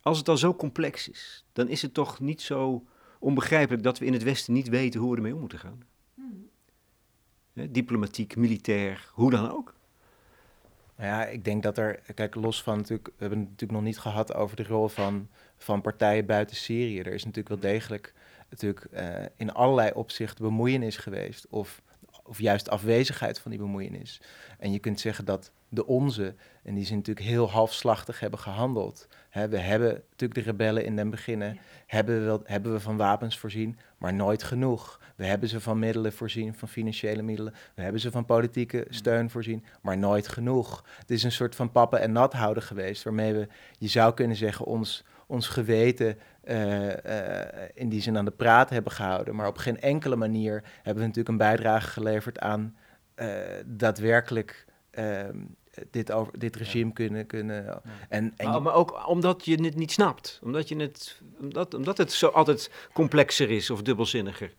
Als 0.00 0.18
het 0.18 0.28
al 0.28 0.36
zo 0.36 0.54
complex 0.54 1.08
is, 1.08 1.44
dan 1.52 1.68
is 1.68 1.82
het 1.82 1.94
toch 1.94 2.20
niet 2.20 2.42
zo 2.42 2.84
onbegrijpelijk 3.18 3.82
dat 3.82 3.98
we 3.98 4.04
in 4.04 4.12
het 4.12 4.22
Westen 4.22 4.52
niet 4.52 4.68
weten 4.68 5.00
hoe 5.00 5.10
we 5.10 5.16
ermee 5.16 5.34
om 5.34 5.40
moeten 5.40 5.58
gaan. 5.58 5.82
Hè, 7.52 7.70
diplomatiek, 7.70 8.36
militair, 8.36 9.10
hoe 9.12 9.30
dan 9.30 9.50
ook. 9.50 9.74
Nou 10.96 11.08
ja, 11.08 11.26
ik 11.26 11.44
denk 11.44 11.62
dat 11.62 11.78
er, 11.78 12.00
kijk, 12.14 12.34
los 12.34 12.62
van 12.62 12.76
natuurlijk, 12.76 13.06
we 13.08 13.14
hebben 13.18 13.38
het 13.38 13.48
natuurlijk 13.48 13.78
nog 13.78 13.88
niet 13.88 13.98
gehad 13.98 14.34
over 14.34 14.56
de 14.56 14.64
rol 14.64 14.88
van, 14.88 15.28
van 15.56 15.80
partijen 15.80 16.26
buiten 16.26 16.56
Syrië. 16.56 16.98
Er 16.98 17.12
is 17.12 17.24
natuurlijk 17.24 17.48
wel 17.48 17.72
degelijk 17.72 18.14
natuurlijk 18.48 18.84
eh, 18.84 19.24
in 19.36 19.52
allerlei 19.52 19.90
opzichten 19.94 20.44
bemoeienis 20.44 20.96
geweest, 20.96 21.46
of, 21.50 21.82
of 22.22 22.40
juist 22.40 22.70
afwezigheid 22.70 23.38
van 23.38 23.50
die 23.50 23.60
bemoeienis. 23.60 24.20
En 24.58 24.72
je 24.72 24.78
kunt 24.78 25.00
zeggen 25.00 25.24
dat 25.24 25.50
de 25.68 25.86
onze, 25.86 26.34
en 26.62 26.74
die 26.74 26.84
zijn 26.84 26.98
natuurlijk 26.98 27.26
heel 27.26 27.50
halfslachtig 27.50 28.20
hebben 28.20 28.38
gehandeld. 28.38 29.08
Hè, 29.30 29.48
we 29.48 29.58
hebben 29.58 30.02
natuurlijk 30.10 30.34
de 30.34 30.50
rebellen 30.50 30.84
in 30.84 30.96
den 30.96 31.10
beginnen, 31.10 31.58
hebben, 31.86 32.18
we 32.18 32.24
wel, 32.24 32.40
hebben 32.44 32.72
we 32.72 32.80
van 32.80 32.96
wapens 32.96 33.38
voorzien, 33.38 33.78
maar 33.98 34.14
nooit 34.14 34.42
genoeg. 34.42 35.00
We 35.16 35.24
hebben 35.24 35.48
ze 35.48 35.60
van 35.60 35.78
middelen 35.78 36.12
voorzien, 36.12 36.54
van 36.54 36.68
financiële 36.68 37.22
middelen. 37.22 37.54
We 37.74 37.82
hebben 37.82 38.00
ze 38.00 38.10
van 38.10 38.24
politieke 38.24 38.86
steun 38.88 39.30
voorzien, 39.30 39.64
maar 39.82 39.98
nooit 39.98 40.28
genoeg. 40.28 40.84
Het 40.98 41.10
is 41.10 41.22
een 41.22 41.32
soort 41.32 41.54
van 41.54 41.72
pappen 41.72 42.00
en 42.00 42.12
nat 42.12 42.32
houden 42.32 42.62
geweest, 42.62 43.02
waarmee 43.02 43.32
we, 43.32 43.48
je 43.78 43.88
zou 43.88 44.14
kunnen 44.14 44.36
zeggen, 44.36 44.66
ons, 44.66 45.04
ons 45.26 45.48
geweten 45.48 46.18
eh, 46.40 47.62
eh, 47.62 47.68
in 47.74 47.88
die 47.88 48.02
zin 48.02 48.16
aan 48.16 48.24
de 48.24 48.30
praat 48.30 48.70
hebben 48.70 48.92
gehouden. 48.92 49.34
Maar 49.34 49.46
op 49.46 49.56
geen 49.56 49.80
enkele 49.80 50.16
manier 50.16 50.62
hebben 50.74 50.94
we 50.94 51.08
natuurlijk 51.08 51.28
een 51.28 51.36
bijdrage 51.36 51.88
geleverd 51.88 52.38
aan 52.38 52.76
eh, 53.14 53.28
daadwerkelijk 53.66 54.66
ehm, 54.90 55.38
dit, 55.90 56.12
over, 56.12 56.38
dit 56.38 56.56
regime 56.56 56.92
kunnen... 56.92 57.26
kunnen 57.26 57.82
en, 58.08 58.32
en 58.36 58.48
Maar, 58.48 58.62
maar 58.62 58.74
ook 58.74 59.08
omdat 59.08 59.44
je 59.44 59.62
het 59.62 59.76
niet 59.76 59.92
snapt. 59.92 60.40
Omdat, 60.42 60.68
je 60.68 60.76
het, 60.76 61.20
omdat, 61.40 61.74
omdat 61.74 61.98
het 61.98 62.12
zo 62.12 62.28
altijd 62.28 62.70
complexer 62.92 63.50
is 63.50 63.70
of 63.70 63.82
dubbelzinniger. 63.82 64.54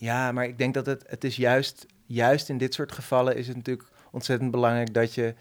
Ja, 0.00 0.32
maar 0.32 0.44
ik 0.44 0.58
denk 0.58 0.74
dat 0.74 0.86
het, 0.86 1.04
het 1.06 1.24
is 1.24 1.36
juist, 1.36 1.86
juist 2.06 2.48
in 2.48 2.58
dit 2.58 2.74
soort 2.74 2.92
gevallen 2.92 3.36
is 3.36 3.46
het 3.46 3.56
natuurlijk 3.56 3.88
ontzettend 4.10 4.50
belangrijk 4.50 4.94
dat 4.94 5.14
je 5.14 5.34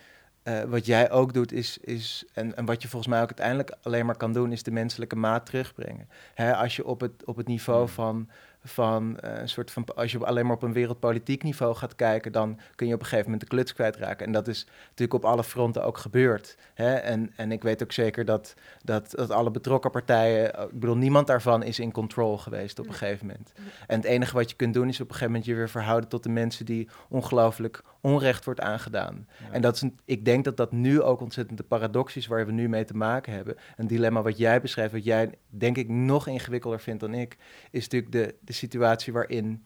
eh, 0.43 0.63
wat 0.63 0.85
jij 0.85 1.11
ook 1.11 1.33
doet, 1.33 1.51
is, 1.51 1.77
is 1.77 2.25
en, 2.33 2.55
en 2.55 2.65
wat 2.65 2.81
je 2.81 2.87
volgens 2.87 3.11
mij 3.11 3.21
ook 3.21 3.27
uiteindelijk 3.27 3.71
alleen 3.81 4.05
maar 4.05 4.17
kan 4.17 4.33
doen, 4.33 4.51
is 4.51 4.63
de 4.63 4.71
menselijke 4.71 5.15
maat 5.15 5.45
terugbrengen. 5.45 6.09
Hè, 6.33 6.55
als 6.55 6.75
je 6.75 6.85
op 6.85 6.99
het, 7.01 7.25
op 7.25 7.35
het 7.35 7.47
niveau 7.47 7.89
van, 7.89 8.29
van 8.63 9.19
eh, 9.19 9.39
een 9.39 9.49
soort 9.49 9.71
van, 9.71 9.85
als 9.95 10.11
je 10.11 10.25
alleen 10.25 10.45
maar 10.45 10.55
op 10.55 10.63
een 10.63 10.73
wereldpolitiek 10.73 11.43
niveau 11.43 11.75
gaat 11.75 11.95
kijken, 11.95 12.31
dan 12.31 12.59
kun 12.75 12.87
je 12.87 12.93
op 12.93 12.99
een 12.99 13.05
gegeven 13.05 13.31
moment 13.31 13.49
de 13.49 13.55
kluts 13.55 13.73
kwijtraken. 13.73 14.25
En 14.25 14.31
dat 14.31 14.47
is 14.47 14.65
natuurlijk 14.81 15.13
op 15.13 15.25
alle 15.25 15.43
fronten 15.43 15.83
ook 15.83 15.97
gebeurd. 15.97 16.57
Hè? 16.73 16.93
En, 16.93 17.31
en 17.35 17.51
ik 17.51 17.63
weet 17.63 17.83
ook 17.83 17.91
zeker 17.91 18.25
dat, 18.25 18.53
dat, 18.83 19.11
dat 19.11 19.31
alle 19.31 19.51
betrokken 19.51 19.91
partijen, 19.91 20.53
eh, 20.53 20.63
ik 20.63 20.79
bedoel, 20.79 20.95
niemand 20.95 21.27
daarvan 21.27 21.63
is 21.63 21.79
in 21.79 21.91
control 21.91 22.37
geweest 22.37 22.79
op 22.79 22.87
een 22.87 22.93
gegeven 22.93 23.25
moment. 23.25 23.51
En 23.87 23.95
het 23.95 24.05
enige 24.05 24.35
wat 24.35 24.49
je 24.49 24.55
kunt 24.55 24.73
doen, 24.73 24.87
is 24.87 25.01
op 25.01 25.07
een 25.07 25.13
gegeven 25.13 25.31
moment 25.31 25.45
je 25.45 25.55
weer 25.55 25.69
verhouden 25.69 26.09
tot 26.09 26.23
de 26.23 26.29
mensen 26.29 26.65
die 26.65 26.87
ongelooflijk 27.09 27.83
onrecht 28.01 28.45
wordt 28.45 28.59
aangedaan. 28.59 29.27
En 29.51 29.61
dat 29.61 29.75
is 29.75 29.81
een, 29.81 29.99
ik 30.05 30.25
denk 30.25 30.43
dat 30.43 30.57
dat 30.57 30.71
nu 30.71 31.01
ook 31.01 31.21
ontzettend 31.21 31.57
de 31.57 31.63
paradox 31.63 32.15
is 32.15 32.27
waar 32.27 32.45
we 32.45 32.51
nu 32.51 32.69
mee 32.69 32.85
te 32.85 32.95
maken 32.95 33.33
hebben. 33.33 33.55
Een 33.75 33.87
dilemma 33.87 34.21
wat 34.21 34.37
jij 34.37 34.61
beschrijft, 34.61 34.93
wat 34.93 35.03
jij 35.03 35.37
denk 35.47 35.77
ik 35.77 35.89
nog 35.89 36.27
ingewikkelder 36.27 36.79
vindt 36.79 36.99
dan 36.99 37.13
ik, 37.13 37.37
is 37.71 37.83
natuurlijk 37.83 38.11
de, 38.11 38.35
de 38.41 38.53
situatie 38.53 39.13
waarin 39.13 39.63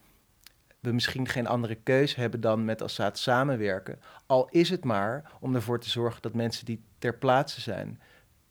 we 0.80 0.92
misschien 0.92 1.28
geen 1.28 1.48
andere 1.48 1.76
keus 1.76 2.16
hebben 2.16 2.42
dan 2.42 2.66
met 2.66 2.82
Assad 2.82 3.18
samenwerken. 3.18 4.00
Al 4.26 4.48
is 4.50 4.70
het 4.70 4.84
maar 4.84 5.32
om 5.40 5.56
ervoor 5.56 5.80
te 5.80 5.90
zorgen 5.90 6.22
dat 6.22 6.34
mensen 6.34 6.66
die 6.66 6.84
ter 6.98 7.18
plaatse 7.18 7.62
zijn, 7.62 8.00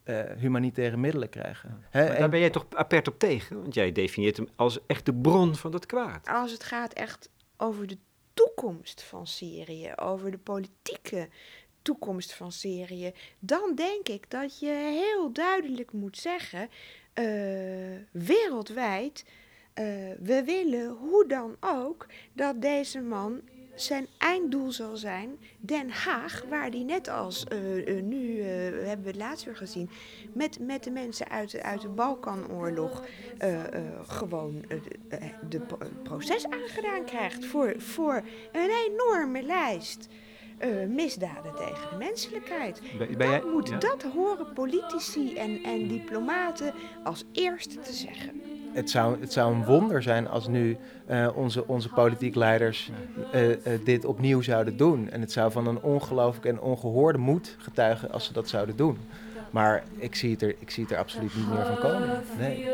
eh, 0.02 0.20
humanitaire 0.36 0.96
middelen 0.96 1.28
krijgen. 1.28 1.84
Hè, 1.90 2.06
Maar 2.06 2.18
daar 2.18 2.28
ben 2.28 2.40
jij 2.40 2.50
toch 2.50 2.66
apert 2.74 3.08
op 3.08 3.18
tegen? 3.18 3.62
Want 3.62 3.74
jij 3.74 3.92
definieert 3.92 4.36
hem 4.36 4.48
als 4.56 4.86
echt 4.86 5.06
de 5.06 5.14
bron 5.14 5.56
van 5.56 5.70
dat 5.70 5.86
kwaad. 5.86 6.28
Als 6.28 6.52
het 6.52 6.64
gaat 6.64 6.92
echt 6.92 7.30
over 7.56 7.86
de 7.86 7.98
toekomst 8.34 9.02
van 9.02 9.26
Syrië, 9.26 9.92
over 9.96 10.30
de 10.30 10.38
politieke 10.38 11.28
toekomst 11.82 12.32
van 12.32 12.52
Syrië, 12.52 13.12
dan 13.38 13.74
denk 13.74 14.08
ik 14.08 14.30
dat 14.30 14.58
je 14.58 14.70
heel 14.70 15.32
duidelijk 15.32 15.92
moet 15.92 16.18
zeggen, 16.18 16.68
eh, 17.12 17.24
wereldwijd, 18.10 19.24
eh, 19.74 19.84
we 20.20 20.42
willen 20.44 20.88
hoe 20.88 21.26
dan 21.26 21.56
ook 21.60 22.06
dat 22.32 22.60
deze 22.60 23.00
man 23.00 23.40
zijn 23.74 24.06
einddoel 24.18 24.72
zal 24.72 24.96
zijn 24.96 25.38
Den 25.60 25.90
Haag, 25.90 26.44
waar 26.48 26.70
die 26.70 26.84
net 26.84 27.08
als 27.08 27.44
eh, 27.44 27.96
eh, 27.98 28.04
nu 28.04 28.40
eh, 28.40 28.46
hebben 28.86 29.02
we 29.02 29.06
het 29.10 29.16
laatst 29.16 29.44
weer 29.44 29.56
gezien, 29.56 29.90
met, 30.32 30.58
met 30.60 30.84
de 30.84 30.90
mensen 30.90 31.28
uit, 31.28 31.50
de- 31.50 31.62
uit 31.62 31.80
de 31.80 31.88
Balkanoorlog 31.88 33.04
gewoon 34.06 34.64
pro- 35.66 35.78
proces 36.02 36.46
aangedaan 36.48 37.04
krijgt 37.04 37.44
voor, 37.46 37.74
voor 37.80 38.22
een 38.52 38.70
enorme 38.90 39.42
lijst 39.42 40.08
misdaden 40.88 41.54
tegen 41.54 41.90
de 41.90 41.96
menselijkheid. 41.96 42.80
Ben, 42.98 43.28
jij, 43.28 43.42
moet 43.52 43.68
ja? 43.68 43.78
dat 43.78 44.02
horen 44.02 44.52
politici 44.52 45.36
en, 45.36 45.62
en 45.62 45.88
diplomaten 45.88 46.74
als 47.04 47.24
eerste 47.32 47.78
te 47.80 47.92
zeggen. 47.92 48.40
Het, 48.72 48.90
zou, 48.90 49.20
het 49.20 49.32
zou 49.32 49.54
een 49.54 49.64
wonder 49.64 50.02
zijn 50.02 50.28
als 50.28 50.48
nu 50.48 50.76
eh, 51.06 51.28
onze, 51.34 51.66
onze 51.66 51.88
politiek 51.88 52.34
leiders 52.34 52.90
eh, 53.32 53.50
eh, 53.52 53.80
dit 53.84 54.04
opnieuw 54.04 54.40
zouden 54.40 54.76
doen. 54.76 55.10
En 55.10 55.20
het 55.20 55.32
zou 55.32 55.52
van 55.52 55.66
een 55.66 55.82
ongelooflijke 55.82 56.48
en 56.48 56.60
ongehoorde 56.60 57.18
moed 57.18 57.56
getuigen 57.58 58.12
als 58.12 58.24
ze 58.24 58.32
dat 58.32 58.48
zouden 58.48 58.76
doen. 58.76 58.98
Maar 59.50 59.84
ik 59.96 60.14
zie 60.14 60.30
het 60.30 60.42
er, 60.42 60.54
ik 60.58 60.70
zie 60.70 60.82
het 60.82 60.92
er 60.92 60.98
absoluut 60.98 61.36
niet 61.36 61.48
meer 61.48 61.66
van 61.66 61.78
komen. 61.78 62.22
Nee. 62.38 62.66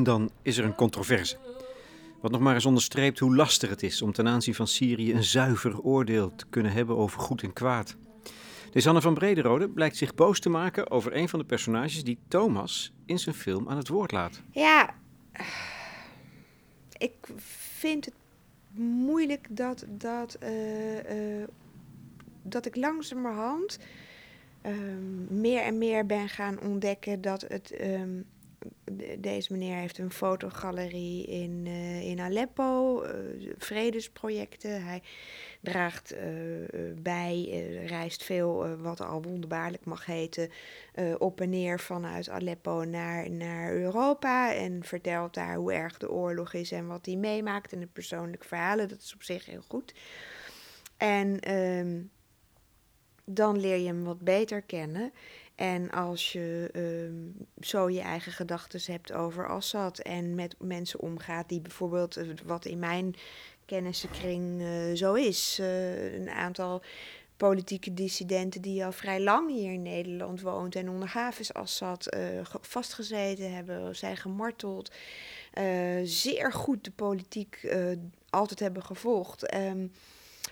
En 0.00 0.06
dan 0.06 0.30
is 0.42 0.58
er 0.58 0.64
een 0.64 0.74
controverse. 0.74 1.36
Wat 2.20 2.30
nog 2.30 2.40
maar 2.40 2.54
eens 2.54 2.66
onderstreept 2.66 3.18
hoe 3.18 3.36
lastig 3.36 3.70
het 3.70 3.82
is 3.82 4.02
om 4.02 4.12
ten 4.12 4.28
aanzien 4.28 4.54
van 4.54 4.66
Syrië 4.66 5.14
een 5.14 5.24
zuiver 5.24 5.80
oordeel 5.80 6.34
te 6.34 6.44
kunnen 6.50 6.72
hebben 6.72 6.96
over 6.96 7.20
goed 7.20 7.42
en 7.42 7.52
kwaad. 7.52 7.96
Desanne 8.72 9.00
van 9.00 9.14
Brederode 9.14 9.68
blijkt 9.68 9.96
zich 9.96 10.14
boos 10.14 10.40
te 10.40 10.48
maken 10.48 10.90
over 10.90 11.16
een 11.16 11.28
van 11.28 11.38
de 11.38 11.44
personages 11.44 12.04
die 12.04 12.18
Thomas 12.28 12.92
in 13.06 13.18
zijn 13.18 13.34
film 13.34 13.68
aan 13.68 13.76
het 13.76 13.88
woord 13.88 14.12
laat. 14.12 14.42
Ja, 14.50 14.94
ik 16.98 17.14
vind 17.78 18.04
het 18.04 18.14
moeilijk 18.80 19.46
dat, 19.50 19.84
dat, 19.88 20.34
eh, 20.34 21.40
eh, 21.40 21.48
dat 22.42 22.66
ik 22.66 22.76
langzamerhand 22.76 23.78
ehm, 24.62 25.40
meer 25.40 25.62
en 25.62 25.78
meer 25.78 26.06
ben 26.06 26.28
gaan 26.28 26.60
ontdekken 26.60 27.20
dat 27.20 27.40
het. 27.48 27.70
ehm, 27.70 28.08
deze 29.18 29.52
meneer 29.52 29.76
heeft 29.76 29.98
een 29.98 30.10
fotogalerie 30.10 31.26
in, 31.26 31.62
eh, 31.66 32.08
in 32.08 32.20
Aleppo, 32.20 33.02
eh, 33.02 33.14
vredesprojecten. 33.58 34.84
Hij 34.84 35.02
draagt 35.60 36.12
eh, 36.12 36.28
bij, 36.96 37.42
reist 37.86 38.22
veel, 38.22 38.76
wat 38.76 39.00
al 39.00 39.22
wonderbaarlijk 39.22 39.84
mag 39.84 40.06
heten, 40.06 40.50
op 41.18 41.40
en 41.40 41.50
neer 41.50 41.80
vanuit 41.80 42.28
Aleppo 42.28 42.84
naar, 42.84 43.30
naar 43.30 43.72
Europa. 43.72 44.54
En 44.54 44.84
vertelt 44.84 45.34
daar 45.34 45.54
hoe 45.56 45.72
erg 45.72 45.98
de 45.98 46.10
oorlog 46.10 46.54
is 46.54 46.72
en 46.72 46.86
wat 46.86 47.06
hij 47.06 47.16
meemaakt 47.16 47.72
en 47.72 47.80
de 47.80 47.86
persoonlijke 47.86 48.46
verhalen. 48.46 48.88
Dat 48.88 49.00
is 49.00 49.14
op 49.14 49.22
zich 49.22 49.46
heel 49.46 49.64
goed. 49.68 49.94
En 50.96 51.40
ehm, 51.40 52.02
dan 53.24 53.60
leer 53.60 53.76
je 53.76 53.86
hem 53.86 54.04
wat 54.04 54.20
beter 54.20 54.62
kennen. 54.62 55.12
En 55.60 55.90
als 55.90 56.32
je 56.32 56.70
ehm, 56.72 57.44
zo 57.66 57.90
je 57.90 58.00
eigen 58.00 58.32
gedachten 58.32 58.80
hebt 58.92 59.12
over 59.12 59.48
Assad 59.48 59.98
en 59.98 60.34
met 60.34 60.54
mensen 60.58 61.00
omgaat 61.00 61.48
die 61.48 61.60
bijvoorbeeld, 61.60 62.16
eh, 62.16 62.26
wat 62.44 62.64
in 62.64 62.78
mijn 62.78 63.14
kennissenkring 63.64 64.62
eh, 64.62 64.94
zo 64.94 65.14
is, 65.14 65.58
eh, 65.60 66.14
een 66.14 66.30
aantal 66.30 66.82
politieke 67.36 67.94
dissidenten 67.94 68.62
die 68.62 68.84
al 68.84 68.92
vrij 68.92 69.20
lang 69.20 69.50
hier 69.50 69.72
in 69.72 69.82
Nederland 69.82 70.40
woont 70.40 70.74
en 70.74 70.88
onder 70.90 71.08
Hafiz 71.08 71.50
Assad 71.50 72.04
ge- 72.42 72.58
vastgezeten 72.60 73.54
hebben, 73.54 73.96
zijn 73.96 74.16
gemarteld, 74.16 74.92
zeer 76.04 76.52
goed 76.52 76.84
de 76.84 76.90
politiek 76.90 77.74
altijd 78.30 78.60
hebben 78.60 78.82
gevolgd. 78.82 79.46
Ehm, 79.46 79.86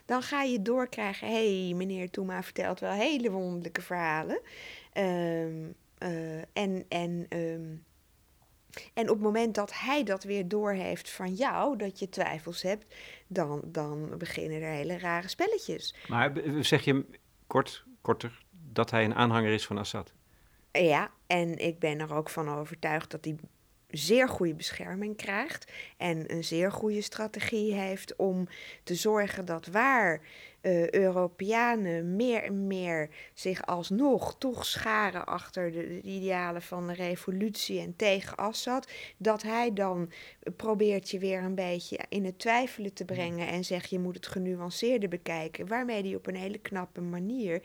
dan 0.07 0.23
ga 0.23 0.43
je 0.43 0.63
doorkrijgen, 0.63 1.29
hé, 1.29 1.65
hey, 1.65 1.75
meneer 1.75 2.11
Toema 2.11 2.43
vertelt 2.43 2.81
wel 2.81 2.93
hele 2.93 3.31
wonderlijke 3.31 3.83
verhalen. 3.83 4.41
Ehm, 4.93 5.73
eh, 5.99 6.39
en, 6.39 6.85
en, 6.89 7.27
ehm, 7.29 7.77
en 8.95 9.03
op 9.03 9.15
het 9.15 9.21
moment 9.21 9.55
dat 9.55 9.79
hij 9.79 10.05
dat 10.05 10.25
weer 10.25 10.49
doorheeft 10.49 11.11
van 11.11 11.35
jou, 11.35 11.77
dat 11.77 11.99
je 11.99 12.09
twijfels 12.09 12.63
hebt, 12.63 12.95
dan, 13.27 13.63
dan 13.65 14.19
beginnen 14.19 14.63
er 14.63 14.73
hele 14.73 14.99
rare 14.99 15.29
spelletjes. 15.29 15.95
Maar 16.09 16.33
zeg 16.61 16.85
je 16.85 17.05
kort, 17.47 17.85
korter 18.01 18.43
dat 18.51 18.91
hij 18.91 19.05
een 19.05 19.15
aanhanger 19.15 19.53
is 19.53 19.67
van 19.67 19.79
Assad? 19.79 20.13
Ja, 20.73 21.11
en 21.27 21.59
ik 21.59 21.79
ben 21.79 22.01
er 22.01 22.15
ook 22.15 22.31
van 22.31 22.49
overtuigd 22.49 23.11
dat 23.11 23.25
hij 23.25 23.37
zeer 23.89 24.29
goede 24.29 24.55
bescherming 24.55 25.17
krijgt 25.17 25.73
en 25.97 26.33
een 26.33 26.45
zeer 26.45 26.73
goede 26.73 27.01
strategie 27.01 27.75
heeft 27.75 28.17
om 28.17 28.49
te 28.83 28.95
zorgen 28.95 29.45
dat 29.45 29.67
waar 29.67 30.21
eh, 30.61 30.91
Europeanen 30.91 32.17
meer 32.17 32.43
en 32.43 32.67
meer 32.67 33.09
zich 33.35 33.67
alsnog 33.67 34.39
toch 34.39 34.65
scharen 34.67 35.27
achter 35.27 35.73
de, 35.73 35.87
de 35.87 36.01
idealen 36.01 36.63
van 36.63 36.87
de 36.87 36.93
revolutie 36.95 37.81
en 37.81 37.97
tegen 37.97 38.37
Assad, 38.37 38.91
dat 39.17 39.43
hij 39.43 39.73
dan 39.73 40.11
probeert 40.57 41.11
je 41.11 41.19
weer 41.19 41.43
een 41.43 41.55
beetje 41.55 41.99
in 42.09 42.25
het 42.25 42.39
twijfelen 42.39 42.93
te 42.95 43.05
brengen 43.05 43.49
en 43.49 43.65
zegt 43.65 43.91
je 43.91 43.99
moet 43.99 44.15
het 44.15 44.27
genuanceerder 44.27 45.09
bekijken, 45.09 45.67
waarmee 45.67 46.03
hij 46.03 46.15
op 46.15 46.27
een 46.27 46.37
hele 46.37 46.59
knappe 46.59 47.01
manier 47.01 47.63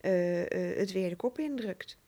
eh, 0.00 0.42
eh, 0.70 0.78
het 0.78 0.92
weer 0.92 1.08
de 1.08 1.16
kop 1.16 1.38
indrukt. 1.38 1.98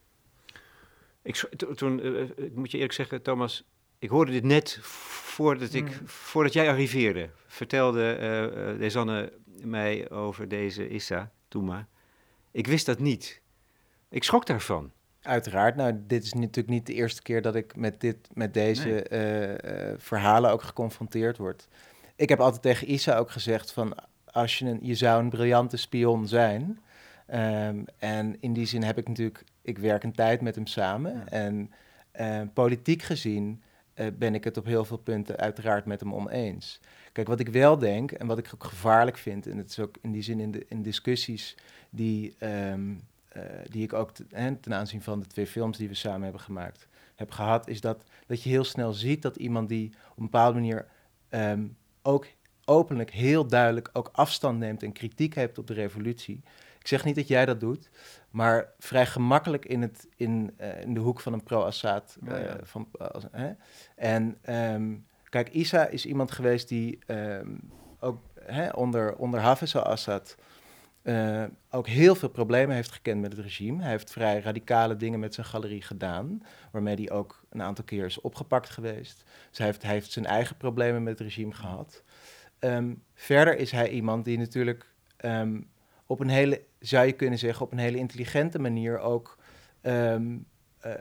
Ik, 1.22 1.34
to- 1.56 1.74
toen, 1.74 2.00
ik 2.36 2.54
moet 2.54 2.70
je 2.70 2.76
eerlijk 2.76 2.92
zeggen, 2.94 3.22
Thomas, 3.22 3.64
ik 3.98 4.08
hoorde 4.08 4.32
dit 4.32 4.44
net 4.44 4.78
voordat, 4.82 5.74
ik, 5.74 5.84
Mm. 5.84 6.08
voordat 6.08 6.52
jij 6.52 6.68
arriveerde. 6.68 7.30
Vertelde 7.46 8.12
eh, 8.12 8.78
Desanne 8.78 9.32
mij 9.66 10.10
over 10.10 10.48
deze 10.48 10.88
Issa, 10.88 11.30
Toema. 11.48 11.86
Ik 12.50 12.66
wist 12.66 12.86
dat 12.86 12.98
niet. 12.98 13.40
Ik 14.08 14.24
schrok 14.24 14.46
daarvan. 14.46 14.92
Uiteraard. 15.22 15.76
Nou, 15.76 16.00
dit 16.06 16.24
is 16.24 16.32
natuurlijk 16.32 16.68
niet 16.68 16.86
de 16.86 16.94
eerste 16.94 17.22
keer 17.22 17.42
dat 17.42 17.54
ik 17.54 17.76
met, 17.76 18.00
dit, 18.00 18.16
met 18.32 18.54
deze 18.54 18.88
Nee. 18.88 19.02
eh, 19.02 19.90
eh, 19.90 19.98
verhalen 19.98 20.50
ook 20.50 20.62
geconfronteerd 20.62 21.36
word. 21.38 21.68
Ik 22.16 22.28
heb 22.28 22.40
altijd 22.40 22.62
tegen 22.62 22.92
Isa 22.92 23.16
ook 23.16 23.30
gezegd 23.30 23.72
van... 23.72 23.94
als 24.24 24.58
je, 24.58 24.64
een, 24.64 24.78
je 24.82 24.94
zou 24.94 25.22
een 25.22 25.30
briljante 25.30 25.76
spion 25.76 26.28
zijn... 26.28 26.78
Ehm, 27.26 27.84
en 27.98 28.36
in 28.40 28.52
die 28.52 28.66
zin 28.66 28.82
heb 28.82 28.98
ik 28.98 29.08
natuurlijk, 29.08 29.44
ik 29.62 29.78
werk 29.78 30.02
een 30.02 30.12
tijd 30.12 30.40
met 30.40 30.54
hem 30.54 30.66
samen. 30.66 31.12
Ja. 31.12 31.26
En 31.26 31.72
eh, 32.10 32.40
politiek 32.54 33.02
gezien 33.02 33.62
eh, 33.98 34.06
ben 34.18 34.34
ik 34.34 34.44
het 34.44 34.56
op 34.56 34.64
heel 34.64 34.84
veel 34.84 34.96
punten 34.96 35.36
uiteraard 35.36 35.84
met 35.84 36.00
hem 36.00 36.14
oneens. 36.14 36.80
Kijk, 37.12 37.28
wat 37.28 37.40
ik 37.40 37.48
wel 37.48 37.78
denk 37.78 38.12
en 38.12 38.26
wat 38.26 38.38
ik 38.38 38.50
ook 38.54 38.64
gevaarlijk 38.64 39.16
vind, 39.16 39.46
en 39.46 39.56
het 39.56 39.70
is 39.70 39.78
ook 39.78 39.96
in 40.00 40.12
die 40.12 40.22
zin 40.22 40.40
in, 40.40 40.50
de, 40.50 40.66
in 40.68 40.82
discussies 40.82 41.56
die, 41.90 42.34
ehm, 42.38 42.94
eh, 43.28 43.42
die 43.70 43.82
ik 43.82 43.92
ook 43.92 44.12
ten 44.60 44.74
aanzien 44.74 45.02
van 45.02 45.20
de 45.20 45.26
twee 45.26 45.46
films 45.46 45.78
die 45.78 45.88
we 45.88 45.94
samen 45.94 46.22
hebben 46.22 46.40
gemaakt 46.40 46.88
heb 47.14 47.30
gehad, 47.30 47.68
is 47.68 47.80
dat, 47.80 48.04
dat 48.26 48.42
je 48.42 48.48
heel 48.48 48.64
snel 48.64 48.92
ziet 48.92 49.22
dat 49.22 49.36
iemand 49.36 49.68
die 49.68 49.92
op 50.10 50.16
een 50.16 50.24
bepaalde 50.24 50.58
manier 50.58 50.86
ehm, 51.28 51.66
ook 52.02 52.26
openlijk 52.64 53.10
heel 53.10 53.46
duidelijk 53.46 53.90
ook 53.92 54.10
afstand 54.12 54.58
neemt 54.58 54.82
en 54.82 54.92
kritiek 54.92 55.34
heeft 55.34 55.58
op 55.58 55.66
de 55.66 55.74
revolutie. 55.74 56.42
Ik 56.88 56.94
zeg 56.94 57.04
niet 57.04 57.16
dat 57.16 57.28
jij 57.28 57.46
dat 57.46 57.60
doet, 57.60 57.90
maar 58.30 58.72
vrij 58.78 59.06
gemakkelijk 59.06 59.64
in, 59.64 59.82
het, 59.82 60.08
in, 60.16 60.54
eh, 60.56 60.80
in 60.80 60.94
de 60.94 61.00
hoek 61.00 61.20
van 61.20 61.32
een 61.32 61.42
pro-Assad. 61.42 62.18
Ja, 62.24 62.36
ja. 62.36 62.44
eh, 62.44 62.54
van? 62.62 62.88
En 63.96 64.38
ehm, 64.42 64.96
kijk, 65.28 65.48
Isa 65.48 65.86
is 65.86 66.06
iemand 66.06 66.30
geweest 66.30 66.68
die 66.68 66.98
ehm, 67.06 67.56
ook 68.00 68.22
hè, 68.40 68.68
onder, 68.68 69.16
onder 69.16 69.40
Hafez 69.40 69.76
al-Assad 69.76 70.36
eh, 71.02 71.44
ook 71.70 71.86
heel 71.86 72.14
veel 72.14 72.28
problemen 72.28 72.74
heeft 72.74 72.92
gekend 72.92 73.20
met 73.20 73.32
het 73.32 73.40
regime. 73.40 73.82
Hij 73.82 73.90
heeft 73.90 74.10
vrij 74.10 74.40
radicale 74.40 74.96
dingen 74.96 75.20
met 75.20 75.34
zijn 75.34 75.46
galerie 75.46 75.82
gedaan, 75.82 76.42
waarmee 76.70 76.94
hij 76.94 77.10
ook 77.10 77.44
een 77.48 77.62
aantal 77.62 77.84
keer 77.84 78.04
is 78.04 78.20
opgepakt 78.20 78.70
geweest. 78.70 79.24
Dus 79.48 79.58
hij 79.58 79.66
heeft, 79.66 79.82
hij 79.82 79.92
heeft 79.92 80.12
zijn 80.12 80.26
eigen 80.26 80.56
problemen 80.56 81.02
met 81.02 81.18
het 81.18 81.28
regime 81.28 81.54
gehad. 81.54 82.02
Ehm, 82.58 82.94
verder 83.14 83.58
is 83.58 83.70
hij 83.70 83.88
iemand 83.88 84.24
die 84.24 84.38
natuurlijk 84.38 84.86
op 86.08 86.20
een 86.20 86.28
hele, 86.28 86.62
zou 86.78 87.06
je 87.06 87.12
kunnen 87.12 87.38
zeggen, 87.38 87.64
op 87.64 87.72
een 87.72 87.78
hele 87.78 87.98
intelligente 87.98 88.58
manier 88.58 88.98
ook 88.98 89.38
ehm, 89.80 90.36
eh, 90.78 90.92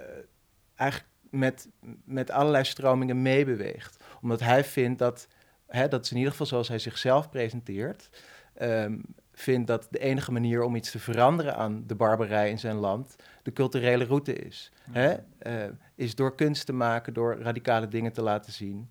eigenlijk 0.76 1.12
met, 1.30 1.70
met 2.06 2.32
allerlei 2.32 2.64
stromingen 2.64 3.22
meebeweegt. 3.22 4.04
Omdat 4.22 4.40
hij 4.40 4.64
vindt 4.64 5.00
dat, 5.00 5.28
hè, 5.68 5.88
dat 5.88 6.04
is 6.06 6.12
in 6.12 6.18
ieder 6.18 6.32
geval 6.32 6.48
zoals 6.48 6.68
hij 6.68 6.80
zichzelf 6.80 7.30
presenteert, 7.30 8.10
ehm, 8.54 9.00
vindt 9.34 9.68
dat 9.68 9.88
de 9.90 10.00
enige 10.00 10.32
manier 10.32 10.62
om 10.64 10.76
iets 10.76 10.92
te 10.92 11.00
veranderen 11.00 11.56
aan 11.56 11.84
de 11.88 11.96
barbarij 11.96 12.50
in 12.50 12.60
zijn 12.60 12.76
land 12.76 13.16
de 13.44 13.54
culturele 13.54 14.04
route 14.04 14.34
is. 14.34 14.72
Hè? 14.92 15.16
Eh, 15.38 15.70
is 15.96 16.16
door 16.16 16.36
kunst 16.36 16.66
te 16.66 16.74
maken, 16.74 17.14
door 17.14 17.38
radicale 17.40 17.88
dingen 17.88 18.14
te 18.14 18.22
laten 18.22 18.54
zien. 18.54 18.90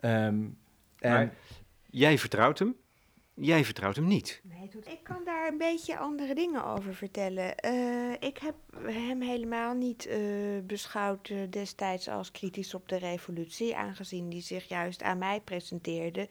Ehm, 0.00 0.44
en, 0.98 1.12
Maar 1.12 1.32
jij 1.90 2.18
vertrouwt 2.18 2.58
hem, 2.58 2.76
jij 3.34 3.64
vertrouwt 3.64 3.96
hem 3.96 4.06
niet. 4.06 4.42
Ik 4.84 5.00
kan 5.02 5.24
daar 5.24 5.48
een 5.48 5.58
beetje 5.58 5.98
andere 5.98 6.34
dingen 6.34 6.64
over 6.64 6.94
vertellen. 6.94 7.56
Eh, 7.56 8.12
ik 8.20 8.38
heb 8.38 8.54
hem 8.82 9.20
helemaal 9.20 9.74
niet 9.74 10.06
eh, 10.06 10.18
beschouwd 10.62 11.28
eh, 11.28 11.38
destijds 11.50 12.08
als 12.08 12.30
kritisch 12.30 12.74
op 12.74 12.88
de 12.88 12.96
revolutie, 12.96 13.76
aangezien 13.76 14.30
hij 14.30 14.40
zich 14.40 14.68
juist 14.68 15.02
aan 15.02 15.18
mij 15.18 15.40
presenteerde 15.40 16.28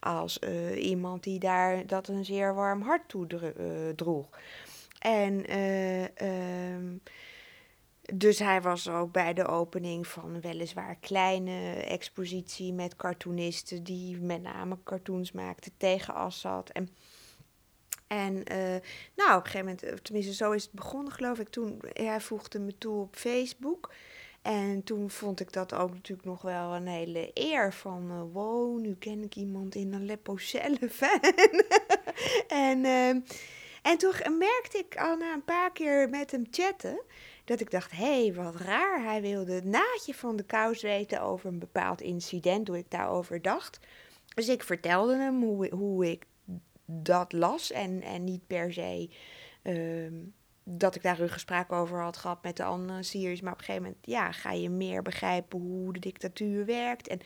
als 0.00 0.38
iemand 0.76 1.22
die 1.22 1.38
daar 1.38 1.86
dat 1.86 2.08
een 2.08 2.24
zeer 2.24 2.54
warm 2.54 2.82
hart 2.82 3.08
toe 3.08 3.26
dro- 3.26 3.94
droeg. 3.94 4.28
En 5.00 5.46
eh, 5.46 6.04
ehm, 6.18 6.96
dus 8.14 8.38
hij 8.38 8.62
was 8.62 8.88
ook 8.88 9.12
bij 9.12 9.34
de 9.34 9.46
opening 9.46 10.06
van 10.06 10.40
weliswaar 10.40 10.96
kleine 10.96 11.72
expositie 11.72 12.72
met 12.72 12.96
cartoonisten 12.96 13.82
die 13.82 14.16
met 14.16 14.42
name 14.42 14.78
cartoons 14.84 15.32
maakten 15.32 15.72
tegen 15.76 16.14
Assad. 16.14 16.70
En, 16.70 16.88
en 18.06 18.44
eh, 18.44 18.58
nou, 19.16 19.38
op 19.38 19.44
een 19.44 19.50
gegeven 19.50 19.58
moment, 19.58 19.82
eh, 19.82 19.92
tenminste 19.92 20.34
zo 20.34 20.50
is 20.50 20.62
het 20.62 20.72
begonnen 20.72 21.12
geloof 21.12 21.38
ik, 21.38 21.48
toen 21.48 21.80
hij 21.92 22.20
voegde 22.20 22.58
me 22.58 22.78
toe 22.78 23.00
op 23.00 23.16
Facebook. 23.16 23.92
En 24.42 24.82
toen 24.84 25.10
vond 25.10 25.40
ik 25.40 25.52
dat 25.52 25.74
ook 25.74 25.92
natuurlijk 25.92 26.28
nog 26.28 26.42
wel 26.42 26.74
een 26.74 26.86
hele 26.86 27.30
eer 27.34 27.72
van, 27.72 28.10
eh, 28.10 28.22
wow, 28.32 28.80
nu 28.80 28.94
ken 28.94 29.22
ik 29.22 29.34
iemand 29.34 29.74
in 29.74 29.94
Aleppo 29.94 30.36
zelf. 30.36 31.00
en, 32.48 32.84
en 33.82 33.98
toen 33.98 34.38
merkte 34.38 34.78
ik 34.78 34.96
al 34.96 35.16
na 35.16 35.32
een 35.32 35.44
paar 35.44 35.72
keer 35.72 36.08
met 36.08 36.30
hem 36.30 36.46
chatten, 36.50 37.02
dat 37.50 37.60
ik 37.60 37.70
dacht, 37.70 37.90
hé, 37.90 38.22
hey, 38.22 38.34
wat 38.34 38.56
raar. 38.56 39.02
Hij 39.02 39.20
wilde 39.20 39.52
het 39.52 39.64
naadje 39.64 40.14
van 40.14 40.36
de 40.36 40.42
kous 40.42 40.82
weten 40.82 41.22
over 41.22 41.48
een 41.48 41.58
bepaald 41.58 42.00
incident, 42.00 42.68
hoe 42.68 42.78
ik 42.78 42.90
daarover 42.90 43.42
dacht. 43.42 43.78
Dus 44.34 44.48
ik 44.48 44.62
vertelde 44.62 45.16
hem 45.16 45.42
hoe, 45.42 45.68
hoe 45.74 46.10
ik 46.10 46.26
dat 46.84 47.32
las 47.32 47.72
en, 47.72 48.02
en 48.02 48.24
niet 48.24 48.46
per 48.46 48.72
se 48.72 49.10
ehm, 49.62 50.14
dat 50.64 50.94
ik 50.94 51.02
daar 51.02 51.16
ruggespraak 51.16 51.72
over 51.72 52.00
had 52.00 52.16
gehad 52.16 52.42
met 52.42 52.56
de 52.56 52.64
andere 52.64 53.02
series. 53.02 53.40
Maar 53.40 53.52
op 53.52 53.58
een 53.58 53.64
gegeven 53.64 53.86
moment 53.86 54.06
ja, 54.06 54.32
ga 54.32 54.52
je 54.52 54.70
meer 54.70 55.02
begrijpen 55.02 55.58
hoe 55.58 55.92
de 55.92 56.00
dictatuur 56.00 56.66
werkt. 56.66 57.08
En, 57.08 57.20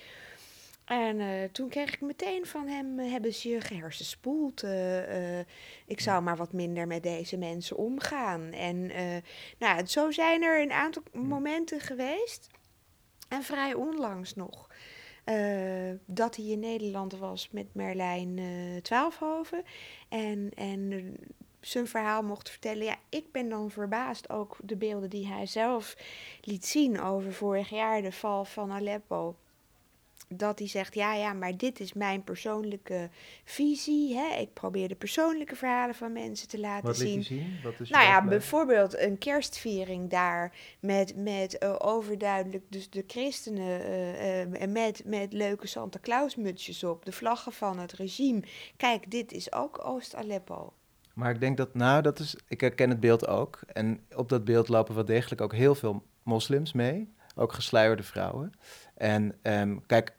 en 0.84 1.20
eh, 1.20 1.44
toen 1.52 1.68
kreeg 1.68 1.92
ik 1.92 2.00
meteen 2.00 2.46
van 2.46 2.66
hem, 2.66 2.98
eh, 2.98 3.10
hebben 3.10 3.34
ze 3.34 3.48
je 3.48 3.60
gehersenspoeld. 3.60 4.62
Eh, 4.62 5.38
ik 5.86 6.00
zou 6.00 6.22
maar 6.22 6.36
wat 6.36 6.52
minder 6.52 6.86
met 6.86 7.02
deze 7.02 7.36
mensen 7.36 7.76
omgaan. 7.76 8.52
En 8.52 8.90
nou, 9.58 9.86
zo 9.86 10.10
zijn 10.10 10.42
er 10.42 10.62
een 10.62 10.72
aantal 10.72 11.02
momenten 11.12 11.80
geweest. 11.80 12.48
En 13.28 13.42
vrij 13.42 13.74
onlangs 13.74 14.34
nog. 14.34 14.68
dat 16.06 16.36
hij 16.36 16.44
in 16.44 16.58
Nederland 16.58 17.18
was 17.18 17.50
met 17.50 17.74
Merlijn 17.74 18.40
Twaalfhoven. 18.82 19.62
En, 20.08 20.50
en 20.54 21.16
zijn 21.60 21.86
verhaal 21.86 22.22
mocht 22.22 22.50
vertellen. 22.50 22.84
Ja, 22.84 22.96
ik 23.08 23.32
ben 23.32 23.48
dan 23.48 23.70
verbaasd 23.70 24.30
ook 24.30 24.56
de 24.62 24.76
beelden 24.76 25.10
die 25.10 25.26
hij 25.26 25.46
zelf 25.46 25.96
liet 26.40 26.66
zien 26.66 27.00
over 27.00 27.32
vorig 27.32 27.68
jaar, 27.68 28.02
de 28.02 28.12
val 28.12 28.44
van 28.44 28.72
Aleppo. 28.72 29.36
Dat 30.28 30.58
hij 30.58 30.68
zegt, 30.68 30.94
ja, 30.94 31.14
ja, 31.14 31.32
maar 31.32 31.56
dit 31.56 31.80
is 31.80 31.92
mijn 31.92 32.24
persoonlijke 32.24 33.10
visie. 33.44 34.16
Hè? 34.16 34.40
Ik 34.40 34.52
probeer 34.52 34.88
de 34.88 34.94
persoonlijke 34.94 35.56
verhalen 35.56 35.94
van 35.94 36.12
mensen 36.12 36.48
te 36.48 36.60
laten 36.60 36.86
wat 36.86 36.98
liet 36.98 37.08
zien. 37.08 37.22
zien? 37.22 37.58
Wat 37.62 37.80
is 37.80 37.90
Nou 37.90 38.04
ja, 38.04 38.24
bijvoorbeeld 38.24 38.98
een 38.98 39.18
kerstviering 39.18 40.10
daar 40.10 40.52
met, 40.80 41.16
met 41.16 41.58
eh, 41.58 41.74
overduidelijk 41.78 42.64
dus 42.68 42.90
de 42.90 43.04
christenen 43.06 43.82
en 44.58 44.72
met, 44.72 45.02
met 45.04 45.32
leuke 45.32 45.66
Santa 45.66 45.98
Claus 46.02 46.36
mutsjes 46.36 46.84
op, 46.84 47.04
de 47.04 47.12
vlaggen 47.12 47.52
van 47.52 47.78
het 47.78 47.92
regime. 47.92 48.42
Kijk, 48.76 49.10
dit 49.10 49.32
is 49.32 49.52
ook 49.52 49.84
Oost-Aleppo. 49.86 50.72
Maar 51.14 51.30
ik 51.30 51.40
denk 51.40 51.56
dat, 51.56 51.74
nou, 51.74 52.02
dat 52.02 52.18
is, 52.18 52.36
ik 52.48 52.60
herken 52.60 52.90
het 52.90 53.00
beeld 53.00 53.26
ook. 53.26 53.60
En 53.72 54.00
op 54.16 54.28
dat 54.28 54.44
beeld 54.44 54.68
lopen 54.68 54.94
wel 54.94 55.04
degelijk 55.04 55.40
ook 55.40 55.54
heel 55.54 55.74
veel 55.74 56.02
moslims 56.22 56.72
mee, 56.72 57.14
ook 57.34 57.52
gesluierde 57.52 58.02
vrouwen. 58.02 58.52
En 58.94 59.34
ehm, 59.42 59.76
kijk, 59.86 60.12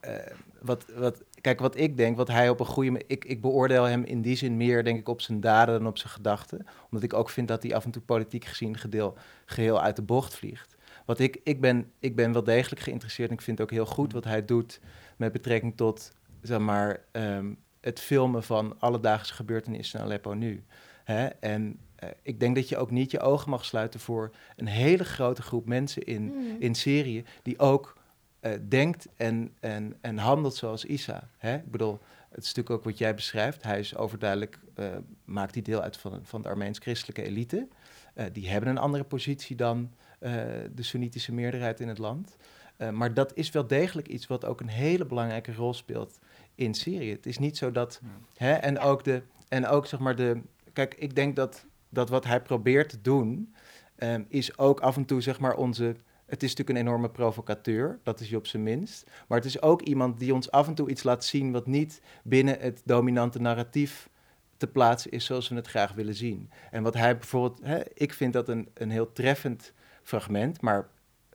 eh, 0.00 0.14
wat, 0.60 0.84
wat, 0.96 1.22
kijk, 1.40 1.60
wat 1.60 1.76
ik 1.76 1.96
denk, 1.96 2.16
wat 2.16 2.28
hij 2.28 2.48
op 2.48 2.60
een 2.60 2.66
goede 2.66 2.90
manier, 2.90 3.08
ik, 3.08 3.24
ik 3.24 3.40
beoordeel 3.40 3.84
hem 3.84 4.04
in 4.04 4.22
die 4.22 4.36
zin 4.36 4.56
meer, 4.56 4.84
denk 4.84 4.98
ik, 4.98 5.08
op 5.08 5.20
zijn 5.20 5.40
daden 5.40 5.78
dan 5.78 5.86
op 5.88 5.98
zijn 5.98 6.12
gedachten. 6.12 6.66
Omdat 6.84 7.02
ik 7.02 7.14
ook 7.14 7.30
vind 7.30 7.48
dat 7.48 7.62
hij 7.62 7.74
af 7.74 7.84
en 7.84 7.90
toe 7.90 8.02
politiek 8.02 8.44
gezien 8.44 8.76
gedeel, 8.78 9.16
geheel 9.44 9.80
uit 9.80 9.96
de 9.96 10.02
bocht 10.02 10.36
vliegt. 10.36 10.76
Wat 11.04 11.18
ik, 11.18 11.40
ik, 11.44 11.60
ben, 11.60 11.90
ik 11.98 12.16
ben 12.16 12.32
wel 12.32 12.44
degelijk 12.44 12.80
geïnteresseerd 12.80 13.28
en 13.28 13.34
ik 13.34 13.42
vind 13.42 13.60
ook 13.60 13.70
heel 13.70 13.86
goed 13.86 14.12
wat 14.12 14.24
hij 14.24 14.44
doet 14.44 14.80
met 15.16 15.32
betrekking 15.32 15.76
tot, 15.76 16.12
zeg 16.42 16.58
maar, 16.58 17.00
ehm, 17.12 17.52
het 17.80 18.00
filmen 18.00 18.42
van 18.42 18.74
alledaagse 18.78 19.34
gebeurtenissen 19.34 19.98
in 19.98 20.04
Aleppo 20.04 20.34
nu. 20.34 20.64
Hè? 21.04 21.26
En 21.26 21.78
eh, 21.96 22.08
ik 22.22 22.40
denk 22.40 22.54
dat 22.54 22.68
je 22.68 22.76
ook 22.76 22.90
niet 22.90 23.10
je 23.10 23.20
ogen 23.20 23.50
mag 23.50 23.64
sluiten 23.64 24.00
voor 24.00 24.30
een 24.56 24.66
hele 24.66 25.04
grote 25.04 25.42
groep 25.42 25.66
mensen 25.66 26.02
in, 26.02 26.22
Mm. 26.22 26.56
in 26.58 26.74
Syrië 26.74 27.24
die 27.42 27.58
ook 27.58 27.96
eh, 28.42 28.52
denkt 28.68 29.08
en, 29.16 29.52
en, 29.60 29.96
en 30.00 30.18
handelt 30.18 30.54
zoals 30.54 30.84
Isa. 30.84 31.28
Hè? 31.38 31.54
Ik 31.56 31.70
bedoel, 31.70 31.98
het 32.28 32.42
is 32.44 32.54
natuurlijk 32.54 32.70
ook 32.70 32.84
wat 32.84 32.98
jij 32.98 33.14
beschrijft. 33.14 33.62
Hij 33.62 33.78
is 33.78 33.96
overduidelijk, 33.96 34.58
eh, 34.74 34.86
maakt 35.24 35.54
hij 35.54 35.62
deel 35.62 35.80
uit 35.80 35.96
van, 35.96 36.20
van 36.22 36.42
de 36.42 36.48
Armeens-christelijke 36.48 37.22
elite. 37.22 37.68
Eh, 38.14 38.26
die 38.32 38.48
hebben 38.48 38.70
een 38.70 38.78
andere 38.78 39.04
positie 39.04 39.56
dan 39.56 39.90
eh, 40.18 40.32
de 40.74 40.82
Soenitische 40.82 41.32
meerderheid 41.32 41.80
in 41.80 41.88
het 41.88 41.98
land. 41.98 42.36
Eh, 42.76 42.90
maar 42.90 43.14
dat 43.14 43.34
is 43.34 43.50
wel 43.50 43.66
degelijk 43.66 44.08
iets 44.08 44.26
wat 44.26 44.44
ook 44.44 44.60
een 44.60 44.68
hele 44.68 45.06
belangrijke 45.06 45.54
rol 45.54 45.74
speelt 45.74 46.18
in 46.54 46.74
Syrië. 46.74 47.10
Het 47.10 47.26
is 47.26 47.38
niet 47.38 47.56
zo 47.56 47.70
dat. 47.72 48.00
Hè, 48.36 48.52
en, 48.52 48.78
ook 48.78 49.04
de, 49.04 49.22
en 49.48 49.66
ook 49.66 49.86
zeg 49.86 50.00
maar 50.00 50.16
de. 50.16 50.40
Kijk, 50.72 50.94
ik 50.94 51.14
denk 51.14 51.36
dat, 51.36 51.66
dat 51.88 52.08
wat 52.08 52.24
hij 52.24 52.42
probeert 52.42 52.88
te 52.88 53.00
doen. 53.00 53.54
ehm, 53.96 54.22
is 54.28 54.58
ook 54.58 54.80
af 54.80 54.96
en 54.96 55.04
toe 55.04 55.20
zeg 55.20 55.40
maar 55.40 55.54
onze. 55.54 55.96
Het 56.32 56.42
is 56.42 56.48
natuurlijk 56.48 56.78
een 56.78 56.86
enorme 56.86 57.10
provocateur, 57.10 57.98
dat 58.02 58.20
is 58.20 58.28
je 58.28 58.36
op 58.36 58.46
zijn 58.46 58.62
minst. 58.62 59.10
Maar 59.28 59.38
het 59.38 59.46
is 59.46 59.62
ook 59.62 59.82
iemand 59.82 60.18
die 60.18 60.34
ons 60.34 60.50
af 60.50 60.66
en 60.66 60.74
toe 60.74 60.90
iets 60.90 61.02
laat 61.02 61.24
zien 61.24 61.52
wat 61.52 61.66
niet 61.66 62.00
binnen 62.22 62.60
het 62.60 62.82
dominante 62.84 63.40
narratief 63.40 64.08
te 64.56 64.66
plaatsen 64.66 65.10
is 65.10 65.24
zoals 65.24 65.48
we 65.48 65.54
het 65.54 65.66
graag 65.66 65.92
willen 65.92 66.14
zien. 66.14 66.50
En 66.70 66.82
wat 66.82 66.94
hij 66.94 67.16
bijvoorbeeld, 67.16 67.60
hè, 67.62 67.80
ik 67.94 68.12
vind 68.12 68.32
dat 68.32 68.48
een, 68.48 68.68
een 68.74 68.90
heel 68.90 69.12
treffend 69.12 69.72
fragment, 70.02 70.60
maar 70.60 70.88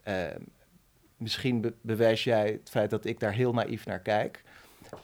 eh, 0.03 0.25
misschien 1.17 1.61
be- 1.61 1.73
bewijs 1.81 2.23
jij 2.23 2.51
het 2.51 2.69
feit 2.69 2.89
dat 2.89 3.05
ik 3.05 3.19
daar 3.19 3.33
heel 3.33 3.53
naïef 3.53 3.85
naar 3.85 4.01
kijk. 4.01 4.43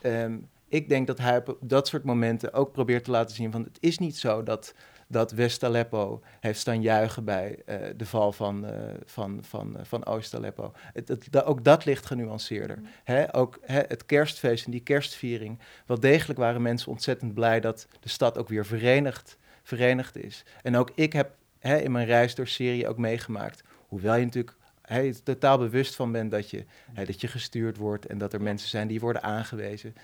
Ehm, 0.01 0.37
ik 0.67 0.89
denk 0.89 1.07
dat 1.07 1.17
hij 1.17 1.37
op 1.37 1.57
dat 1.61 1.87
soort 1.87 2.03
momenten 2.03 2.53
ook 2.53 2.71
probeert 2.71 3.03
te 3.03 3.11
laten 3.11 3.35
zien 3.35 3.51
van 3.51 3.63
het 3.63 3.77
is 3.79 3.97
niet 3.97 4.17
zo 4.17 4.43
dat 4.43 4.73
dat 5.07 5.31
West-Aleppo 5.31 6.21
heeft 6.39 6.59
staan 6.59 6.81
juichen 6.81 7.23
bij 7.23 7.61
eh, 7.65 7.77
de 7.97 8.05
val 8.05 8.31
van, 8.31 8.65
eh, 8.65 8.93
van, 9.05 9.39
van, 9.43 9.77
eh, 9.77 9.85
van 9.85 10.05
Oost-Aleppo. 10.05 10.73
Ook 11.45 11.63
dat 11.63 11.85
ligt 11.85 12.05
genuanceerder. 12.05 12.81
Hè, 13.03 13.35
ook 13.35 13.59
hè, 13.61 13.81
het 13.87 14.05
kerstfeest 14.05 14.65
en 14.65 14.71
die 14.71 14.83
kerstviering. 14.83 15.59
Wel 15.85 15.99
degelijk 15.99 16.39
waren 16.39 16.61
mensen 16.61 16.91
ontzettend 16.91 17.33
blij 17.33 17.59
dat 17.59 17.87
de 17.99 18.09
stad 18.09 18.37
ook 18.37 18.49
weer 18.49 18.65
verenigd, 18.65 19.37
verenigd 19.63 20.17
is. 20.17 20.45
En 20.61 20.75
ook 20.75 20.91
ik 20.95 21.13
heb 21.13 21.35
hè, 21.59 21.77
in 21.77 21.91
mijn 21.91 22.05
reis 22.05 22.35
door 22.35 22.47
Syrië 22.47 22.87
ook 22.87 22.97
meegemaakt. 22.97 23.63
Hoewel 23.87 24.15
je 24.15 24.23
natuurlijk 24.25 24.55
je 24.87 25.01
er 25.01 25.23
totaal 25.23 25.57
bewust 25.57 25.95
van 25.95 26.11
bent 26.11 26.31
dat 26.31 26.49
je, 26.49 26.65
hè, 26.93 27.05
dat 27.05 27.21
je 27.21 27.27
gestuurd 27.27 27.77
wordt 27.77 28.05
en 28.05 28.17
dat 28.17 28.33
er 28.33 28.41
mensen 28.41 28.69
zijn 28.69 28.87
die 28.87 28.99
worden 28.99 29.23
aangewezen. 29.23 29.95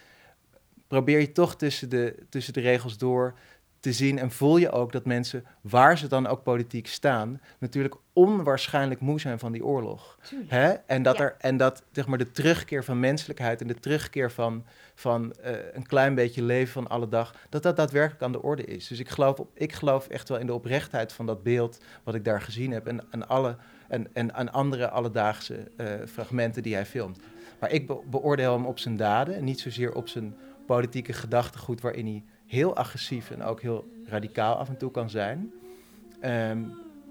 Probeer 0.87 1.19
je 1.19 1.31
toch 1.31 1.55
tussen 1.55 1.89
de, 1.89 2.15
tussen 2.29 2.53
de 2.53 2.59
regels 2.59 2.97
door 2.97 3.37
te 3.79 3.93
zien 3.93 4.19
en 4.19 4.31
voel 4.31 4.57
je 4.57 4.71
ook 4.71 4.91
dat 4.91 5.05
mensen, 5.05 5.45
waar 5.61 5.97
ze 5.97 6.07
dan 6.07 6.27
ook 6.27 6.43
politiek 6.43 6.87
staan, 6.87 7.41
natuurlijk 7.59 7.95
onwaarschijnlijk 8.13 9.01
moe 9.01 9.19
zijn 9.19 9.39
van 9.39 9.51
die 9.51 9.65
oorlog. 9.65 10.19
Hè? 10.47 10.67
En 10.69 11.03
dat, 11.03 11.17
Ja. 11.17 11.23
er, 11.23 11.35
en 11.39 11.57
dat 11.57 11.83
zeg 11.91 12.07
maar, 12.07 12.17
de 12.17 12.31
terugkeer 12.31 12.83
van 12.83 12.99
menselijkheid 12.99 13.61
en 13.61 13.67
de 13.67 13.79
terugkeer 13.79 14.31
van, 14.31 14.65
van 14.95 15.33
eh, 15.33 15.53
een 15.73 15.85
klein 15.85 16.15
beetje 16.15 16.43
leven 16.43 16.73
van 16.73 16.87
alle 16.87 17.07
dag, 17.09 17.35
dat 17.49 17.63
dat 17.63 17.75
daadwerkelijk 17.75 18.23
aan 18.23 18.31
de 18.31 18.41
orde 18.41 18.65
is. 18.65 18.87
Dus 18.87 18.99
ik 18.99 19.09
geloof, 19.09 19.39
op, 19.39 19.49
ik 19.53 19.73
geloof 19.73 20.07
echt 20.07 20.29
wel 20.29 20.37
in 20.39 20.45
de 20.45 20.53
oprechtheid 20.53 21.13
van 21.13 21.25
dat 21.25 21.43
beeld 21.43 21.77
wat 22.03 22.15
ik 22.15 22.25
daar 22.25 22.41
gezien 22.41 22.71
heb 22.71 22.87
en, 22.87 23.03
en, 23.11 23.27
alle, 23.27 23.55
en, 23.87 24.07
en 24.13 24.33
aan 24.33 24.51
andere 24.51 24.89
alledaagse 24.89 25.71
eh, 25.77 25.87
fragmenten 26.07 26.63
die 26.63 26.73
hij 26.73 26.85
filmt. 26.85 27.19
Maar 27.59 27.71
ik 27.71 27.87
be- 27.87 27.99
beoordeel 28.09 28.53
hem 28.53 28.65
op 28.65 28.79
zijn 28.79 28.97
daden 28.97 29.35
en 29.35 29.43
niet 29.43 29.59
zozeer 29.59 29.93
op 29.93 30.07
zijn 30.07 30.35
politieke 30.65 31.13
gedachtegoed 31.13 31.81
waarin 31.81 32.05
hij 32.05 32.23
heel 32.49 32.75
agressief 32.75 33.31
en 33.31 33.43
ook 33.43 33.61
heel 33.61 33.85
radicaal 34.05 34.55
af 34.55 34.69
en 34.69 34.77
toe 34.77 34.91
kan 34.91 35.09
zijn. 35.09 35.51
Ehm, 36.19 36.63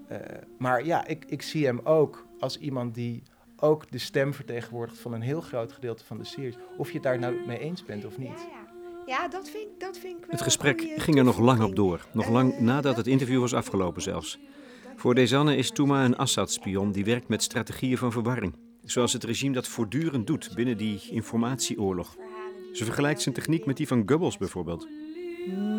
eh, 0.07 0.17
maar 0.57 0.85
ja, 0.85 1.05
ik, 1.07 1.25
ik 1.27 1.41
zie 1.41 1.65
hem 1.65 1.79
ook 1.83 2.25
als 2.39 2.57
iemand 2.57 2.95
die 2.95 3.23
ook 3.59 3.91
de 3.91 3.97
stem 3.97 4.33
vertegenwoordigt 4.33 4.99
van 4.99 5.13
een 5.13 5.21
heel 5.21 5.41
groot 5.41 5.71
gedeelte 5.71 6.05
van 6.05 6.17
de 6.17 6.23
series. 6.23 6.55
Of 6.77 6.87
je 6.87 6.93
het 6.93 7.03
daar 7.03 7.19
nou 7.19 7.35
mee 7.47 7.59
eens 7.59 7.83
bent 7.85 8.05
of 8.05 8.17
niet. 8.17 8.47
ja. 8.51 8.67
ja 9.05 9.27
dat, 9.27 9.49
vind, 9.49 9.63
ik- 9.63 9.79
dat 9.79 9.97
vind 9.97 10.13
ik 10.17 10.19
wel 10.21 10.29
Het 10.29 10.41
gesprek 10.41 10.79
goeie 10.81 10.99
ging 10.99 11.17
er 11.17 11.23
nog 11.23 11.39
lang 11.39 11.61
op 11.63 11.75
door. 11.75 12.05
Nog 12.13 12.29
lang 12.29 12.53
Eh, 12.53 12.59
nadat 12.59 12.83
dat 12.83 12.97
het 12.97 13.07
interview 13.07 13.39
was 13.39 13.53
afgelopen 13.53 14.01
zelfs. 14.01 14.39
Voor 14.95 15.15
Desanne 15.15 15.55
is 15.55 15.71
Touma 15.71 16.05
een 16.05 16.17
Assad-spion 16.17 16.91
die 16.91 17.05
werkt 17.05 17.27
met 17.27 17.43
strategieën 17.43 17.97
van 17.97 18.11
verwarring. 18.11 18.53
Zoals 18.83 19.13
het 19.13 19.23
regime 19.23 19.53
dat 19.53 19.67
voortdurend 19.67 20.27
doet 20.27 20.51
binnen 20.55 20.77
die 20.77 21.01
informatieoorlog. 21.11 22.15
Ze 22.73 22.85
vergelijkt 22.85 23.21
zijn 23.21 23.35
techniek 23.35 23.65
met 23.65 23.77
die 23.77 23.87
van 23.87 24.03
Goebbels 24.05 24.37
bijvoorbeeld. 24.37 24.87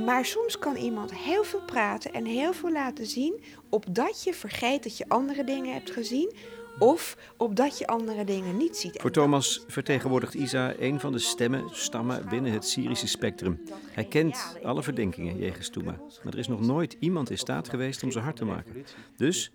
Maar 0.04 0.24
soms 0.24 0.58
kan 0.58 0.76
iemand 0.76 1.14
heel 1.14 1.44
veel 1.44 1.62
praten 1.62 2.12
en 2.12 2.24
heel 2.24 2.52
veel 2.52 2.72
laten 2.72 3.06
zien, 3.06 3.42
opdat 3.68 4.24
je 4.24 4.34
vergeet 4.34 4.82
dat 4.82 4.96
je 4.96 5.08
andere 5.08 5.44
dingen 5.44 5.72
hebt 5.72 5.90
gezien, 5.90 6.32
of 6.78 7.16
opdat 7.36 7.78
je 7.78 7.86
andere 7.86 8.24
dingen 8.24 8.56
niet 8.56 8.76
ziet. 8.76 9.00
Voor 9.00 9.10
Thomas 9.10 9.64
vertegenwoordigt 9.68 10.34
Isa 10.34 10.74
een 10.78 11.00
van 11.00 11.12
de 11.12 11.18
stemmen, 11.18 11.64
stammen 11.70 12.28
binnen 12.28 12.52
het 12.52 12.66
Syrische 12.66 13.06
spectrum. 13.06 13.60
Hij 13.92 14.04
kent 14.04 14.56
alle 14.62 14.82
verdenkingen 14.82 15.38
jegens 15.38 15.68
Touma, 15.68 16.00
maar 16.22 16.32
er 16.32 16.38
is 16.38 16.48
nog 16.48 16.60
nooit 16.60 16.96
iemand 16.98 17.30
in 17.30 17.38
staat 17.38 17.68
geweest 17.68 18.02
om 18.02 18.10
ze 18.10 18.18
hard 18.18 18.36
te 18.36 18.44
maken. 18.44 18.84
Dus, 19.16 19.52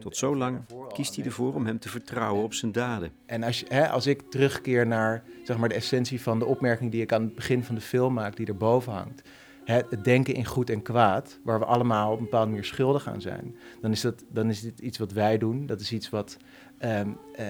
tot 0.00 0.16
zo 0.16 0.36
lang, 0.36 0.60
kiest 0.92 1.16
hij 1.16 1.24
ervoor 1.24 1.54
om 1.54 1.66
hem 1.66 1.78
te 1.78 1.88
vertrouwen 1.88 2.44
op 2.44 2.54
zijn 2.54 2.72
daden. 2.72 3.12
En 3.26 3.42
als, 3.42 3.60
je, 3.60 3.66
hè, 3.68 3.88
als 3.88 4.06
ik 4.06 4.22
terugkeer 4.30 4.86
naar 4.86 5.24
zeg 5.44 5.56
maar, 5.56 5.68
de 5.68 5.74
essentie 5.74 6.20
van 6.20 6.38
de 6.38 6.44
opmerking 6.44 6.90
die 6.90 7.02
ik 7.02 7.12
aan 7.12 7.22
het 7.22 7.34
begin 7.34 7.64
van 7.64 7.74
de 7.74 7.80
film 7.80 8.14
maak, 8.14 8.36
die 8.36 8.46
erboven 8.46 8.92
hangt. 8.92 9.22
Het 9.68 10.04
denken 10.04 10.34
in 10.34 10.44
goed 10.44 10.70
en 10.70 10.82
kwaad, 10.82 11.38
waar 11.42 11.58
we 11.58 11.64
allemaal 11.64 12.12
op 12.12 12.18
een 12.18 12.24
bepaalde 12.24 12.48
manier 12.48 12.64
schuldig 12.64 13.08
aan 13.08 13.20
zijn. 13.20 13.56
Dan 13.80 13.90
is, 13.90 14.00
dat, 14.00 14.24
dan 14.32 14.48
is 14.48 14.60
dit 14.60 14.78
iets 14.78 14.98
wat 14.98 15.12
wij 15.12 15.38
doen. 15.38 15.66
Dat 15.66 15.80
is 15.80 15.92
iets 15.92 16.10
wat, 16.10 16.36
ehm, 16.78 17.08
eh, 17.34 17.46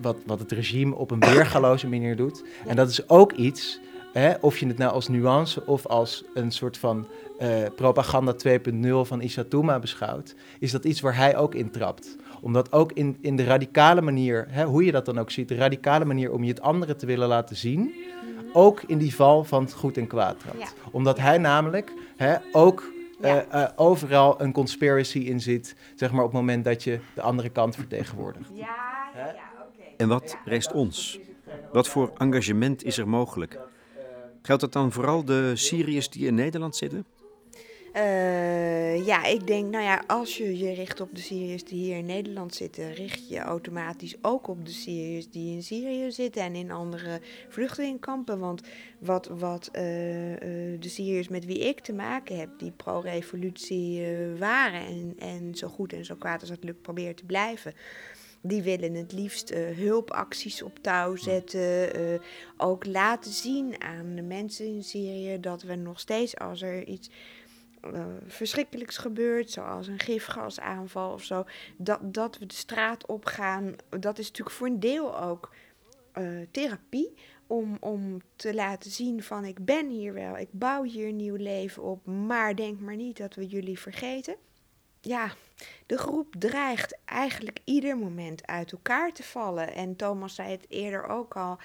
wat, 0.00 0.16
wat 0.26 0.38
het 0.38 0.52
regime 0.52 0.94
op 0.94 1.10
een 1.10 1.20
weergaloze 1.20 1.88
manier 1.88 2.16
doet. 2.16 2.44
En 2.66 2.76
dat 2.76 2.90
is 2.90 3.08
ook 3.08 3.32
iets, 3.32 3.80
hè, 4.12 4.34
of 4.40 4.58
je 4.58 4.66
het 4.66 4.78
nou 4.78 4.92
als 4.92 5.08
nuance 5.08 5.66
of 5.66 5.86
als 5.86 6.24
een 6.34 6.50
soort 6.50 6.78
van 6.78 7.06
eh, 7.38 7.62
propaganda 7.76 8.32
2.0 8.32 9.04
van 9.04 9.20
Isatuma 9.20 9.78
beschouwt, 9.78 10.34
is 10.58 10.70
dat 10.70 10.84
iets 10.84 11.00
waar 11.00 11.16
hij 11.16 11.36
ook 11.36 11.54
in 11.54 11.70
trapt. 11.70 12.16
Omdat 12.40 12.72
ook 12.72 12.92
in, 12.92 13.16
in 13.20 13.36
de 13.36 13.44
radicale 13.44 14.00
manier, 14.00 14.46
hè, 14.48 14.64
hoe 14.64 14.84
je 14.84 14.92
dat 14.92 15.04
dan 15.04 15.18
ook 15.18 15.30
ziet, 15.30 15.48
de 15.48 15.54
radicale 15.54 16.04
manier 16.04 16.32
om 16.32 16.42
je 16.42 16.50
het 16.50 16.60
andere 16.60 16.96
te 16.96 17.06
willen 17.06 17.28
laten 17.28 17.56
zien, 17.56 17.94
ook 18.52 18.82
in 18.86 18.98
die 18.98 19.14
val 19.14 19.44
van 19.44 19.62
het 19.62 19.72
goed 19.72 19.96
en 19.96 20.06
kwaad 20.06 20.40
trapt. 20.40 20.58
Ja. 20.58 20.66
Omdat 20.90 21.18
hij 21.18 21.38
namelijk 21.38 21.92
hè, 22.16 22.36
ook 22.52 22.92
Ja. 23.20 23.44
eh, 23.50 23.62
eh, 23.62 23.70
overal 23.76 24.40
een 24.40 24.52
conspiracy 24.52 25.18
in 25.18 25.40
zit, 25.40 25.74
zeg 25.94 26.10
maar 26.10 26.24
op 26.24 26.30
het 26.32 26.40
moment 26.40 26.64
dat 26.64 26.84
je 26.84 27.00
de 27.14 27.20
andere 27.22 27.48
kant 27.48 27.74
vertegenwoordigt. 27.74 28.50
Ja, 28.54 28.66
ja, 29.14 29.34
oké. 29.60 29.82
En 29.96 30.08
wat 30.08 30.36
rest 30.44 30.72
ons? 30.72 31.18
Wat 31.72 31.88
voor 31.88 32.12
engagement 32.18 32.84
is 32.84 32.98
er 32.98 33.08
mogelijk? 33.08 33.58
Geldt 34.42 34.62
dat 34.62 34.72
dan 34.72 34.92
vooral 34.92 35.24
de 35.24 35.52
Syriërs 35.56 36.10
die 36.10 36.26
in 36.26 36.34
Nederland 36.34 36.76
zitten? 36.76 37.06
Eh, 37.92 39.06
ja, 39.06 39.24
ik 39.24 39.46
denk, 39.46 39.70
nou 39.70 39.84
ja, 39.84 40.02
als 40.06 40.36
je 40.36 40.58
je 40.58 40.72
richt 40.72 41.00
op 41.00 41.14
de 41.14 41.20
Syriërs 41.20 41.64
die 41.64 41.82
hier 41.82 41.96
in 41.96 42.06
Nederland 42.06 42.54
zitten, 42.54 42.92
richt 42.92 43.28
je 43.28 43.38
automatisch 43.38 44.16
ook 44.22 44.48
op 44.48 44.66
de 44.66 44.72
Syriërs 44.72 45.30
die 45.30 45.54
in 45.54 45.62
Syrië 45.62 46.12
zitten 46.12 46.42
en 46.42 46.54
in 46.54 46.70
andere 46.70 47.20
vluchtelingenkampen. 47.48 48.38
Want 48.38 48.62
wat, 48.98 49.26
wat 49.26 49.68
eh, 49.72 50.32
eh, 50.32 50.80
de 50.80 50.88
Syriërs 50.88 51.28
met 51.28 51.44
wie 51.44 51.58
ik 51.58 51.80
te 51.80 51.92
maken 51.92 52.38
heb, 52.38 52.58
die 52.58 52.70
pro-revolutie 52.70 54.06
waren 54.38 54.86
en, 54.86 55.14
en 55.18 55.54
zo 55.54 55.68
goed 55.68 55.92
en 55.92 56.04
zo 56.04 56.14
kwaad 56.14 56.40
als 56.40 56.50
het 56.50 56.64
lukt 56.64 56.82
proberen 56.82 57.14
te 57.14 57.24
blijven. 57.24 57.74
Die 58.42 58.62
willen 58.62 58.94
het 58.94 59.12
liefst 59.12 59.54
hulpacties 59.76 60.62
op 60.62 60.78
touw 60.78 61.16
zetten. 61.16 61.90
ook 62.56 62.86
laten 62.86 63.32
zien 63.32 63.80
aan 63.80 64.14
de 64.14 64.22
mensen 64.22 64.66
in 64.66 64.82
Syrië 64.82 65.40
dat 65.40 65.62
we 65.62 65.74
nog 65.74 66.00
steeds, 66.00 66.38
als 66.38 66.62
er 66.62 66.86
iets 66.86 67.10
eh, 67.80 68.04
verschrikkelijks 68.26 68.96
gebeurt, 68.96 69.50
zoals 69.50 69.86
een 69.86 70.00
gifgasaanval 70.00 71.12
of 71.12 71.24
zo, 71.24 71.44
dat, 71.76 72.14
dat 72.14 72.38
we 72.38 72.46
de 72.46 72.54
straat 72.54 73.06
op 73.06 73.24
gaan. 73.24 73.74
Dat 73.88 74.18
is 74.18 74.26
natuurlijk 74.26 74.56
voor 74.56 74.66
een 74.66 74.80
deel 74.80 75.20
ook 75.20 75.54
eh, 76.12 76.26
therapie. 76.50 77.14
Om, 77.46 77.76
om 77.80 78.20
te 78.36 78.54
laten 78.54 78.90
zien 78.90 79.22
van 79.22 79.44
ik 79.44 79.64
ben 79.64 79.88
hier 79.88 80.12
wel, 80.12 80.38
ik 80.38 80.48
bouw 80.50 80.82
hier 80.82 81.08
een 81.08 81.16
nieuw 81.16 81.36
leven 81.36 81.82
op, 81.82 82.06
maar 82.06 82.56
denk 82.56 82.80
maar 82.80 82.96
niet 82.96 83.16
dat 83.16 83.34
we 83.34 83.46
jullie 83.46 83.78
vergeten. 83.78 84.36
Ja, 85.00 85.32
de 85.86 85.98
groep 85.98 86.34
dreigt 86.38 86.98
eigenlijk 87.04 87.58
ieder 87.64 87.96
moment 87.96 88.46
uit 88.46 88.72
elkaar 88.72 89.12
te 89.12 89.22
vallen. 89.22 89.74
En 89.74 89.96
Thomas 89.96 90.34
zei 90.34 90.50
het 90.50 90.66
eerder 90.68 91.06
ook 91.06 91.36
al. 91.36 91.58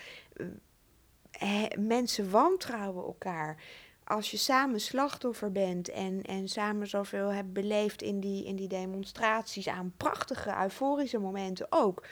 eh, 1.32 1.63
mensen 1.80 2.30
wantrouwen 2.30 3.05
elkaar. 3.05 3.63
Als 4.08 4.32
je 4.32 4.38
samen 4.38 4.80
slachtoffer 4.82 5.51
bent 5.51 5.89
en, 5.89 6.22
en 6.22 6.47
samen 6.47 6.88
zoveel 6.88 7.28
hebt 7.34 7.53
beleefd 7.53 8.01
in 8.01 8.20
die, 8.20 8.45
in 8.45 8.56
die 8.56 8.68
demonstraties 8.68 9.68
aan 9.68 9.93
prachtige, 9.97 10.56
euforische 10.62 11.18
momenten 11.18 11.68
ook. 11.70 12.06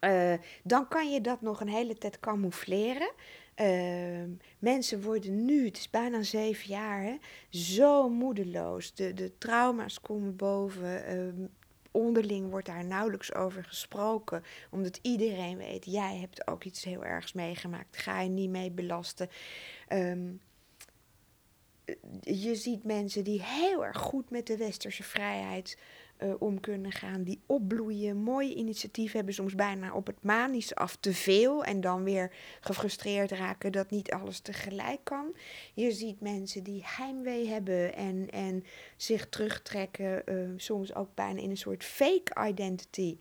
eh, 0.00 0.34
dan 0.62 0.88
kan 0.88 1.12
je 1.12 1.20
dat 1.20 1.40
nog 1.40 1.60
een 1.60 1.68
hele 1.68 1.94
tijd 1.98 2.20
camoufleren. 2.20 3.12
Ehm, 3.54 4.30
mensen 4.58 5.02
worden 5.02 5.44
nu, 5.44 5.64
het 5.64 5.76
is 5.76 5.90
bijna 5.90 6.22
zeven 6.22 6.68
jaar, 6.68 7.02
hè, 7.02 7.16
zo 7.50 8.08
moedeloos. 8.08 8.94
De, 8.94 9.14
de 9.14 9.38
trauma's 9.38 10.00
komen 10.00 10.36
boven. 10.36 11.04
ehm, 11.06 11.46
onderling 11.90 12.50
wordt 12.50 12.66
daar 12.66 12.84
nauwelijks 12.84 13.34
over 13.34 13.64
gesproken. 13.64 14.42
Omdat 14.70 14.98
iedereen 15.02 15.56
weet, 15.56 15.84
jij 15.84 16.16
hebt 16.16 16.46
ook 16.46 16.64
iets 16.64 16.84
heel 16.84 17.04
ergs 17.04 17.32
meegemaakt. 17.32 17.96
Ga 17.96 18.20
je 18.20 18.28
niet 18.28 18.50
mee 18.50 18.70
belasten. 18.70 19.28
Ehm, 19.88 20.28
je 22.20 22.54
ziet 22.54 22.84
mensen 22.84 23.24
die 23.24 23.42
heel 23.42 23.84
erg 23.84 23.98
goed 23.98 24.30
met 24.30 24.46
de 24.46 24.56
westerse 24.56 25.02
vrijheid 25.02 25.76
eh, 26.16 26.34
om 26.38 26.60
kunnen 26.60 26.92
gaan, 26.92 27.22
die 27.22 27.40
opbloeien, 27.46 28.16
mooie 28.16 28.54
initiatieven 28.54 29.16
hebben, 29.16 29.34
soms 29.34 29.54
bijna 29.54 29.94
op 29.94 30.06
het 30.06 30.22
manisch 30.22 30.74
af 30.74 30.96
te 30.96 31.14
veel 31.14 31.64
en 31.64 31.80
dan 31.80 32.04
weer 32.04 32.32
gefrustreerd 32.60 33.30
raken 33.30 33.72
dat 33.72 33.90
niet 33.90 34.10
alles 34.10 34.40
tegelijk 34.40 35.00
kan. 35.02 35.36
Je 35.74 35.92
ziet 35.92 36.20
mensen 36.20 36.62
die 36.62 36.82
heimwee 36.84 37.48
hebben 37.48 37.94
en, 37.94 38.30
en 38.30 38.64
zich 38.96 39.28
terugtrekken, 39.28 40.26
eh, 40.26 40.36
soms 40.56 40.94
ook 40.94 41.14
bijna 41.14 41.40
in 41.40 41.50
een 41.50 41.56
soort 41.56 41.84
fake 41.84 42.48
identity 42.48 43.16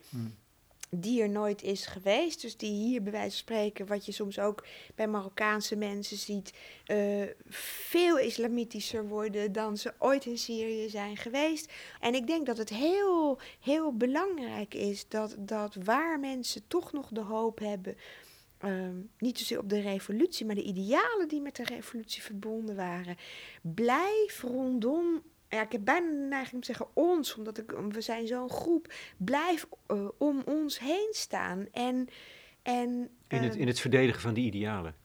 die 0.96 1.22
er 1.22 1.30
nooit 1.30 1.62
is 1.64 1.86
geweest. 1.86 2.42
Dus 2.42 2.58
die 2.58 2.72
hier 2.72 3.04
bij 3.04 3.12
wijze 3.12 3.30
van 3.30 3.38
spreken, 3.38 3.88
wat 3.88 4.06
je 4.06 4.12
soms 4.12 4.40
ook 4.40 4.66
bij 4.96 5.08
Marokkaanse 5.08 5.76
mensen 5.76 6.18
ziet, 6.18 6.54
eh, 6.86 7.24
veel 7.50 8.18
islamitischer 8.18 9.08
worden 9.08 9.52
dan 9.52 9.78
ze 9.78 9.94
ooit 9.98 10.26
in 10.26 10.38
Syrië 10.38 10.90
zijn 10.90 11.18
geweest. 11.18 11.72
En 12.00 12.14
ik 12.14 12.28
denk 12.28 12.46
dat 12.46 12.58
het 12.58 12.70
heel, 12.70 13.40
heel 13.60 13.94
belangrijk 13.98 14.74
is 14.74 15.08
dat, 15.08 15.36
dat 15.40 15.76
waar 15.84 16.20
mensen 16.20 16.68
toch 16.68 16.92
nog 16.92 17.10
de 17.12 17.22
hoop 17.22 17.60
hebben. 17.60 17.96
ehm, 18.58 18.96
niet 19.18 19.38
zozeer 19.40 19.60
op 19.60 19.70
de 19.70 19.80
revolutie, 19.80 20.46
maar 20.46 20.56
de 20.56 20.64
idealen 20.64 21.28
die 21.28 21.42
met 21.42 21.56
de 21.56 21.64
revolutie 21.64 22.22
verbonden 22.22 22.76
waren. 22.76 23.18
Blijf 23.62 24.42
rondom 24.42 25.22
ja, 25.52 25.62
ik 25.62 25.72
heb 25.72 25.86
bijna 25.86 26.08
de 26.10 26.28
neiging 26.30 26.54
om 26.54 26.60
te 26.60 26.66
zeggen 26.66 26.88
ons, 26.94 27.36
omdat 27.36 27.58
ik, 27.58 27.72
we 27.90 28.02
zijn 28.02 28.28
zo'n 28.28 28.50
groep, 28.50 28.94
blijf 29.18 29.66
eh, 29.88 30.08
om 30.18 30.42
ons 30.46 30.80
heen 30.80 31.10
staan. 31.12 31.68
En, 31.72 32.08
en, 32.62 33.10
In 33.28 33.42
het, 33.44 33.52
ehm, 33.52 33.62
in 33.62 33.68
het 33.68 33.80
verdedigen 33.80 34.22
van 34.22 34.34
die 34.34 34.46
idealen. 34.46 34.96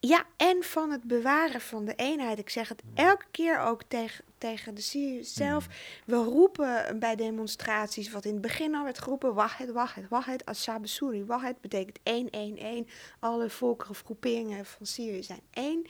ja, 0.00 0.24
en 0.36 0.62
van 0.62 0.90
het 0.90 1.04
bewaren 1.04 1.60
van 1.60 1.84
de 1.84 1.94
eenheid. 1.94 2.38
Ik 2.38 2.50
zeg 2.50 2.68
het 2.68 2.82
elke 2.94 3.24
keer 3.30 3.58
ook 3.60 3.82
tegen, 3.88 4.24
tegen 4.38 4.74
de 4.74 4.80
Syriërs 4.80 5.34
zelf. 5.34 5.66
We 6.06 6.16
roepen 6.16 6.98
bij 6.98 7.16
demonstraties, 7.16 8.10
wat 8.10 8.24
in 8.24 8.32
het 8.32 8.40
begin 8.42 8.74
al 8.74 8.84
werd 8.84 8.98
geroepen... 8.98 9.34
Wahed, 9.34 9.70
Wahed, 9.72 10.08
Wahed, 10.08 10.44
Ashab 10.44 10.86
Suri. 10.86 11.24
Wahed 11.24 11.60
betekent 11.60 11.98
één, 12.02 12.30
één, 12.30 12.56
één. 12.56 12.86
Alle 13.18 13.50
volkeren 13.50 13.90
of 13.90 14.02
groeperingen 14.04 14.64
van 14.66 14.86
Syrië 14.86 15.22
zijn 15.22 15.42
één. 15.50 15.86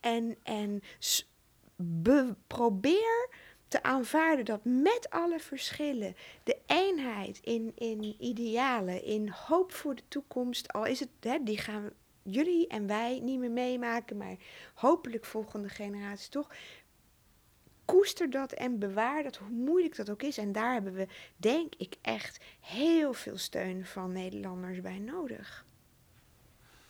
En, 0.00 0.36
en 0.42 0.82
be- 1.76 2.34
probeer 2.46 3.28
te 3.74 3.82
aanvaarden 3.82 4.44
dat 4.44 4.64
met 4.64 5.06
alle 5.10 5.38
verschillen... 5.38 6.16
de 6.42 6.56
eenheid 6.66 7.38
in, 7.42 7.72
in 7.74 8.16
idealen, 8.18 9.04
in 9.04 9.28
hoop 9.28 9.72
voor 9.72 9.94
de 9.94 10.02
toekomst... 10.08 10.72
al 10.72 10.84
is 10.84 11.00
het, 11.00 11.08
hè, 11.20 11.38
die 11.42 11.58
gaan 11.58 11.90
jullie 12.22 12.66
en 12.66 12.86
wij 12.86 13.20
niet 13.22 13.38
meer 13.38 13.50
meemaken, 13.50 14.16
maar 14.16 14.36
hopelijk 14.74 15.24
volgende 15.24 15.68
generaties 15.68 16.28
toch. 16.28 16.50
Koester 17.84 18.30
dat 18.30 18.52
en 18.52 18.78
bewaar 18.78 19.22
dat, 19.22 19.36
hoe 19.36 19.50
moeilijk 19.50 19.96
dat 19.96 20.10
ook 20.10 20.22
is. 20.22 20.38
En 20.38 20.52
daar 20.52 20.72
hebben 20.72 20.94
we, 20.94 21.06
denk 21.36 21.74
ik, 21.74 21.94
echt 22.02 22.44
heel 22.60 23.12
veel 23.12 23.38
steun 23.38 23.86
van 23.86 24.12
Nederlanders 24.12 24.80
bij 24.80 24.98
nodig. 24.98 25.66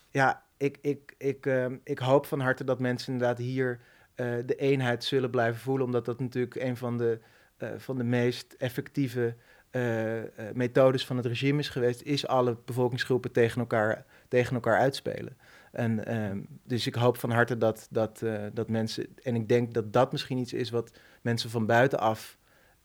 Ja, 0.09 0.43
ik, 0.57 0.77
ik, 0.81 1.15
ik, 1.17 1.45
ehm, 1.45 1.77
ik 1.83 1.99
hoop 1.99 2.25
van 2.25 2.39
harte 2.39 2.63
dat 2.63 2.79
mensen 2.79 3.13
inderdaad 3.13 3.37
hier 3.37 3.81
eh, 4.15 4.35
de 4.45 4.55
eenheid 4.55 5.03
zullen 5.03 5.29
blijven 5.29 5.61
voelen. 5.61 5.85
Omdat 5.85 6.05
dat 6.05 6.19
natuurlijk 6.19 6.55
een 6.55 6.77
van 6.77 6.97
de, 6.97 7.19
eh, 7.57 7.69
van 7.77 7.97
de 7.97 8.03
meest 8.03 8.55
effectieve 8.57 9.35
eh, 9.69 10.21
methodes 10.53 11.05
van 11.05 11.17
het 11.17 11.25
regime 11.25 11.59
is 11.59 11.69
geweest. 11.69 12.01
Is 12.01 12.27
alle 12.27 12.57
bevolkingsgroepen 12.65 13.31
tegen 13.31 13.59
elkaar, 13.59 14.05
tegen 14.27 14.55
elkaar 14.55 14.79
uitspelen. 14.79 15.37
En, 15.71 16.05
ehm, 16.05 16.41
dus 16.63 16.87
ik 16.87 16.95
hoop 16.95 17.17
van 17.17 17.31
harte 17.31 17.57
dat, 17.57 17.87
dat, 17.89 18.23
dat 18.53 18.69
mensen... 18.69 19.15
En 19.23 19.35
ik 19.35 19.47
denk 19.49 19.73
dat 19.73 19.93
dat 19.93 20.11
misschien 20.11 20.37
iets 20.37 20.53
is 20.53 20.69
wat 20.69 20.99
mensen 21.21 21.49
van 21.49 21.65
buitenaf 21.65 22.37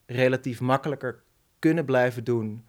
relatief 0.07 0.61
makkelijker 0.61 1.23
kunnen 1.59 1.85
blijven 1.85 2.25
doen. 2.25 2.67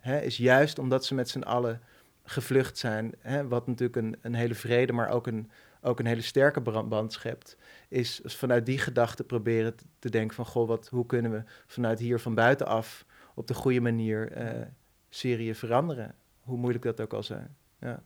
hè, 0.00 0.20
is 0.20 0.36
juist 0.36 0.78
omdat 0.78 1.04
ze 1.04 1.14
met 1.14 1.28
z'n 1.28 1.42
allen 1.42 1.80
gevlucht 2.24 2.78
zijn, 2.78 3.14
hè, 3.18 3.48
wat 3.48 3.66
natuurlijk 3.66 3.96
een, 3.96 4.16
een 4.20 4.34
hele 4.34 4.54
vrede, 4.54 4.92
maar 4.92 5.08
ook 5.08 5.26
een, 5.26 5.50
ook 5.82 5.98
een 5.98 6.06
hele 6.06 6.20
sterke 6.20 6.62
bra- 6.62 6.82
band 6.82 7.12
schept, 7.12 7.56
is 7.88 8.20
vanuit 8.24 8.66
die 8.66 8.78
gedachte 8.78 9.24
proberen 9.24 9.74
te, 9.98 10.10
denken 10.10 10.36
van, 10.36 10.46
goh, 10.46 10.68
wat, 10.68 10.88
hoe 10.88 11.06
kunnen 11.06 11.30
we 11.30 11.42
vanuit 11.66 11.98
hier 11.98 12.18
van 12.18 12.34
buitenaf 12.34 13.04
op 13.34 13.46
de 13.46 13.54
goede 13.54 13.80
manier 13.80 14.32
eh, 14.32 14.66
Syrië 15.08 15.54
veranderen? 15.54 16.14
Hoe 16.40 16.58
moeilijk 16.58 16.84
dat 16.84 17.00
ook 17.00 17.12
al 17.12 17.22
zijn. 17.22 17.56
Ja. 17.80 18.02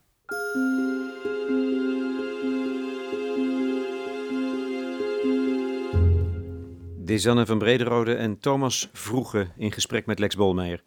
Desanne 7.05 7.47
van 7.47 7.59
Brederode 7.59 8.15
en 8.15 8.39
Thomas 8.39 8.89
Vroege 8.93 9.49
in 9.57 9.73
gesprek 9.73 10.07
met 10.07 10.19
Lex 10.19 10.37
Bolmeijer 10.37 10.83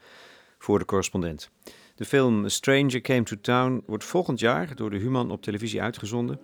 voor 0.58 0.80
de 0.80 0.86
correspondent. 0.86 1.50
De 1.96 2.06
film 2.06 2.50
Stranger 2.50 3.02
Came 3.02 3.24
to 3.24 3.36
Town 3.42 3.84
wordt 3.86 4.04
volgend 4.04 4.40
jaar 4.40 4.76
door 4.76 4.90
de 4.90 4.98
Human 4.98 5.32
op 5.32 5.42
televisie 5.42 5.82
uitgezonden. 5.82 6.40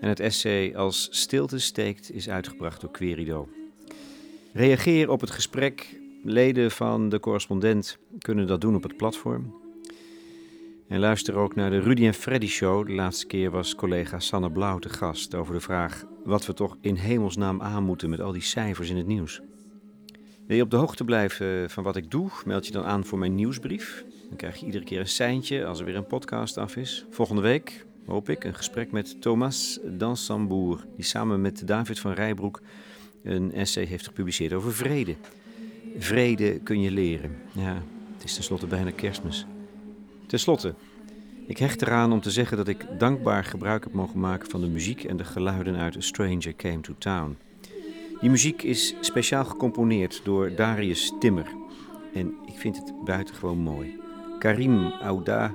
En 0.00 0.08
het 0.08 0.20
essay 0.20 0.74
Als 0.74 1.08
stilte 1.10 1.58
steekt 1.58 2.12
is 2.12 2.28
uitgebracht 2.28 2.80
door 2.80 2.90
Querido. 2.90 3.48
Reageer 4.52 5.10
op 5.10 5.20
het 5.20 5.30
gesprek. 5.30 6.00
Leden 6.24 6.70
van 6.70 7.08
de 7.08 7.20
correspondent 7.20 7.98
kunnen 8.18 8.46
dat 8.46 8.60
doen 8.60 8.74
op 8.74 8.82
het 8.82 8.96
platform. 8.96 9.54
En 10.88 10.98
luister 10.98 11.34
ook 11.34 11.54
naar 11.54 11.70
de 11.70 11.80
Rudy 11.80 12.06
en 12.06 12.14
Freddy 12.14 12.46
Show. 12.46 12.86
De 12.86 12.92
laatste 12.92 13.26
keer 13.26 13.50
was 13.50 13.74
collega 13.74 14.18
Sanne 14.18 14.50
Blauw 14.50 14.78
te 14.78 14.88
gast 14.88 15.34
over 15.34 15.54
de 15.54 15.60
vraag 15.60 16.04
wat 16.24 16.46
we 16.46 16.54
toch 16.54 16.76
in 16.80 16.94
hemelsnaam 16.94 17.62
aan 17.62 17.84
moeten 17.84 18.10
met 18.10 18.20
al 18.20 18.32
die 18.32 18.42
cijfers 18.42 18.90
in 18.90 18.96
het 18.96 19.06
nieuws. 19.06 19.40
Wil 20.46 20.56
je 20.56 20.62
op 20.62 20.70
de 20.70 20.76
hoogte 20.76 21.04
blijven 21.04 21.70
van 21.70 21.84
wat 21.84 21.96
ik 21.96 22.10
doe? 22.10 22.30
Meld 22.44 22.66
je 22.66 22.72
dan 22.72 22.84
aan 22.84 23.04
voor 23.04 23.18
mijn 23.18 23.34
nieuwsbrief. 23.34 24.04
Dan 24.28 24.36
krijg 24.36 24.56
je 24.56 24.66
iedere 24.66 24.84
keer 24.84 25.00
een 25.00 25.08
seintje 25.08 25.66
als 25.66 25.78
er 25.78 25.84
weer 25.84 25.96
een 25.96 26.06
podcast 26.06 26.56
af 26.56 26.76
is. 26.76 27.06
Volgende 27.10 27.42
week 27.42 27.85
hoop 28.06 28.28
ik 28.28 28.44
een 28.44 28.54
gesprek 28.54 28.92
met 28.92 29.20
Thomas 29.20 29.78
Dansamboer, 29.84 30.84
die 30.96 31.04
samen 31.04 31.40
met 31.40 31.66
David 31.66 32.00
van 32.00 32.12
Rijbroek 32.12 32.60
een 33.22 33.52
essay 33.52 33.84
heeft 33.84 34.06
gepubliceerd 34.06 34.52
over 34.52 34.74
vrede. 34.74 35.14
Vrede 35.98 36.58
kun 36.58 36.80
je 36.80 36.90
leren. 36.90 37.36
Ja, 37.52 37.82
het 38.14 38.24
is 38.24 38.34
tenslotte 38.34 38.66
bijna 38.66 38.90
kerstmis. 38.90 39.46
Ten 40.26 40.38
slotte, 40.38 40.74
ik 41.46 41.58
hecht 41.58 41.82
eraan 41.82 42.12
om 42.12 42.20
te 42.20 42.30
zeggen 42.30 42.56
dat 42.56 42.68
ik 42.68 42.86
dankbaar 42.98 43.44
gebruik 43.44 43.84
heb 43.84 43.92
mogen 43.92 44.20
maken 44.20 44.50
van 44.50 44.60
de 44.60 44.66
muziek 44.66 45.04
en 45.04 45.16
de 45.16 45.24
geluiden 45.24 45.76
uit 45.76 45.96
A 45.96 46.00
Stranger 46.00 46.56
Came 46.56 46.80
to 46.80 46.94
Town. 46.98 47.36
Die 48.20 48.30
muziek 48.30 48.62
is 48.62 48.94
speciaal 49.00 49.44
gecomponeerd 49.44 50.20
door 50.24 50.54
Darius 50.54 51.12
Timmer 51.20 51.46
en 52.14 52.34
ik 52.46 52.58
vind 52.58 52.76
het 52.76 52.92
buitengewoon 53.04 53.58
mooi. 53.58 54.00
Karim 54.38 54.86
Ouda 54.86 55.54